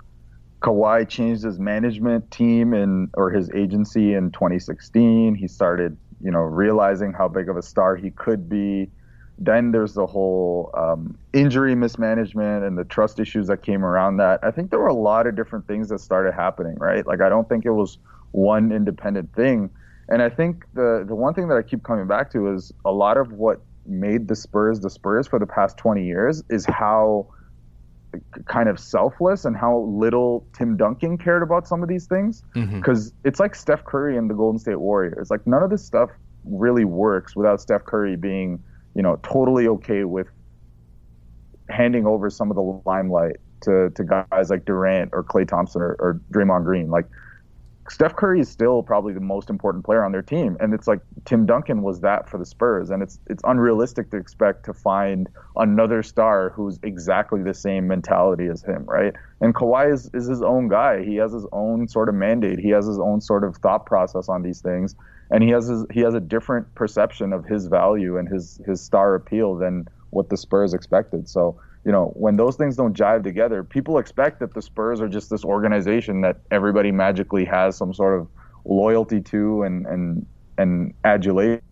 Kawhi 0.61 1.09
changed 1.09 1.45
his 1.45 1.59
management 1.59 2.31
team 2.31 2.75
and 2.75 3.11
or 3.15 3.31
his 3.31 3.51
agency 3.51 4.15
in 4.15 4.33
2016. 4.33 5.35
He 5.35 5.47
started, 5.47 5.97
you 6.21 6.31
know, 6.31 6.41
realizing 6.41 7.13
how 7.13 7.29
big 7.29 7.49
of 7.49 7.57
a 7.57 7.63
star 7.63 7.97
he 7.97 8.11
could 8.11 8.49
be. 8.49 8.91
Then 9.39 9.71
there's 9.71 9.95
the 9.95 10.07
whole 10.07 10.73
um, 10.77 11.17
injury 11.33 11.77
mismanagement 11.77 12.65
and 12.65 12.77
the 12.77 12.85
trust 12.85 13.21
issues 13.21 13.47
that 13.47 13.63
came 13.63 13.85
around 13.85 14.17
that. 14.17 14.41
I 14.43 14.51
think 14.51 14.71
there 14.71 14.81
were 14.81 14.89
a 14.89 14.95
lot 14.95 15.29
of 15.29 15.37
different 15.37 15.69
things 15.69 15.91
that 15.91 16.01
started 16.01 16.35
happening, 16.35 16.75
right? 16.77 17.07
Like 17.07 17.21
I 17.21 17.29
don't 17.29 17.49
think 17.49 17.65
it 17.65 17.71
was 17.71 17.99
one 18.33 18.73
independent 18.73 19.33
thing. 19.35 19.71
And 20.09 20.23
I 20.23 20.29
think 20.29 20.65
the 20.75 21.05
the 21.07 21.15
one 21.15 21.35
thing 21.35 21.49
that 21.49 21.57
I 21.57 21.63
keep 21.63 21.85
coming 21.85 22.09
back 22.09 22.33
to 22.33 22.53
is 22.53 22.73
a 22.85 22.91
lot 22.91 23.17
of 23.17 23.31
what 23.31 23.61
made 23.87 24.27
the 24.27 24.35
Spurs 24.35 24.81
the 24.81 24.91
Spurs 24.91 25.29
for 25.29 25.39
the 25.39 25.47
past 25.47 25.77
20 25.77 26.05
years 26.05 26.43
is 26.51 26.67
how 26.67 27.29
kind 28.47 28.69
of 28.69 28.79
selfless 28.79 29.45
and 29.45 29.57
how 29.57 29.81
little 29.81 30.47
Tim 30.53 30.77
Duncan 30.77 31.19
cared 31.19 31.43
about 31.43 31.67
some 31.67 31.83
of 31.83 31.89
these 31.89 32.07
things. 32.07 32.43
Because 32.55 33.11
mm-hmm. 33.11 33.29
it's 33.29 33.41
like 33.41 33.55
Steph 33.55 33.85
Curry 33.85 34.17
and 34.17 34.31
the 34.31 34.35
Golden 34.35 34.59
State 34.59 34.81
Warriors. 34.81 35.31
Like 35.31 35.47
none 35.47 35.63
of 35.63 35.71
this 35.71 35.85
stuff 35.85 36.11
really 36.45 36.85
works 36.85 37.37
without 37.37 37.61
Steph 37.61 37.85
Curry 37.85 38.17
being, 38.17 38.63
you 38.95 39.03
know, 39.03 39.19
totally 39.23 39.69
okay 39.69 40.05
with 40.05 40.29
handing 41.69 42.07
over 42.07 42.31
some 42.31 42.51
of 42.51 42.55
the 42.57 42.81
limelight 42.87 43.37
to, 43.63 43.91
to 43.91 44.05
guys 44.05 44.51
like 44.51 44.65
Durant 44.65 45.11
or 45.13 45.23
Klay 45.23 45.47
Thompson 45.47 45.83
or, 45.83 45.97
or 45.99 46.21
Draymond 46.33 46.65
Green. 46.65 46.91
Like 46.91 47.07
Steph 47.91 48.17
Curry 48.17 48.41
is 48.41 48.49
still 48.49 48.83
probably 48.83 49.15
the 49.15 49.21
most 49.21 49.49
important 49.49 49.85
player 49.85 50.05
on 50.05 50.13
their 50.13 50.23
team, 50.23 50.57
and 50.61 50.75
it's 50.75 50.87
like 50.87 51.01
Tim 51.25 51.47
Duncan 51.47 51.83
was 51.83 52.01
that 52.01 52.29
for 52.29 52.37
the 52.39 52.45
Spurs, 52.45 52.91
and 52.91 53.03
it's 53.03 53.19
it's 53.29 53.43
unrealistic 53.45 54.11
to 54.11 54.17
expect 54.17 54.65
to 54.67 54.75
find 54.75 55.29
another 55.57 56.03
star 56.03 56.51
who's 56.51 56.79
exactly 56.83 57.43
the 57.43 57.55
same 57.55 57.87
mentality 57.87 58.47
as 58.47 58.63
him, 58.63 58.85
right? 58.85 59.15
And 59.41 59.55
Kawhi 59.55 59.93
is, 59.93 60.11
is 60.13 60.27
his 60.27 60.43
own 60.43 60.69
guy. 60.69 61.03
He 61.05 61.17
has 61.17 61.33
his 61.33 61.47
own 61.53 61.89
sort 61.89 62.09
of 62.09 62.15
mandate. 62.15 62.59
He 62.59 62.71
has 62.71 62.87
his 62.87 62.99
own 62.99 63.21
sort 63.21 63.45
of 63.45 63.57
thought 63.57 63.87
process 63.87 64.29
on 64.29 64.43
these 64.43 64.61
things, 64.61 64.95
and 65.31 65.43
he 65.43 65.51
has 65.51 65.69
his, 65.69 65.87
he 65.91 66.01
has 66.01 66.15
a 66.15 66.21
different 66.21 66.75
perception 66.75 67.33
of 67.33 67.45
his 67.45 67.67
value 67.67 68.19
and 68.19 68.29
his 68.29 68.61
his 68.67 68.81
star 68.81 69.15
appeal 69.15 69.55
than 69.55 69.89
what 70.11 70.29
the 70.29 70.37
Spurs 70.37 70.75
expected. 70.75 71.29
So 71.29 71.61
you 71.89 71.93
know, 71.93 72.13
when 72.17 72.37
those 72.37 72.55
things 72.55 72.77
don't 72.77 72.95
jive 72.95 73.25
together, 73.25 73.65
people 73.65 73.97
expect 73.97 74.41
that 74.41 74.53
the 74.53 74.61
Spurs 74.61 75.01
are 75.01 75.09
just 75.09 75.31
this 75.31 75.43
organization 75.43 76.21
that 76.21 76.37
everybody 76.51 76.93
magically 76.93 77.47
has 77.47 77.79
some 77.79 77.95
sort 77.95 78.21
of 78.21 78.29
loyalty 78.67 79.23
to 79.23 79.63
and 79.63 79.87
and 79.87 80.27
and 80.59 80.93
adulation 81.05 81.63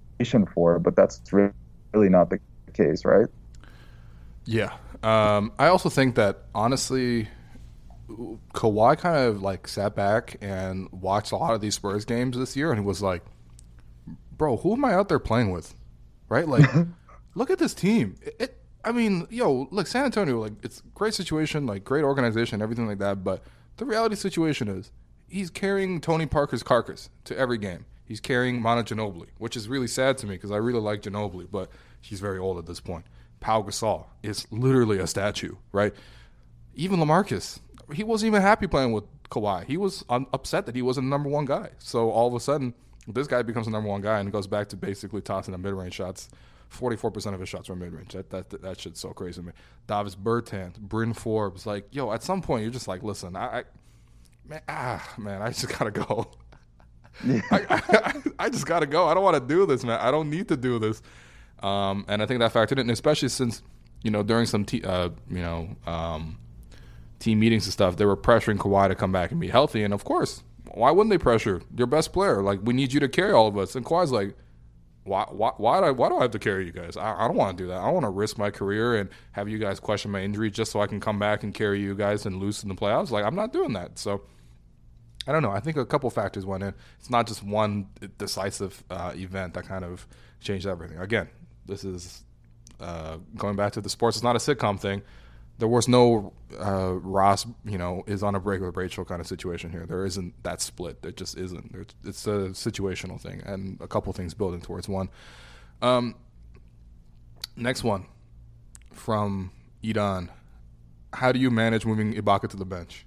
for, 0.55 0.79
but 0.79 0.97
that's 0.97 1.21
really 1.35 2.09
not 2.09 2.31
the 2.31 2.41
case, 2.73 3.05
right? 3.05 3.27
Yeah. 4.47 4.73
Um, 5.03 5.53
I 5.59 5.67
also 5.67 5.91
think 5.91 6.15
that 6.15 6.45
honestly, 6.55 7.29
Kawhi 8.55 8.97
kind 8.97 9.19
of 9.19 9.43
like 9.43 9.69
sat 9.69 9.95
back 9.95 10.39
and 10.41 10.89
watched 10.93 11.33
a 11.33 11.37
lot 11.37 11.53
of 11.53 11.61
these 11.61 11.75
Spurs 11.75 12.07
games 12.07 12.39
this 12.39 12.57
year, 12.57 12.71
and 12.71 12.81
he 12.81 12.87
was 12.87 13.03
like, 13.03 13.23
"Bro, 14.33 14.57
who 14.59 14.73
am 14.73 14.83
I 14.83 14.95
out 14.95 15.11
there 15.11 15.19
playing 15.19 15.51
with? 15.51 15.75
Right? 16.31 16.49
Like, 16.49 16.65
look 17.35 17.51
at 17.51 17.59
this 17.59 17.75
team. 17.75 18.17
It, 18.23 18.37
it, 18.41 18.63
I 18.87 18.93
mean, 18.93 19.27
yo, 19.31 19.67
look, 19.73 19.89
San 19.89 20.05
Antonio, 20.05 20.41
like 20.41 20.53
it's 20.63 20.81
great 20.95 21.13
situation, 21.13 21.67
like 21.67 21.83
great 21.85 22.05
organization, 22.05 22.63
everything 22.63 22.87
like 22.87 22.99
that. 22.99 23.25
But 23.25 23.43
the 23.79 23.85
reality 23.85 24.15
situation 24.15 24.69
is 24.69 24.93
he's 25.29 25.51
carrying 25.51 26.01
Tony 26.01 26.25
Parker's 26.25 26.63
carcass 26.63 27.11
to 27.25 27.37
every 27.37 27.59
game. 27.59 27.85
He's 28.05 28.21
carrying 28.21 28.63
Manu 28.63 28.85
Ginobili, 28.85 29.27
which 29.39 29.57
is 29.57 29.69
really 29.69 29.89
sad 29.89 30.17
to 30.19 30.27
me 30.29 30.37
because 30.37 30.53
I 30.53 30.59
really 30.59 30.79
like 30.79 31.03
Ginobili, 31.03 31.49
but 31.51 31.69
he's 32.01 32.21
very 32.21 32.39
old 32.39 32.59
at 32.59 32.67
this 32.67 32.79
point. 32.79 33.05
Pau 33.41 33.61
Gasol 33.63 34.07
is 34.23 34.47
literally 34.53 35.01
a 35.01 35.07
statue, 35.09 35.57
right? 35.73 35.93
Even 36.77 37.01
LaMarcus, 37.01 37.59
he 37.93 38.05
wasn't 38.05 38.29
even 38.29 38.43
happy 38.43 38.69
playing 38.69 38.93
with 38.93 39.05
Kawhi. 39.31 39.65
He 39.65 39.77
was 39.77 40.05
un- 40.09 40.27
upset 40.33 40.65
that 40.67 40.77
he 40.77 40.83
wasn't 40.83 41.07
the 41.07 41.11
number 41.11 41.29
one 41.29 41.45
guy. 41.45 41.71
So 41.79 42.11
all 42.11 42.29
of 42.29 42.35
a 42.35 42.41
sudden, 42.41 42.73
this 43.09 43.27
guy 43.27 43.43
becomes 43.43 43.67
the 43.67 43.73
number 43.73 43.89
one 43.89 44.01
guy 44.01 44.21
and 44.21 44.31
goes 44.31 44.47
back 44.47 44.69
to 44.69 44.77
basically 44.77 45.23
tossing 45.23 45.51
the 45.51 45.59
mid 45.59 45.75
range 45.75 45.95
shots 45.95 46.29
44% 46.71 47.35
of 47.35 47.41
his 47.41 47.49
shots 47.49 47.69
were 47.69 47.77
mid 47.77 47.93
range. 47.93 48.13
That, 48.13 48.31
that 48.31 48.63
that 48.63 48.81
shit's 48.81 49.01
so 49.01 49.11
crazy 49.11 49.41
to 49.41 49.47
me. 49.47 49.53
Davis 49.87 50.15
Bertans, 50.15 50.79
Bryn 50.79 51.13
Forbes, 51.13 51.67
like, 51.67 51.87
yo, 51.91 52.13
at 52.13 52.23
some 52.23 52.43
point 52.43 52.63
you're 52.63 52.73
just 52.73 52.89
like, 52.89 53.03
listen, 53.03 53.37
I, 53.37 53.59
I 53.61 53.65
man, 54.47 54.61
ah, 54.69 55.15
man, 55.19 55.43
I 55.43 55.49
just 55.49 55.69
gotta 55.79 55.91
go. 55.91 56.31
I, 57.51 57.67
I, 57.71 58.13
I, 58.39 58.51
just 58.51 58.67
gotta 58.67 58.87
go. 58.87 59.07
I 59.07 59.15
don't 59.15 59.23
want 59.23 59.37
to 59.37 59.55
do 59.55 59.65
this, 59.65 59.85
man. 59.85 59.99
I 60.01 60.11
don't 60.11 60.29
need 60.29 60.49
to 60.49 60.57
do 60.57 60.79
this. 60.79 61.01
Um, 61.63 62.05
and 62.09 62.23
I 62.23 62.27
think 62.27 62.41
that 62.41 62.53
factored 62.53 62.79
in, 62.79 62.91
especially 62.91 63.29
since 63.29 63.63
you 64.03 64.11
know 64.11 64.23
during 64.23 64.45
some 64.45 64.65
te- 64.67 64.85
uh, 64.85 65.11
you 65.31 65.41
know 65.41 65.77
um, 65.87 66.39
team 67.19 67.41
meetings 67.41 67.65
and 67.65 67.73
stuff, 67.73 67.97
they 67.97 68.05
were 68.05 68.17
pressuring 68.17 68.59
Kawhi 68.59 68.89
to 68.89 68.95
come 68.95 69.13
back 69.13 69.31
and 69.31 69.41
be 69.41 69.49
healthy. 69.49 69.83
And 69.83 69.95
of 69.95 70.05
course, 70.05 70.43
why 70.73 70.91
wouldn't 70.91 71.11
they 71.11 71.19
pressure 71.19 71.63
your 71.75 71.87
best 71.87 72.13
player? 72.13 72.43
Like, 72.43 72.61
we 72.63 72.75
need 72.75 72.93
you 72.93 73.01
to 73.01 73.09
carry 73.09 73.33
all 73.33 73.47
of 73.47 73.57
us. 73.57 73.75
And 73.75 73.85
Kawhi's 73.85 74.13
like, 74.13 74.37
why, 75.07 75.25
why, 75.31 75.53
why, 75.57 75.81
do 75.81 75.87
I, 75.87 75.91
why 75.91 76.09
do 76.09 76.19
I 76.19 76.23
have 76.23 76.31
to 76.33 76.39
carry 76.39 76.67
you 76.67 76.73
guys? 76.73 76.97
I, 76.97 77.25
I 77.25 77.27
don't 77.27 77.37
want 77.37 77.57
to 77.57 77.65
do 77.65 77.69
that. 77.69 77.79
I 77.81 77.89
want 77.91 78.05
to 78.05 78.11
risk 78.11 78.39
my 78.39 78.51
career 78.51 78.97
and 78.97 79.09
have 79.33 79.49
you 79.49 79.59
guys 79.59 79.81
question 79.81 80.11
my 80.11 80.23
injury 80.23 80.51
just 80.51 80.73
so 80.73 80.81
I 80.81 80.87
can 80.87 81.01
come 81.01 81.19
back 81.19 81.43
and 81.43 81.55
carry 81.55 81.81
you 81.81 81.95
guys 81.95 82.27
and 82.27 82.37
lose 82.37 82.63
in 82.63 82.69
the 82.69 82.75
playoffs. 82.75 83.11
Like, 83.11 83.25
I'm 83.25 83.35
not 83.35 83.53
doing 83.53 83.73
that. 83.75 83.99
So, 83.99 84.23
I 85.27 85.33
don't 85.33 85.43
know. 85.43 85.51
I 85.51 85.61
think 85.61 85.77
a 85.77 85.85
couple 85.85 86.09
factors 86.11 86.47
went 86.47 86.63
in. 86.63 86.75
It's 86.99 87.11
not 87.11 87.27
just 87.27 87.43
one 87.43 87.89
decisive 88.19 88.83
uh, 88.91 89.13
event 89.17 89.55
that 89.55 89.67
kind 89.67 89.85
of 89.85 90.07
changed 90.41 90.67
everything. 90.67 90.99
Again, 90.99 91.29
this 91.67 91.85
is 91.85 92.23
uh, 92.81 93.19
going 93.37 93.57
back 93.57 93.73
to 93.73 93.81
the 93.81 93.89
sports. 93.89 94.17
It's 94.17 94.25
not 94.25 94.37
a 94.37 94.39
sitcom 94.39 94.79
thing 94.79 95.03
there 95.59 95.69
was 95.69 95.89
no 95.89 96.33
uh, 96.61 96.93
Ross, 96.95 97.47
you 97.65 97.79
know, 97.79 98.03
is 98.07 98.23
on 98.23 98.35
a 98.35 98.41
break 98.41 98.61
with 98.61 98.77
Rachel 98.77 99.05
kind 99.05 99.21
of 99.21 99.27
situation 99.27 99.71
here. 99.71 99.87
There 99.87 100.05
isn't 100.05 100.43
that 100.43 100.61
split. 100.61 101.03
There 101.03 101.13
just 101.13 101.37
isn't. 101.37 101.75
It's 102.05 102.27
a 102.27 102.51
situational 102.51 103.21
thing, 103.21 103.43
and 103.45 103.81
a 103.81 103.89
couple 103.89 104.13
things 104.13 104.35
building 104.35 104.61
towards 104.61 104.89
one. 104.89 105.09
Um, 105.83 106.15
next 107.57 107.85
one 107.85 108.07
from 108.93 109.51
Idan. 109.83 110.29
How 111.13 111.33
do 111.33 111.39
you 111.39 111.51
manage 111.51 111.87
moving 111.87 112.15
Ibaka 112.15 112.49
to 112.51 112.57
the 112.57 112.67
bench? 112.67 113.07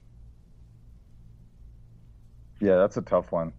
Yeah, 2.60 2.78
that's 2.78 2.97
a 2.97 3.02
tough 3.02 3.32
one. 3.32 3.54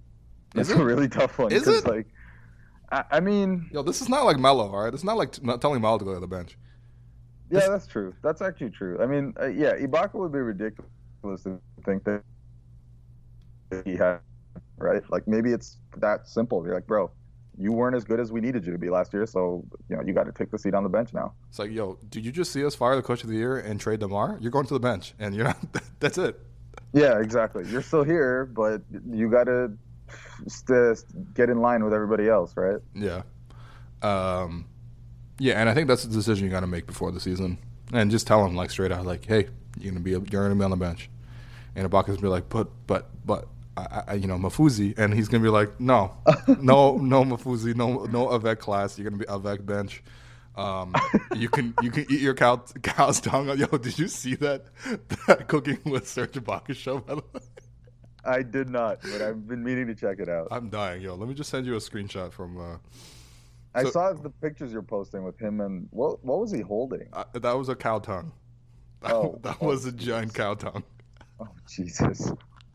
That's 0.54 0.70
a 0.70 0.84
really 0.84 1.08
tough 1.08 1.38
one. 1.38 1.52
Is 1.52 1.68
it? 1.68 1.86
Like, 1.86 2.08
I, 2.90 3.04
I 3.12 3.20
mean, 3.20 3.70
yo, 3.72 3.82
this 3.82 4.00
is 4.00 4.08
not 4.08 4.24
like 4.24 4.38
Melo, 4.38 4.68
all 4.68 4.82
right? 4.84 4.92
It's 4.92 5.04
not 5.04 5.16
like 5.16 5.32
t- 5.32 5.42
not 5.44 5.60
telling 5.60 5.80
Melo 5.80 5.98
to 5.98 6.04
go 6.04 6.14
to 6.14 6.20
the 6.20 6.26
bench. 6.26 6.58
Yeah, 7.50 7.68
that's 7.68 7.86
true. 7.86 8.14
That's 8.22 8.42
actually 8.42 8.70
true. 8.70 8.98
I 9.00 9.06
mean, 9.06 9.34
uh, 9.40 9.46
yeah, 9.46 9.74
Ibaka 9.74 10.14
would 10.14 10.32
be 10.32 10.38
ridiculous 10.38 11.42
to 11.42 11.60
think 11.84 12.04
that 12.04 12.22
he 13.84 13.96
had, 13.96 14.20
right? 14.78 15.02
Like 15.10 15.26
maybe 15.26 15.52
it's 15.52 15.78
that 15.96 16.28
simple. 16.28 16.64
You're 16.64 16.74
like, 16.74 16.86
bro, 16.86 17.10
you 17.58 17.72
weren't 17.72 17.96
as 17.96 18.04
good 18.04 18.20
as 18.20 18.32
we 18.32 18.40
needed 18.40 18.64
you 18.64 18.72
to 18.72 18.78
be 18.78 18.88
last 18.88 19.12
year, 19.12 19.26
so 19.26 19.64
you 19.88 19.96
know 19.96 20.02
you 20.02 20.14
got 20.14 20.24
to 20.24 20.32
take 20.32 20.50
the 20.50 20.58
seat 20.58 20.74
on 20.74 20.82
the 20.82 20.88
bench 20.88 21.12
now. 21.12 21.34
It's 21.48 21.58
like, 21.58 21.70
yo, 21.70 21.98
did 22.08 22.24
you 22.24 22.32
just 22.32 22.52
see 22.52 22.64
us 22.64 22.74
fire 22.74 22.96
the 22.96 23.02
coach 23.02 23.22
of 23.24 23.28
the 23.28 23.36
year 23.36 23.58
and 23.58 23.80
trade 23.80 24.00
Demar? 24.00 24.38
You're 24.40 24.52
going 24.52 24.66
to 24.66 24.74
the 24.74 24.80
bench, 24.80 25.14
and 25.18 25.34
you're 25.34 25.44
not. 25.44 25.58
That's 26.00 26.18
it. 26.18 26.40
Yeah, 26.92 27.20
exactly. 27.20 27.68
You're 27.68 27.82
still 27.82 28.04
here, 28.04 28.46
but 28.46 28.82
you 29.10 29.30
got 29.30 29.44
to 29.44 29.72
st- 30.48 31.34
get 31.34 31.50
in 31.50 31.60
line 31.60 31.84
with 31.84 31.92
everybody 31.92 32.28
else, 32.28 32.56
right? 32.56 32.80
Yeah. 32.94 33.22
Um, 34.02 34.66
yeah, 35.40 35.58
and 35.58 35.70
I 35.70 35.74
think 35.74 35.88
that's 35.88 36.04
the 36.04 36.12
decision 36.12 36.44
you 36.44 36.50
got 36.50 36.60
to 36.60 36.66
make 36.66 36.86
before 36.86 37.10
the 37.10 37.18
season, 37.18 37.56
and 37.94 38.10
just 38.10 38.26
tell 38.26 38.44
him 38.44 38.54
like 38.54 38.70
straight 38.70 38.92
out, 38.92 39.06
like, 39.06 39.24
hey, 39.24 39.48
you're 39.78 39.90
gonna 39.90 40.04
be 40.04 40.10
you're 40.10 40.20
gonna 40.20 40.54
be 40.54 40.64
on 40.64 40.70
the 40.70 40.76
bench, 40.76 41.08
and 41.74 41.90
Ibaka's 41.90 42.08
gonna 42.08 42.20
be 42.20 42.28
like, 42.28 42.50
but 42.50 42.68
but 42.86 43.08
but 43.24 43.48
I, 43.74 44.02
I, 44.08 44.14
you 44.14 44.26
know 44.26 44.36
Mafuzi, 44.36 44.96
and 44.98 45.14
he's 45.14 45.28
gonna 45.28 45.42
be 45.42 45.48
like, 45.48 45.80
no, 45.80 46.14
no, 46.60 46.98
no 46.98 47.24
Mafuzi, 47.24 47.74
no 47.74 48.04
no 48.04 48.28
Avec 48.28 48.58
class, 48.58 48.98
you're 48.98 49.08
gonna 49.08 49.22
be 49.22 49.28
Avec 49.28 49.64
bench. 49.64 50.02
Um, 50.56 50.94
you 51.34 51.48
can 51.48 51.72
you 51.80 51.90
can 51.90 52.04
eat 52.10 52.20
your 52.20 52.34
cow, 52.34 52.62
cow's 52.82 53.18
tongue. 53.18 53.48
Yo, 53.58 53.66
did 53.66 53.98
you 53.98 54.08
see 54.08 54.34
that 54.36 54.66
that 55.26 55.48
cooking 55.48 55.78
with 55.86 56.06
Serge 56.06 56.32
Ibaka 56.32 56.76
show? 56.76 56.98
By 56.98 57.14
the 57.14 57.22
way, 57.32 57.40
I 58.26 58.42
did 58.42 58.68
not, 58.68 59.00
but 59.00 59.22
I've 59.22 59.48
been 59.48 59.64
meaning 59.64 59.86
to 59.86 59.94
check 59.94 60.18
it 60.18 60.28
out. 60.28 60.48
I'm 60.50 60.68
dying, 60.68 61.00
yo. 61.00 61.14
Let 61.14 61.30
me 61.30 61.34
just 61.34 61.48
send 61.48 61.64
you 61.64 61.76
a 61.76 61.78
screenshot 61.78 62.30
from. 62.32 62.58
Uh, 62.58 62.76
I 63.74 63.84
so, 63.84 63.90
saw 63.90 64.12
the 64.12 64.30
pictures 64.30 64.72
you're 64.72 64.82
posting 64.82 65.22
with 65.22 65.38
him, 65.38 65.60
and 65.60 65.86
what 65.90 66.24
what 66.24 66.40
was 66.40 66.50
he 66.50 66.60
holding? 66.60 67.08
Uh, 67.12 67.24
that 67.34 67.52
was 67.56 67.68
a 67.68 67.76
cow 67.76 67.98
tongue. 67.98 68.32
That, 69.02 69.12
oh, 69.14 69.38
that 69.44 69.56
oh, 69.62 69.68
was 69.68 69.86
a 69.86 69.92
giant 69.92 70.34
cow 70.34 70.52
tongue. 70.52 70.84
Oh 71.40 71.48
Jesus! 71.66 72.30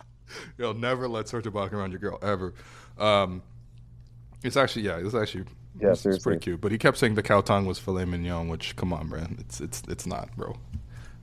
You'll 0.57 0.73
never 0.73 1.07
let 1.07 1.27
Serge 1.27 1.45
Ibaka 1.45 1.73
around 1.73 1.91
your 1.91 1.99
girl 1.99 2.17
ever. 2.23 2.55
Um, 2.97 3.43
it's 4.43 4.57
actually 4.57 4.87
yeah, 4.87 4.97
it's 4.97 5.13
actually 5.13 5.43
yeah, 5.79 5.91
it's, 5.91 6.03
it's, 6.03 6.23
pretty 6.23 6.39
cute. 6.39 6.61
But 6.61 6.71
he 6.71 6.79
kept 6.79 6.97
saying 6.97 7.13
the 7.13 7.21
cow 7.21 7.41
tongue 7.41 7.67
was 7.67 7.77
filet 7.77 8.05
mignon, 8.05 8.47
which 8.47 8.75
come 8.75 8.91
on, 8.91 9.07
man, 9.07 9.35
it's 9.39 9.61
it's 9.61 9.83
it's 9.87 10.07
not, 10.07 10.35
bro. 10.35 10.57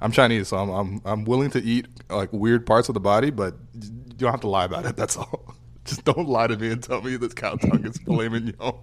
I'm 0.01 0.13
Chinese, 0.13 0.47
so 0.47 0.59
I'm 0.59 0.71
I'm 0.71 1.03
I'm 1.05 1.25
willing 1.25 1.51
to 1.51 1.61
eat 1.61 1.89
like 2.09 2.33
weird 2.33 2.65
parts 2.65 2.89
of 2.89 2.95
the 2.95 3.01
body, 3.01 3.31
but 3.31 3.57
you 3.75 4.15
don't 4.19 4.31
have 4.31 4.43
to 4.43 4.49
lie 4.49 4.67
about 4.67 4.87
it. 4.87 4.95
That's 4.95 5.17
all. 5.17 5.57
Just 5.85 6.05
don't 6.05 6.29
lie 6.29 6.47
to 6.47 6.57
me 6.57 6.71
and 6.71 6.81
tell 6.81 7.03
me 7.03 7.17
this 7.17 7.35
cow 7.35 7.57
tongue 7.57 7.85
is 7.85 7.99
filet 7.99 8.29
mignon 8.29 8.79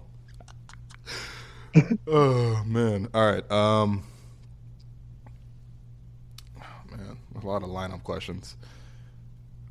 oh 2.06 2.62
man. 2.66 3.08
All 3.14 3.30
right. 3.30 3.50
Um 3.50 4.04
oh, 6.58 6.96
man, 6.96 7.16
a 7.40 7.46
lot 7.46 7.62
of 7.62 7.68
lineup 7.68 8.02
questions. 8.02 8.56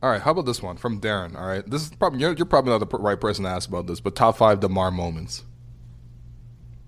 All 0.02 0.10
right, 0.10 0.22
how 0.22 0.32
about 0.32 0.46
this 0.46 0.62
one 0.64 0.78
from 0.78 1.02
Darren? 1.02 1.36
All 1.38 1.46
right, 1.46 1.70
this 1.70 1.82
is 1.82 1.90
probably 1.90 2.22
you're, 2.22 2.32
you're 2.34 2.46
probably 2.46 2.72
not 2.72 2.90
the 2.90 2.98
right 2.98 3.20
person 3.20 3.44
to 3.44 3.50
ask 3.50 3.68
about 3.68 3.86
this, 3.86 4.00
but 4.00 4.16
top 4.16 4.38
five 4.38 4.62
Demar 4.62 4.92
moments. 4.92 5.44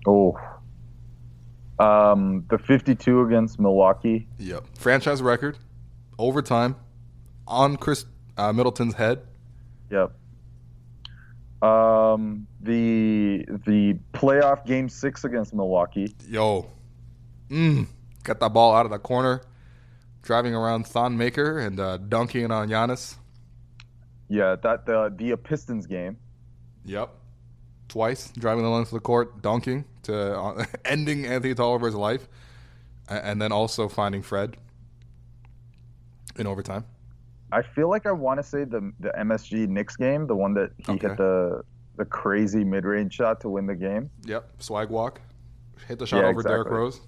Oh, 0.06 0.38
um, 1.78 2.46
the 2.48 2.56
52 2.56 3.20
against 3.20 3.60
Milwaukee. 3.60 4.26
Yep, 4.38 4.64
franchise 4.78 5.20
record, 5.20 5.58
overtime, 6.18 6.74
on 7.46 7.76
Khris 7.76 8.06
uh, 8.38 8.52
Middleton's 8.54 8.94
head. 8.94 9.20
Yep. 9.90 10.12
Um, 11.60 12.46
the 12.62 13.44
the 13.66 13.98
playoff 14.22 14.64
game 14.64 14.88
six 14.88 15.24
against 15.24 15.52
Milwaukee. 15.52 16.14
Yo, 16.28 16.70
mm, 17.50 17.86
got 18.22 18.38
that 18.40 18.52
ball 18.52 18.74
out 18.74 18.86
of 18.86 18.92
the 18.92 18.98
corner, 18.98 19.42
driving 20.22 20.54
around 20.54 20.86
Thon 20.86 21.16
Maker 21.18 21.58
and 21.58 21.80
uh, 21.80 21.96
dunking 21.96 22.44
it 22.44 22.52
on 22.52 22.68
Giannis. 22.68 23.16
Yeah, 24.28 24.56
that 24.62 24.86
the 24.86 25.12
the 25.14 25.36
Pistons 25.36 25.86
game. 25.86 26.16
Yep, 26.84 27.10
twice 27.88 28.32
driving 28.38 28.64
the 28.64 28.70
length 28.70 28.88
of 28.88 28.94
the 28.94 29.00
court, 29.00 29.42
dunking 29.42 29.84
to 30.04 30.38
uh, 30.38 30.64
ending 30.84 31.26
Anthony 31.26 31.54
Tolliver's 31.54 31.94
life, 31.94 32.28
and 33.08 33.42
then 33.42 33.50
also 33.50 33.88
finding 33.88 34.22
Fred 34.22 34.56
in 36.36 36.46
overtime. 36.46 36.84
I 37.50 37.60
feel 37.60 37.90
like 37.90 38.06
I 38.06 38.12
want 38.12 38.38
to 38.38 38.44
say 38.44 38.64
the 38.64 38.92
the 39.00 39.10
MSG 39.18 39.68
Knicks 39.68 39.96
game, 39.96 40.28
the 40.28 40.36
one 40.36 40.54
that 40.54 40.70
he 40.78 40.92
okay. 40.92 41.08
hit 41.08 41.16
the 41.18 41.62
the 41.96 42.04
crazy 42.04 42.64
mid 42.64 42.84
range 42.84 43.14
shot 43.14 43.40
to 43.42 43.48
win 43.48 43.66
the 43.66 43.74
game. 43.74 44.10
Yep, 44.24 44.62
swag 44.62 44.88
walk, 44.88 45.20
hit 45.88 45.98
the 45.98 46.06
shot 46.06 46.18
yeah, 46.18 46.22
over 46.24 46.40
exactly. 46.40 46.52
Derrick 46.52 46.70
Rose. 46.70 47.00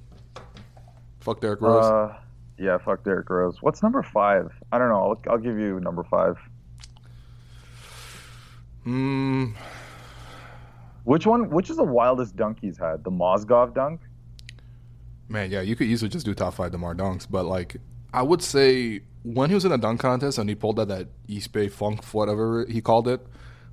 Fuck 1.20 1.40
Derrick 1.40 1.60
Rose. 1.60 1.84
Uh, 1.84 2.16
yeah, 2.58 2.78
fuck 2.78 3.02
Derrick 3.02 3.28
Rose. 3.30 3.62
What's 3.62 3.82
number 3.82 4.02
five? 4.02 4.52
I 4.72 4.78
don't 4.78 4.88
know. 4.88 5.00
I'll, 5.00 5.32
I'll 5.32 5.38
give 5.38 5.58
you 5.58 5.80
number 5.80 6.04
five. 6.04 6.36
Hmm. 8.84 9.52
Which 11.04 11.26
one? 11.26 11.50
Which 11.50 11.70
is 11.70 11.76
the 11.76 11.84
wildest 11.84 12.36
dunk 12.36 12.58
he's 12.60 12.78
had? 12.78 13.04
The 13.04 13.10
Mozgov 13.10 13.74
dunk. 13.74 14.00
Man, 15.28 15.50
yeah, 15.50 15.62
you 15.62 15.74
could 15.74 15.86
easily 15.86 16.10
just 16.10 16.26
do 16.26 16.34
top 16.34 16.54
five 16.54 16.70
Demar 16.70 16.94
dunks, 16.94 17.26
but 17.28 17.44
like 17.44 17.76
I 18.12 18.22
would 18.22 18.42
say 18.42 19.00
when 19.22 19.48
he 19.48 19.54
was 19.54 19.64
in 19.64 19.72
a 19.72 19.78
dunk 19.78 20.00
contest 20.00 20.38
and 20.38 20.48
he 20.48 20.54
pulled 20.54 20.78
out 20.78 20.88
that 20.88 21.08
East 21.26 21.52
Bay 21.52 21.68
Funk, 21.68 22.04
whatever 22.12 22.66
he 22.66 22.80
called 22.80 23.08
it, 23.08 23.26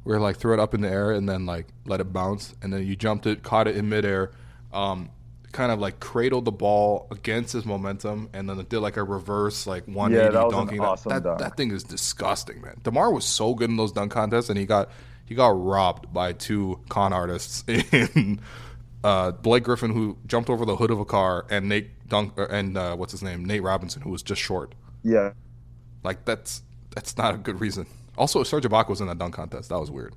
where 0.04 0.20
like 0.20 0.38
throw 0.38 0.54
it 0.54 0.60
up 0.60 0.74
in 0.74 0.82
the 0.82 0.90
air 0.90 1.12
and 1.12 1.28
then 1.28 1.46
like 1.46 1.68
let 1.86 2.00
it 2.00 2.12
bounce, 2.12 2.56
and 2.62 2.74
then 2.74 2.86
you 2.86 2.96
jumped 2.96 3.26
it, 3.26 3.44
caught 3.44 3.68
it 3.68 3.76
in 3.76 3.90
midair, 3.90 4.32
um, 4.74 5.10
kind 5.52 5.72
of 5.72 5.80
like 5.80 6.00
cradled 6.00 6.46
the 6.46 6.52
ball 6.52 7.08
against 7.12 7.54
his 7.54 7.66
momentum, 7.66 8.30
and 8.34 8.50
then 8.50 8.60
it 8.60 8.70
did 8.70 8.80
like 8.80 8.98
a 8.98 9.04
reverse 9.04 9.68
like 9.68 9.86
180 9.88 10.16
yeah, 10.16 10.42
that 10.42 10.52
dunking. 10.52 10.80
Awesome 10.80 11.12
that, 11.12 11.24
that, 11.24 11.38
that, 11.40 11.58
thing 11.58 11.72
is 11.72 11.84
disgusting, 11.84 12.62
man. 12.62 12.78
Demar 12.84 13.12
was 13.12 13.26
so 13.26 13.54
good 13.54 13.70
in 13.70 13.78
those 13.78 13.92
dunk 13.92 14.12
contests, 14.12 14.50
and 14.50 14.58
he 14.58 14.66
got 14.66 14.90
he 15.26 15.36
got 15.36 15.50
robbed 15.50 16.12
by 16.14 16.34
two 16.34 16.80
con 16.90 17.14
artists 17.14 17.64
in 17.68 18.40
uh, 19.04 19.32
Blake 19.32 19.64
Griffin, 19.64 19.92
who 19.92 20.18
jumped 20.26 20.50
over 20.50 20.66
the 20.66 20.76
hood 20.76 20.92
of 20.92 21.00
a 21.00 21.06
car, 21.06 21.46
and 21.50 21.70
Nate 21.70 22.08
Dunk 22.08 22.34
and 22.50 22.78
uh, 22.78 22.96
what's 22.96 23.12
his 23.12 23.24
name, 23.24 23.46
Nate 23.46 23.64
Robinson, 23.64 24.02
who 24.02 24.10
was 24.10 24.24
just 24.24 24.42
short. 24.42 24.74
Yeah, 25.04 25.34
like 26.04 26.26
that's 26.26 26.64
that's 26.94 27.18
not 27.18 27.36
a 27.36 27.38
good 27.38 27.62
reason. 27.62 27.86
Also, 28.18 28.44
Serge 28.44 28.66
Ibaka 28.66 28.90
was 28.90 29.02
in 29.02 29.08
that 29.08 29.18
dunk 29.18 29.36
contest. 29.36 29.70
That 29.70 29.80
was 29.80 29.90
weird. 29.90 30.14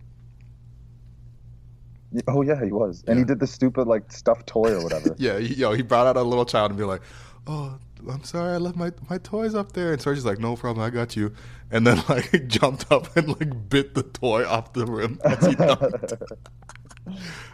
Oh 2.29 2.43
yeah, 2.43 2.65
he 2.65 2.71
was, 2.71 3.03
and 3.07 3.19
he 3.19 3.25
did 3.25 3.41
the 3.41 3.47
stupid 3.47 3.89
like 3.89 4.13
stuffed 4.13 4.47
toy 4.47 4.73
or 4.73 4.83
whatever. 4.83 5.15
yeah, 5.19 5.39
he, 5.39 5.55
yo, 5.55 5.73
he 5.73 5.83
brought 5.83 6.07
out 6.07 6.17
a 6.17 6.23
little 6.23 6.45
child 6.45 6.71
and 6.71 6.79
be 6.79 6.85
like, 6.85 7.03
"Oh, 7.47 7.77
I'm 8.09 8.23
sorry, 8.23 8.55
I 8.55 8.59
left 8.59 8.77
my 8.77 8.93
my 9.11 9.19
toys 9.19 9.55
up 9.55 9.73
there." 9.73 9.93
And 9.93 10.01
Serge's 10.01 10.25
like, 10.25 10.39
"No 10.39 10.55
problem, 10.55 10.85
I 10.85 10.91
got 10.91 11.17
you." 11.17 11.33
And 11.71 11.87
then 11.87 12.03
like 12.09 12.47
jumped 12.47 12.91
up 12.93 13.17
and 13.17 13.29
like 13.29 13.69
bit 13.69 13.95
the 13.95 14.05
toy 14.05 14.47
off 14.47 14.73
the 14.75 14.87
rim 14.87 15.21
as 15.25 15.45
he 15.45 15.55
dunked. 15.55 16.37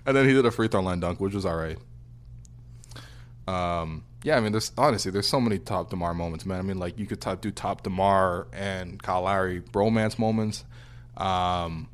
and 0.04 0.16
then 0.16 0.28
he 0.28 0.34
did 0.34 0.44
a 0.44 0.50
free 0.50 0.68
throw 0.68 0.82
line 0.82 1.00
dunk, 1.00 1.20
which 1.20 1.34
was 1.34 1.46
all 1.46 1.56
right. 1.56 1.78
Um, 3.48 4.04
yeah, 4.22 4.36
I 4.36 4.40
mean, 4.40 4.52
there's 4.52 4.72
honestly 4.76 5.10
there's 5.10 5.28
so 5.28 5.40
many 5.40 5.58
top 5.58 5.90
Demar 5.90 6.12
moments, 6.14 6.44
man. 6.44 6.58
I 6.58 6.62
mean, 6.62 6.78
like 6.78 6.98
you 6.98 7.06
could 7.06 7.20
top, 7.20 7.40
do 7.40 7.50
top 7.50 7.82
Demar 7.82 8.48
and 8.52 9.02
Kyle 9.02 9.22
Lowry 9.22 9.60
bromance 9.60 10.18
moments. 10.18 10.64
Um, 11.16 11.88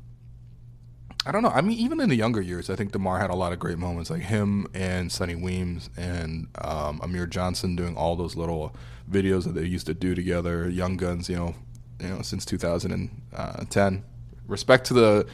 I 1.25 1.31
don't 1.31 1.43
know. 1.43 1.49
I 1.49 1.61
mean, 1.61 1.77
even 1.77 1.99
in 1.99 2.09
the 2.09 2.15
younger 2.15 2.41
years, 2.41 2.69
I 2.69 2.75
think 2.75 2.91
Demar 2.91 3.19
had 3.19 3.29
a 3.29 3.35
lot 3.35 3.53
of 3.53 3.59
great 3.59 3.77
moments, 3.77 4.09
like 4.09 4.21
him 4.21 4.67
and 4.73 5.11
Sonny 5.11 5.35
Weems 5.35 5.89
and 5.97 6.47
um, 6.61 6.99
Amir 7.01 7.27
Johnson 7.27 7.75
doing 7.75 7.95
all 7.97 8.15
those 8.15 8.35
little 8.35 8.75
videos 9.09 9.43
that 9.43 9.53
they 9.53 9.65
used 9.65 9.87
to 9.87 9.93
do 9.93 10.15
together. 10.15 10.69
Young 10.69 10.97
Guns, 10.97 11.29
you 11.29 11.35
know, 11.35 11.55
you 12.01 12.09
know, 12.09 12.21
since 12.21 12.45
2010. 12.45 14.03
Respect 14.47 14.87
to 14.87 14.93
the 14.93 15.27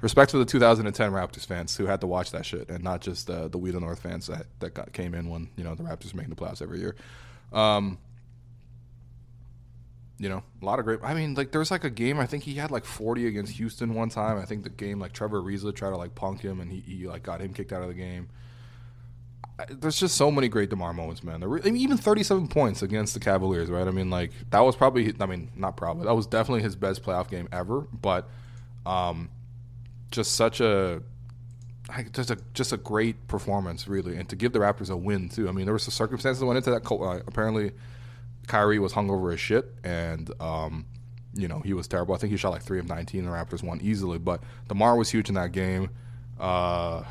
respect 0.00 0.30
to 0.32 0.38
the 0.38 0.44
2010 0.44 1.12
Raptors 1.12 1.46
fans 1.46 1.76
who 1.76 1.86
had 1.86 2.00
to 2.00 2.06
watch 2.06 2.30
that 2.32 2.46
shit, 2.46 2.68
and 2.68 2.82
not 2.82 3.00
just 3.00 3.28
uh, 3.28 3.48
the 3.48 3.58
We 3.58 3.70
the 3.70 3.80
North 3.80 4.00
fans 4.00 4.26
that 4.26 4.46
that 4.60 4.74
got, 4.74 4.92
came 4.92 5.14
in 5.14 5.28
when 5.28 5.48
you 5.56 5.64
know 5.64 5.74
the 5.74 5.82
Raptors 5.82 6.12
were 6.12 6.18
making 6.18 6.34
the 6.34 6.36
playoffs 6.36 6.62
every 6.62 6.80
year. 6.80 6.96
Um, 7.52 7.98
you 10.20 10.28
know, 10.28 10.42
a 10.60 10.64
lot 10.64 10.78
of 10.78 10.84
great. 10.84 11.00
I 11.02 11.14
mean, 11.14 11.34
like 11.34 11.50
there 11.50 11.58
was 11.58 11.70
like 11.70 11.84
a 11.84 11.90
game. 11.90 12.20
I 12.20 12.26
think 12.26 12.44
he 12.44 12.54
had 12.54 12.70
like 12.70 12.84
40 12.84 13.26
against 13.26 13.52
Houston 13.54 13.94
one 13.94 14.10
time. 14.10 14.38
I 14.38 14.44
think 14.44 14.64
the 14.64 14.68
game 14.70 15.00
like 15.00 15.12
Trevor 15.12 15.40
Ariza 15.40 15.74
tried 15.74 15.90
to 15.90 15.96
like 15.96 16.14
punk 16.14 16.42
him, 16.42 16.60
and 16.60 16.70
he, 16.70 16.80
he 16.80 17.06
like 17.06 17.22
got 17.22 17.40
him 17.40 17.54
kicked 17.54 17.72
out 17.72 17.80
of 17.80 17.88
the 17.88 17.94
game. 17.94 18.28
There's 19.70 19.98
just 19.98 20.16
so 20.16 20.30
many 20.30 20.48
great 20.48 20.68
Demar 20.70 20.92
moments, 20.92 21.22
man. 21.22 21.42
Re- 21.42 21.60
I 21.62 21.70
mean, 21.70 21.80
even 21.82 21.96
37 21.96 22.48
points 22.48 22.82
against 22.82 23.12
the 23.12 23.20
Cavaliers, 23.20 23.70
right? 23.70 23.86
I 23.86 23.90
mean, 23.90 24.10
like 24.10 24.32
that 24.50 24.60
was 24.60 24.76
probably. 24.76 25.12
I 25.18 25.26
mean, 25.26 25.50
not 25.56 25.78
probably. 25.78 26.04
That 26.04 26.14
was 26.14 26.26
definitely 26.26 26.62
his 26.62 26.76
best 26.76 27.02
playoff 27.02 27.30
game 27.30 27.48
ever. 27.50 27.80
But 27.80 28.28
um, 28.84 29.30
just 30.10 30.34
such 30.34 30.60
a 30.60 31.02
just 32.12 32.30
a 32.30 32.38
just 32.54 32.72
a 32.72 32.76
great 32.76 33.26
performance, 33.28 33.88
really, 33.88 34.16
and 34.16 34.28
to 34.28 34.36
give 34.36 34.52
the 34.52 34.58
Raptors 34.58 34.90
a 34.90 34.96
win 34.96 35.28
too. 35.28 35.48
I 35.48 35.52
mean, 35.52 35.64
there 35.64 35.72
was 35.72 35.82
some 35.82 35.92
circumstances 35.92 36.40
that 36.40 36.46
went 36.46 36.56
into 36.56 36.70
that. 36.70 36.90
Uh, 36.90 37.20
apparently, 37.26 37.72
Kyrie 38.46 38.78
was 38.78 38.92
hungover 38.92 39.32
as 39.32 39.40
shit, 39.40 39.72
and 39.84 40.30
um, 40.40 40.86
you 41.34 41.48
know 41.48 41.60
he 41.60 41.72
was 41.72 41.88
terrible. 41.88 42.14
I 42.14 42.18
think 42.18 42.30
he 42.30 42.36
shot 42.36 42.50
like 42.50 42.62
three 42.62 42.78
of 42.78 42.88
nineteen. 42.88 43.24
The 43.24 43.30
Raptors 43.30 43.62
won 43.62 43.80
easily, 43.82 44.18
but 44.18 44.42
Demar 44.68 44.96
was 44.96 45.10
huge 45.10 45.28
in 45.28 45.34
that 45.34 45.52
game. 45.52 45.90
Uh, 46.38 47.04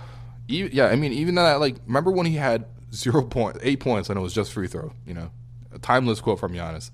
yeah, 0.47 0.87
I 0.87 0.95
mean, 0.95 1.13
even 1.13 1.35
that 1.35 1.59
like 1.59 1.77
remember 1.85 2.11
when 2.11 2.25
he 2.25 2.35
had 2.35 2.65
zero 2.93 3.23
point 3.23 3.57
eight 3.61 3.79
points 3.79 4.09
and 4.09 4.17
it 4.17 4.21
was 4.21 4.33
just 4.33 4.51
free 4.51 4.67
throw. 4.67 4.93
You 5.05 5.13
know, 5.13 5.31
a 5.73 5.79
timeless 5.79 6.21
quote 6.21 6.39
from 6.39 6.53
Giannis, 6.53 6.91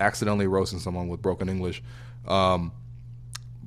accidentally 0.00 0.46
roasting 0.46 0.78
someone 0.78 1.08
with 1.08 1.22
broken 1.22 1.48
English. 1.48 1.82
Um, 2.26 2.72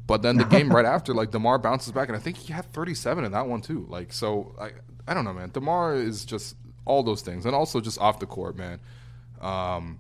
but 0.10 0.24
then 0.24 0.38
the 0.38 0.44
game 0.44 0.70
right 0.76 0.86
after, 0.86 1.14
like 1.14 1.30
Demar 1.30 1.60
bounces 1.60 1.94
back, 1.94 2.08
and 2.10 2.18
I 2.18 2.20
think 2.20 2.36
he 2.36 2.52
had 2.52 2.74
37 2.74 3.24
in 3.24 3.32
that 3.32 3.46
one 3.48 3.62
too. 3.62 3.86
Like 3.88 4.12
so, 4.12 4.56
I 4.60 4.72
I 5.08 5.14
don't 5.14 5.24
know, 5.24 5.34
man. 5.34 5.52
Demar 5.52 5.94
is 5.94 6.26
just 6.26 6.56
all 6.84 7.04
those 7.04 7.22
things, 7.22 7.46
and 7.46 7.54
also 7.54 7.80
just 7.80 8.00
off 8.00 8.18
the 8.18 8.26
court, 8.26 8.58
man. 8.58 8.80
Um, 9.40 10.00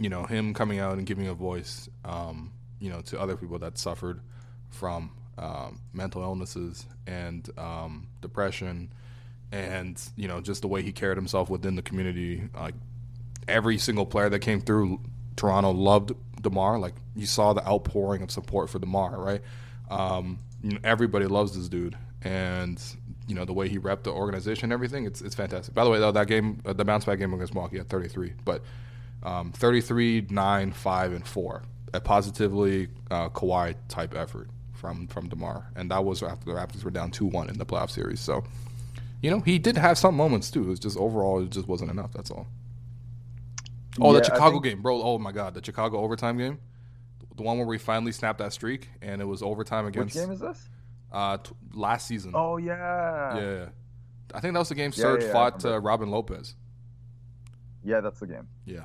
you 0.00 0.08
know, 0.08 0.24
him 0.24 0.52
coming 0.52 0.80
out 0.80 0.98
and 0.98 1.06
giving 1.06 1.28
a 1.28 1.34
voice, 1.34 1.88
um, 2.04 2.52
you 2.80 2.90
know, 2.90 3.00
to 3.02 3.20
other 3.20 3.36
people 3.36 3.60
that 3.60 3.78
suffered 3.78 4.20
from 4.68 5.12
um, 5.38 5.80
mental 5.92 6.22
illnesses 6.22 6.84
and 7.06 7.48
um, 7.56 8.08
depression, 8.20 8.92
and 9.52 10.02
you 10.16 10.26
know, 10.26 10.40
just 10.40 10.62
the 10.62 10.68
way 10.68 10.82
he 10.82 10.90
carried 10.90 11.16
himself 11.18 11.48
within 11.48 11.76
the 11.76 11.82
community. 11.82 12.48
Like 12.52 12.74
every 13.46 13.78
single 13.78 14.06
player 14.06 14.28
that 14.28 14.40
came 14.40 14.60
through 14.60 14.98
Toronto 15.36 15.70
loved 15.70 16.14
Demar. 16.42 16.78
Like 16.78 16.94
you 17.14 17.26
saw 17.26 17.52
the 17.52 17.66
outpouring 17.66 18.22
of 18.22 18.30
support 18.30 18.70
for 18.70 18.78
Demar, 18.78 19.18
right? 19.18 19.42
Um, 19.90 20.38
you 20.62 20.72
know, 20.72 20.78
everybody 20.84 21.26
loves 21.26 21.56
this 21.56 21.68
dude, 21.68 21.96
and 22.22 22.82
you 23.26 23.34
know 23.34 23.44
the 23.44 23.52
way 23.52 23.68
he 23.68 23.78
repped 23.78 24.04
the 24.04 24.10
organization, 24.12 24.64
and 24.64 24.72
everything. 24.72 25.04
It's 25.04 25.20
it's 25.20 25.34
fantastic. 25.34 25.74
By 25.74 25.84
the 25.84 25.90
way, 25.90 25.98
though, 25.98 26.12
that 26.12 26.26
game, 26.26 26.60
uh, 26.64 26.72
the 26.72 26.84
bounce 26.84 27.04
back 27.04 27.18
game 27.18 27.32
against 27.34 27.54
Milwaukee 27.54 27.78
at 27.78 27.88
33, 27.88 28.32
but 28.44 28.62
um, 29.22 29.52
33, 29.52 30.26
9, 30.30 30.72
5, 30.72 31.12
and 31.12 31.26
4. 31.26 31.62
A 31.94 32.00
positively 32.00 32.88
uh, 33.10 33.30
Kawhi 33.30 33.74
type 33.88 34.14
effort 34.14 34.48
from 34.74 35.06
from 35.06 35.28
Demar, 35.28 35.70
and 35.74 35.90
that 35.90 36.04
was 36.04 36.22
after 36.22 36.44
the 36.44 36.52
Raptors 36.52 36.84
were 36.84 36.90
down 36.90 37.10
two 37.10 37.26
one 37.26 37.48
in 37.48 37.58
the 37.58 37.64
playoff 37.64 37.90
series. 37.90 38.20
So, 38.20 38.44
you 39.22 39.30
know, 39.30 39.40
he 39.40 39.58
did 39.58 39.76
have 39.76 39.96
some 39.96 40.14
moments 40.14 40.50
too. 40.50 40.64
It 40.64 40.68
was 40.68 40.80
just 40.80 40.98
overall, 40.98 41.42
it 41.42 41.50
just 41.50 41.66
wasn't 41.66 41.90
enough. 41.90 42.12
That's 42.12 42.30
all. 42.30 42.46
Oh, 44.00 44.12
yeah, 44.12 44.18
the 44.18 44.24
Chicago 44.24 44.52
think... 44.52 44.64
game, 44.64 44.82
bro. 44.82 45.02
Oh 45.02 45.18
my 45.18 45.32
God, 45.32 45.54
the 45.54 45.64
Chicago 45.64 45.98
overtime 45.98 46.38
game, 46.38 46.58
the 47.36 47.42
one 47.42 47.58
where 47.58 47.66
we 47.66 47.78
finally 47.78 48.12
snapped 48.12 48.38
that 48.38 48.52
streak, 48.52 48.88
and 49.02 49.20
it 49.20 49.24
was 49.24 49.42
overtime 49.42 49.86
against. 49.86 50.14
Which 50.14 50.24
game 50.24 50.32
is 50.32 50.40
this? 50.40 50.68
Uh, 51.10 51.38
t- 51.38 51.52
last 51.72 52.06
season. 52.06 52.32
Oh 52.34 52.58
yeah. 52.58 53.38
Yeah, 53.38 53.68
I 54.34 54.40
think 54.40 54.52
that 54.52 54.58
was 54.58 54.68
the 54.68 54.74
game 54.74 54.92
Serge 54.92 55.24
fought 55.24 55.64
uh, 55.64 55.80
Robin 55.80 56.10
Lopez. 56.10 56.54
Yeah, 57.82 58.00
that's 58.00 58.20
the 58.20 58.26
game. 58.26 58.46
Yeah. 58.66 58.84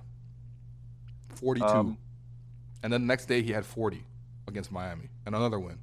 Forty-two, 1.35 1.67
um, 1.67 1.97
and 2.81 2.93
then 2.93 3.01
the 3.01 3.07
next 3.07 3.25
day 3.25 3.41
he 3.41 3.51
had 3.51 3.65
forty 3.65 4.05
against 4.47 4.71
Miami, 4.71 5.09
and 5.25 5.35
another 5.35 5.59
win. 5.59 5.79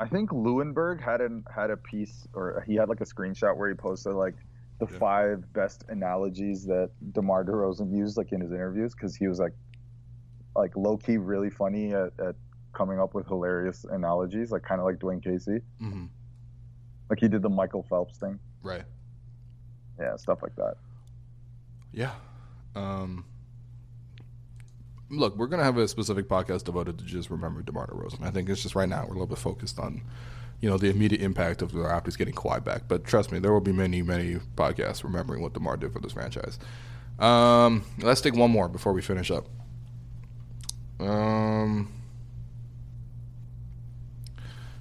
I 0.00 0.06
think 0.06 0.30
Lewenberg 0.30 1.00
had 1.02 1.20
an 1.20 1.44
had 1.54 1.70
a 1.70 1.76
piece, 1.76 2.26
or 2.32 2.64
he 2.66 2.76
had 2.76 2.88
like 2.88 3.00
a 3.00 3.04
screenshot 3.04 3.56
where 3.56 3.68
he 3.68 3.74
posted 3.74 4.14
like 4.14 4.36
the 4.78 4.86
yeah. 4.90 4.98
five 4.98 5.52
best 5.52 5.84
analogies 5.88 6.64
that 6.66 6.90
DeMar 7.12 7.44
DeRozan 7.44 7.96
used 7.96 8.16
like 8.16 8.32
in 8.32 8.40
his 8.40 8.52
interviews 8.52 8.94
because 8.94 9.16
he 9.16 9.26
was 9.26 9.38
like 9.38 9.54
like 10.54 10.76
low 10.76 10.96
key 10.96 11.16
really 11.16 11.50
funny 11.50 11.92
at, 11.92 12.12
at 12.18 12.34
coming 12.72 13.00
up 13.00 13.14
with 13.14 13.26
hilarious 13.26 13.84
analogies, 13.90 14.50
like 14.50 14.62
kind 14.62 14.80
of 14.80 14.86
like 14.86 14.98
Dwane 14.98 15.22
Casey. 15.22 15.60
Mm-hmm. 15.82 16.06
Like 17.10 17.20
he 17.20 17.28
did 17.28 17.42
the 17.42 17.48
Michael 17.48 17.84
Phelps 17.88 18.18
thing. 18.18 18.38
Right. 18.62 18.84
Yeah, 19.98 20.16
stuff 20.16 20.42
like 20.42 20.54
that. 20.56 20.74
Yeah. 21.92 22.12
Um, 22.74 23.24
look, 25.10 25.36
we're 25.36 25.46
gonna 25.46 25.64
have 25.64 25.78
a 25.78 25.88
specific 25.88 26.28
podcast 26.28 26.64
devoted 26.64 26.98
to 26.98 27.04
just 27.04 27.30
remember 27.30 27.62
DeMar 27.62 27.88
DeRozan. 27.88 28.24
I 28.24 28.30
think 28.30 28.48
it's 28.48 28.62
just 28.62 28.74
right 28.74 28.88
now 28.88 29.02
we're 29.02 29.14
a 29.16 29.18
little 29.18 29.26
bit 29.26 29.38
focused 29.38 29.78
on, 29.78 30.02
you 30.60 30.68
know, 30.68 30.76
the 30.76 30.88
immediate 30.88 31.22
impact 31.22 31.62
of 31.62 31.72
the 31.72 31.78
Raptors 31.78 32.18
getting 32.18 32.34
Kawhi 32.34 32.62
back. 32.62 32.82
But 32.88 33.04
trust 33.04 33.30
me, 33.30 33.38
there 33.38 33.52
will 33.52 33.60
be 33.60 33.72
many, 33.72 34.02
many 34.02 34.36
podcasts 34.56 35.04
remembering 35.04 35.40
what 35.40 35.54
DeMar 35.54 35.76
did 35.76 35.92
for 35.92 36.00
this 36.00 36.12
franchise. 36.12 36.58
Um, 37.18 37.84
let's 37.98 38.20
take 38.20 38.34
one 38.34 38.50
more 38.50 38.68
before 38.68 38.92
we 38.92 39.02
finish 39.02 39.30
up. 39.30 39.46
Um. 41.00 41.92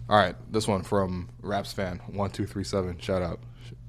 All 0.10 0.18
right, 0.18 0.36
this 0.52 0.68
one 0.68 0.84
from 0.84 1.30
Raps 1.42 1.74
fan 1.74 2.00
one 2.08 2.30
two 2.30 2.46
three 2.46 2.64
seven. 2.64 2.98
Shout 3.00 3.22
out. 3.22 3.40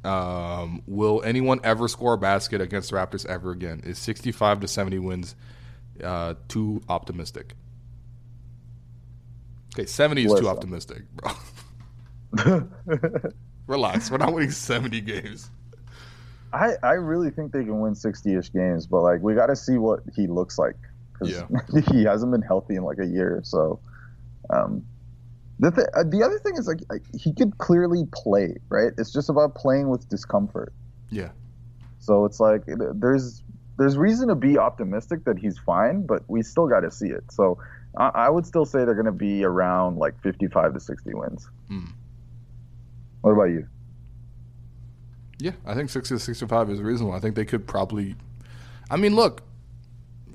Um, 0.05 0.83
will 0.87 1.23
anyone 1.25 1.61
ever 1.65 1.89
score 1.89 2.15
a 2.15 2.19
basket 2.19 2.61
against 2.61 2.91
the 2.91 2.97
Raptors 2.97 3.25
ever 3.27 3.53
again? 3.53 3.83
Is 3.85 3.99
sixty 3.99 4.33
five 4.33 4.61
to 4.61 4.69
seventy 4.69 4.99
wins 4.99 5.37
uh, 6.03 6.35
too 6.49 6.83
optimistic? 6.89 7.55
Okay, 9.75 9.87
seventy 9.87 10.25
is 10.25 10.35
too 10.35 10.49
optimistic, 10.49 11.05
bro. 11.15 11.33
Relax, 13.67 14.11
we're 14.11 14.19
not 14.19 14.33
winning 14.33 14.51
seventy 14.51 15.01
games. 15.01 15.51
I 16.53 16.73
I 16.83 16.93
really 16.93 17.31
think 17.31 17.53
they 17.53 17.65
can 17.65 17.81
win 17.81 17.95
sixty 17.95 18.35
ish 18.35 18.53
games, 18.53 18.87
but 18.87 19.03
like 19.03 19.21
we 19.23 19.35
got 19.35 19.47
to 19.47 19.57
see 19.57 19.79
what 19.79 20.01
he 20.15 20.27
looks 20.27 20.59
like 20.59 20.77
because 21.13 21.35
yeah. 21.35 21.81
he 21.93 22.05
hasn't 22.05 22.33
been 22.33 22.43
healthy 22.43 22.77
in 22.77 22.83
like 22.83 22.99
a 22.99 23.07
year. 23.07 23.41
So, 23.45 23.81
um, 24.51 24.85
the 25.59 25.71
th- 25.71 25.87
uh, 25.95 26.05
the 26.05 26.23
other 26.23 26.39
thing 26.39 26.57
is 26.57 26.67
like 26.67 26.81
he 27.15 27.33
could 27.33 27.59
clearly 27.59 28.05
play, 28.13 28.57
right? 28.69 28.93
It's 28.97 29.13
just 29.13 29.29
about 29.29 29.55
playing 29.55 29.89
with 29.89 30.09
discomfort. 30.09 30.73
Yeah. 31.11 31.31
So 31.99 32.25
it's 32.25 32.41
like 32.41 32.63
there's 32.67 33.43
there's 33.79 33.97
reason 33.97 34.29
to 34.29 34.35
be 34.35 34.59
optimistic 34.59 35.25
that 35.25 35.39
he's 35.39 35.59
fine, 35.59 36.07
but 36.07 36.23
we 36.29 36.43
still 36.43 36.67
got 36.67 36.81
to 36.81 36.91
see 36.91 37.09
it. 37.09 37.25
So 37.31 37.59
I, 37.97 38.09
I, 38.09 38.29
would 38.29 38.45
still 38.45 38.65
say 38.65 38.85
they're 38.85 38.95
going 38.95 39.07
to 39.07 39.13
be 39.13 39.45
around 39.45 39.99
like 39.99 40.21
55 40.21 40.75
to 40.75 40.81
60 40.81 41.15
wins. 41.15 41.49
Mm. 41.71 41.93
What 43.21 43.33
about 43.33 43.45
you? 43.45 43.67
Yeah, 45.39 45.53
I 45.65 45.75
think 45.75 45.91
60 45.91 46.17
to 46.17 46.19
65 46.19 46.71
is 46.71 46.81
reasonable. 46.81 47.15
I 47.15 47.21
think 47.21 47.37
they 47.37 47.45
could 47.45 47.67
probably. 47.67 48.17
I 48.91 48.97
mean, 48.97 49.15
look, 49.15 49.43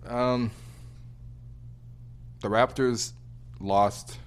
um, 0.06 0.52
the 2.42 2.48
Raptors 2.48 3.14
lost 3.60 4.20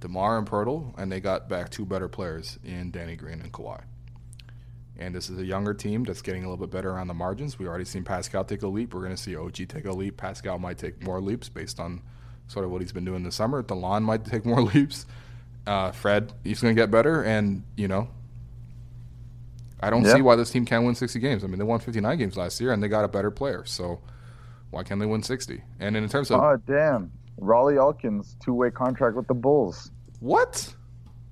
DeMar 0.00 0.38
and 0.38 0.48
Poeltl, 0.48 0.98
and 0.98 1.12
they 1.12 1.20
got 1.20 1.48
back 1.48 1.70
two 1.70 1.84
better 1.84 2.08
players 2.08 2.58
in 2.64 2.90
Danny 2.90 3.16
Green 3.16 3.40
and 3.40 3.52
Kawhi. 3.52 3.82
And 4.98 5.14
this 5.14 5.30
is 5.30 5.38
a 5.38 5.44
younger 5.44 5.72
team 5.72 6.04
that's 6.04 6.22
getting 6.22 6.44
a 6.44 6.50
little 6.50 6.64
bit 6.64 6.70
better 6.70 6.98
on 6.98 7.06
the 7.06 7.14
margins. 7.14 7.58
We 7.58 7.66
already 7.66 7.84
seen 7.86 8.04
Pascal 8.04 8.44
take 8.44 8.62
a 8.62 8.68
leap. 8.68 8.92
We're 8.92 9.00
going 9.00 9.16
to 9.16 9.22
see 9.22 9.34
OG 9.34 9.68
take 9.68 9.86
a 9.86 9.92
leap. 9.92 10.16
Pascal 10.16 10.58
might 10.58 10.76
take 10.76 11.02
more 11.02 11.20
leaps 11.20 11.48
based 11.48 11.80
on 11.80 12.02
sort 12.48 12.64
of 12.64 12.70
what 12.70 12.82
he's 12.82 12.92
been 12.92 13.04
doing 13.04 13.22
this 13.22 13.36
summer. 13.36 13.62
Delon 13.62 14.02
might 14.02 14.24
take 14.24 14.44
more 14.44 14.62
leaps. 14.74 15.06
Uh, 15.70 15.92
Fred, 15.92 16.32
he's 16.42 16.60
going 16.60 16.74
to 16.74 16.80
get 16.82 16.90
better. 16.90 17.22
And, 17.22 17.62
you 17.76 17.86
know, 17.86 18.08
I 19.78 19.88
don't 19.88 20.04
yeah. 20.04 20.16
see 20.16 20.20
why 20.20 20.34
this 20.34 20.50
team 20.50 20.64
can't 20.64 20.84
win 20.84 20.96
60 20.96 21.20
games. 21.20 21.44
I 21.44 21.46
mean, 21.46 21.60
they 21.60 21.64
won 21.64 21.78
59 21.78 22.18
games 22.18 22.36
last 22.36 22.60
year, 22.60 22.72
and 22.72 22.82
they 22.82 22.88
got 22.88 23.04
a 23.04 23.08
better 23.08 23.30
player. 23.30 23.64
So 23.64 24.00
why 24.70 24.82
can't 24.82 24.98
they 24.98 25.06
win 25.06 25.22
60? 25.22 25.62
And 25.78 25.96
in 25.96 26.08
terms 26.08 26.32
of. 26.32 26.40
Oh, 26.40 26.56
damn. 26.66 27.12
Rawle 27.40 27.76
Alkins 27.76 28.34
two 28.40 28.52
way 28.52 28.72
contract 28.72 29.14
with 29.14 29.28
the 29.28 29.34
Bulls. 29.34 29.92
What? 30.18 30.74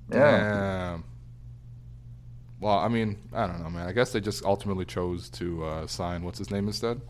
Yeah. 0.09 0.19
Damn. 0.19 1.03
Well, 2.61 2.79
I 2.79 2.87
mean, 2.87 3.17
I 3.33 3.45
don't 3.45 3.61
know, 3.61 3.69
man. 3.69 3.89
I 3.89 3.91
guess 3.91 4.13
they 4.13 4.21
just 4.21 4.45
ultimately 4.45 4.85
chose 4.85 5.29
to 5.31 5.65
uh, 5.65 5.87
sign 5.87 6.23
what's 6.23 6.39
his 6.39 6.49
name 6.49 6.67
instead, 6.67 7.01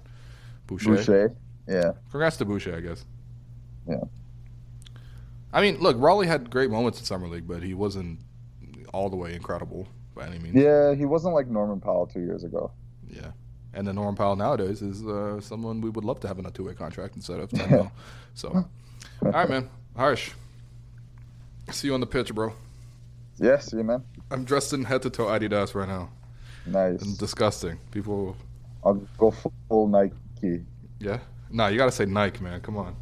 Boucher. 0.65 0.95
Boucher. 0.95 1.35
Yeah. 1.67 1.91
Congrats 2.09 2.37
to 2.37 2.45
Boucher, 2.45 2.75
I 2.75 2.81
guess. 2.81 3.05
Yeah. 3.87 4.03
I 5.51 5.61
mean, 5.61 5.77
look, 5.79 5.97
Rawle 5.97 6.25
had 6.25 6.49
great 6.49 6.69
moments 6.69 6.99
in 6.99 7.05
summer 7.05 7.27
league, 7.27 7.47
but 7.47 7.63
he 7.63 7.73
wasn't 7.73 8.19
all 8.93 9.09
the 9.09 9.15
way 9.15 9.33
incredible 9.33 9.87
by 10.15 10.27
any 10.27 10.39
means. 10.39 10.55
Yeah, 10.55 10.93
he 10.93 11.05
wasn't 11.05 11.33
like 11.33 11.47
Norman 11.47 11.79
Powell 11.79 12.07
two 12.07 12.21
years 12.21 12.43
ago. 12.43 12.71
Yeah. 13.07 13.31
And 13.73 13.87
the 13.87 13.93
Norman 13.93 14.15
Powell 14.15 14.35
nowadays 14.35 14.81
is 14.81 15.05
uh, 15.05 15.39
someone 15.41 15.81
we 15.81 15.89
would 15.89 16.03
love 16.03 16.19
to 16.21 16.27
have 16.27 16.39
in 16.39 16.45
a 16.45 16.51
two 16.51 16.65
way 16.65 16.73
contract 16.73 17.15
instead 17.15 17.39
of 17.39 17.49
10 17.51 17.71
mil. 17.71 17.91
So, 18.35 18.49
all 19.21 19.31
right, 19.31 19.49
man. 19.49 19.69
Harsh. 19.97 20.31
See 21.71 21.87
you 21.87 21.93
on 21.93 21.99
the 21.99 22.05
pitch, 22.05 22.33
bro. 22.33 22.53
Yeah, 23.37 23.57
see 23.59 23.77
you, 23.77 23.83
man. 23.83 24.03
I'm 24.31 24.45
dressed 24.45 24.71
in 24.71 24.85
head 24.85 25.01
to 25.01 25.09
toe 25.09 25.25
Adidas 25.25 25.75
right 25.75 25.89
now. 25.89 26.09
Nice. 26.65 27.01
And 27.01 27.17
disgusting. 27.17 27.79
People. 27.91 28.37
I'll 28.83 28.93
go 29.17 29.31
full 29.67 29.87
Nike. 29.87 30.63
Yeah. 30.99 31.19
Nah, 31.49 31.67
you 31.67 31.77
gotta 31.77 31.91
say 31.91 32.05
Nike, 32.05 32.41
man. 32.41 32.61
Come 32.61 32.77
on. 32.77 32.95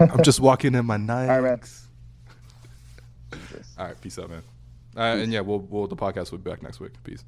I'm 0.00 0.22
just 0.22 0.40
walking 0.40 0.74
in 0.74 0.86
my 0.86 0.96
night. 0.96 1.28
All 1.30 1.40
right, 1.40 1.60
man. 1.60 1.60
All 3.78 3.86
right, 3.86 4.00
peace 4.00 4.18
out, 4.18 4.30
man. 4.30 4.42
Uh, 4.96 5.00
and 5.00 5.32
yeah, 5.32 5.40
we'll 5.40 5.58
we'll 5.58 5.86
the 5.86 5.96
podcast 5.96 6.30
will 6.30 6.38
be 6.38 6.50
back 6.50 6.62
next 6.62 6.80
week. 6.80 6.92
Peace. 7.04 7.24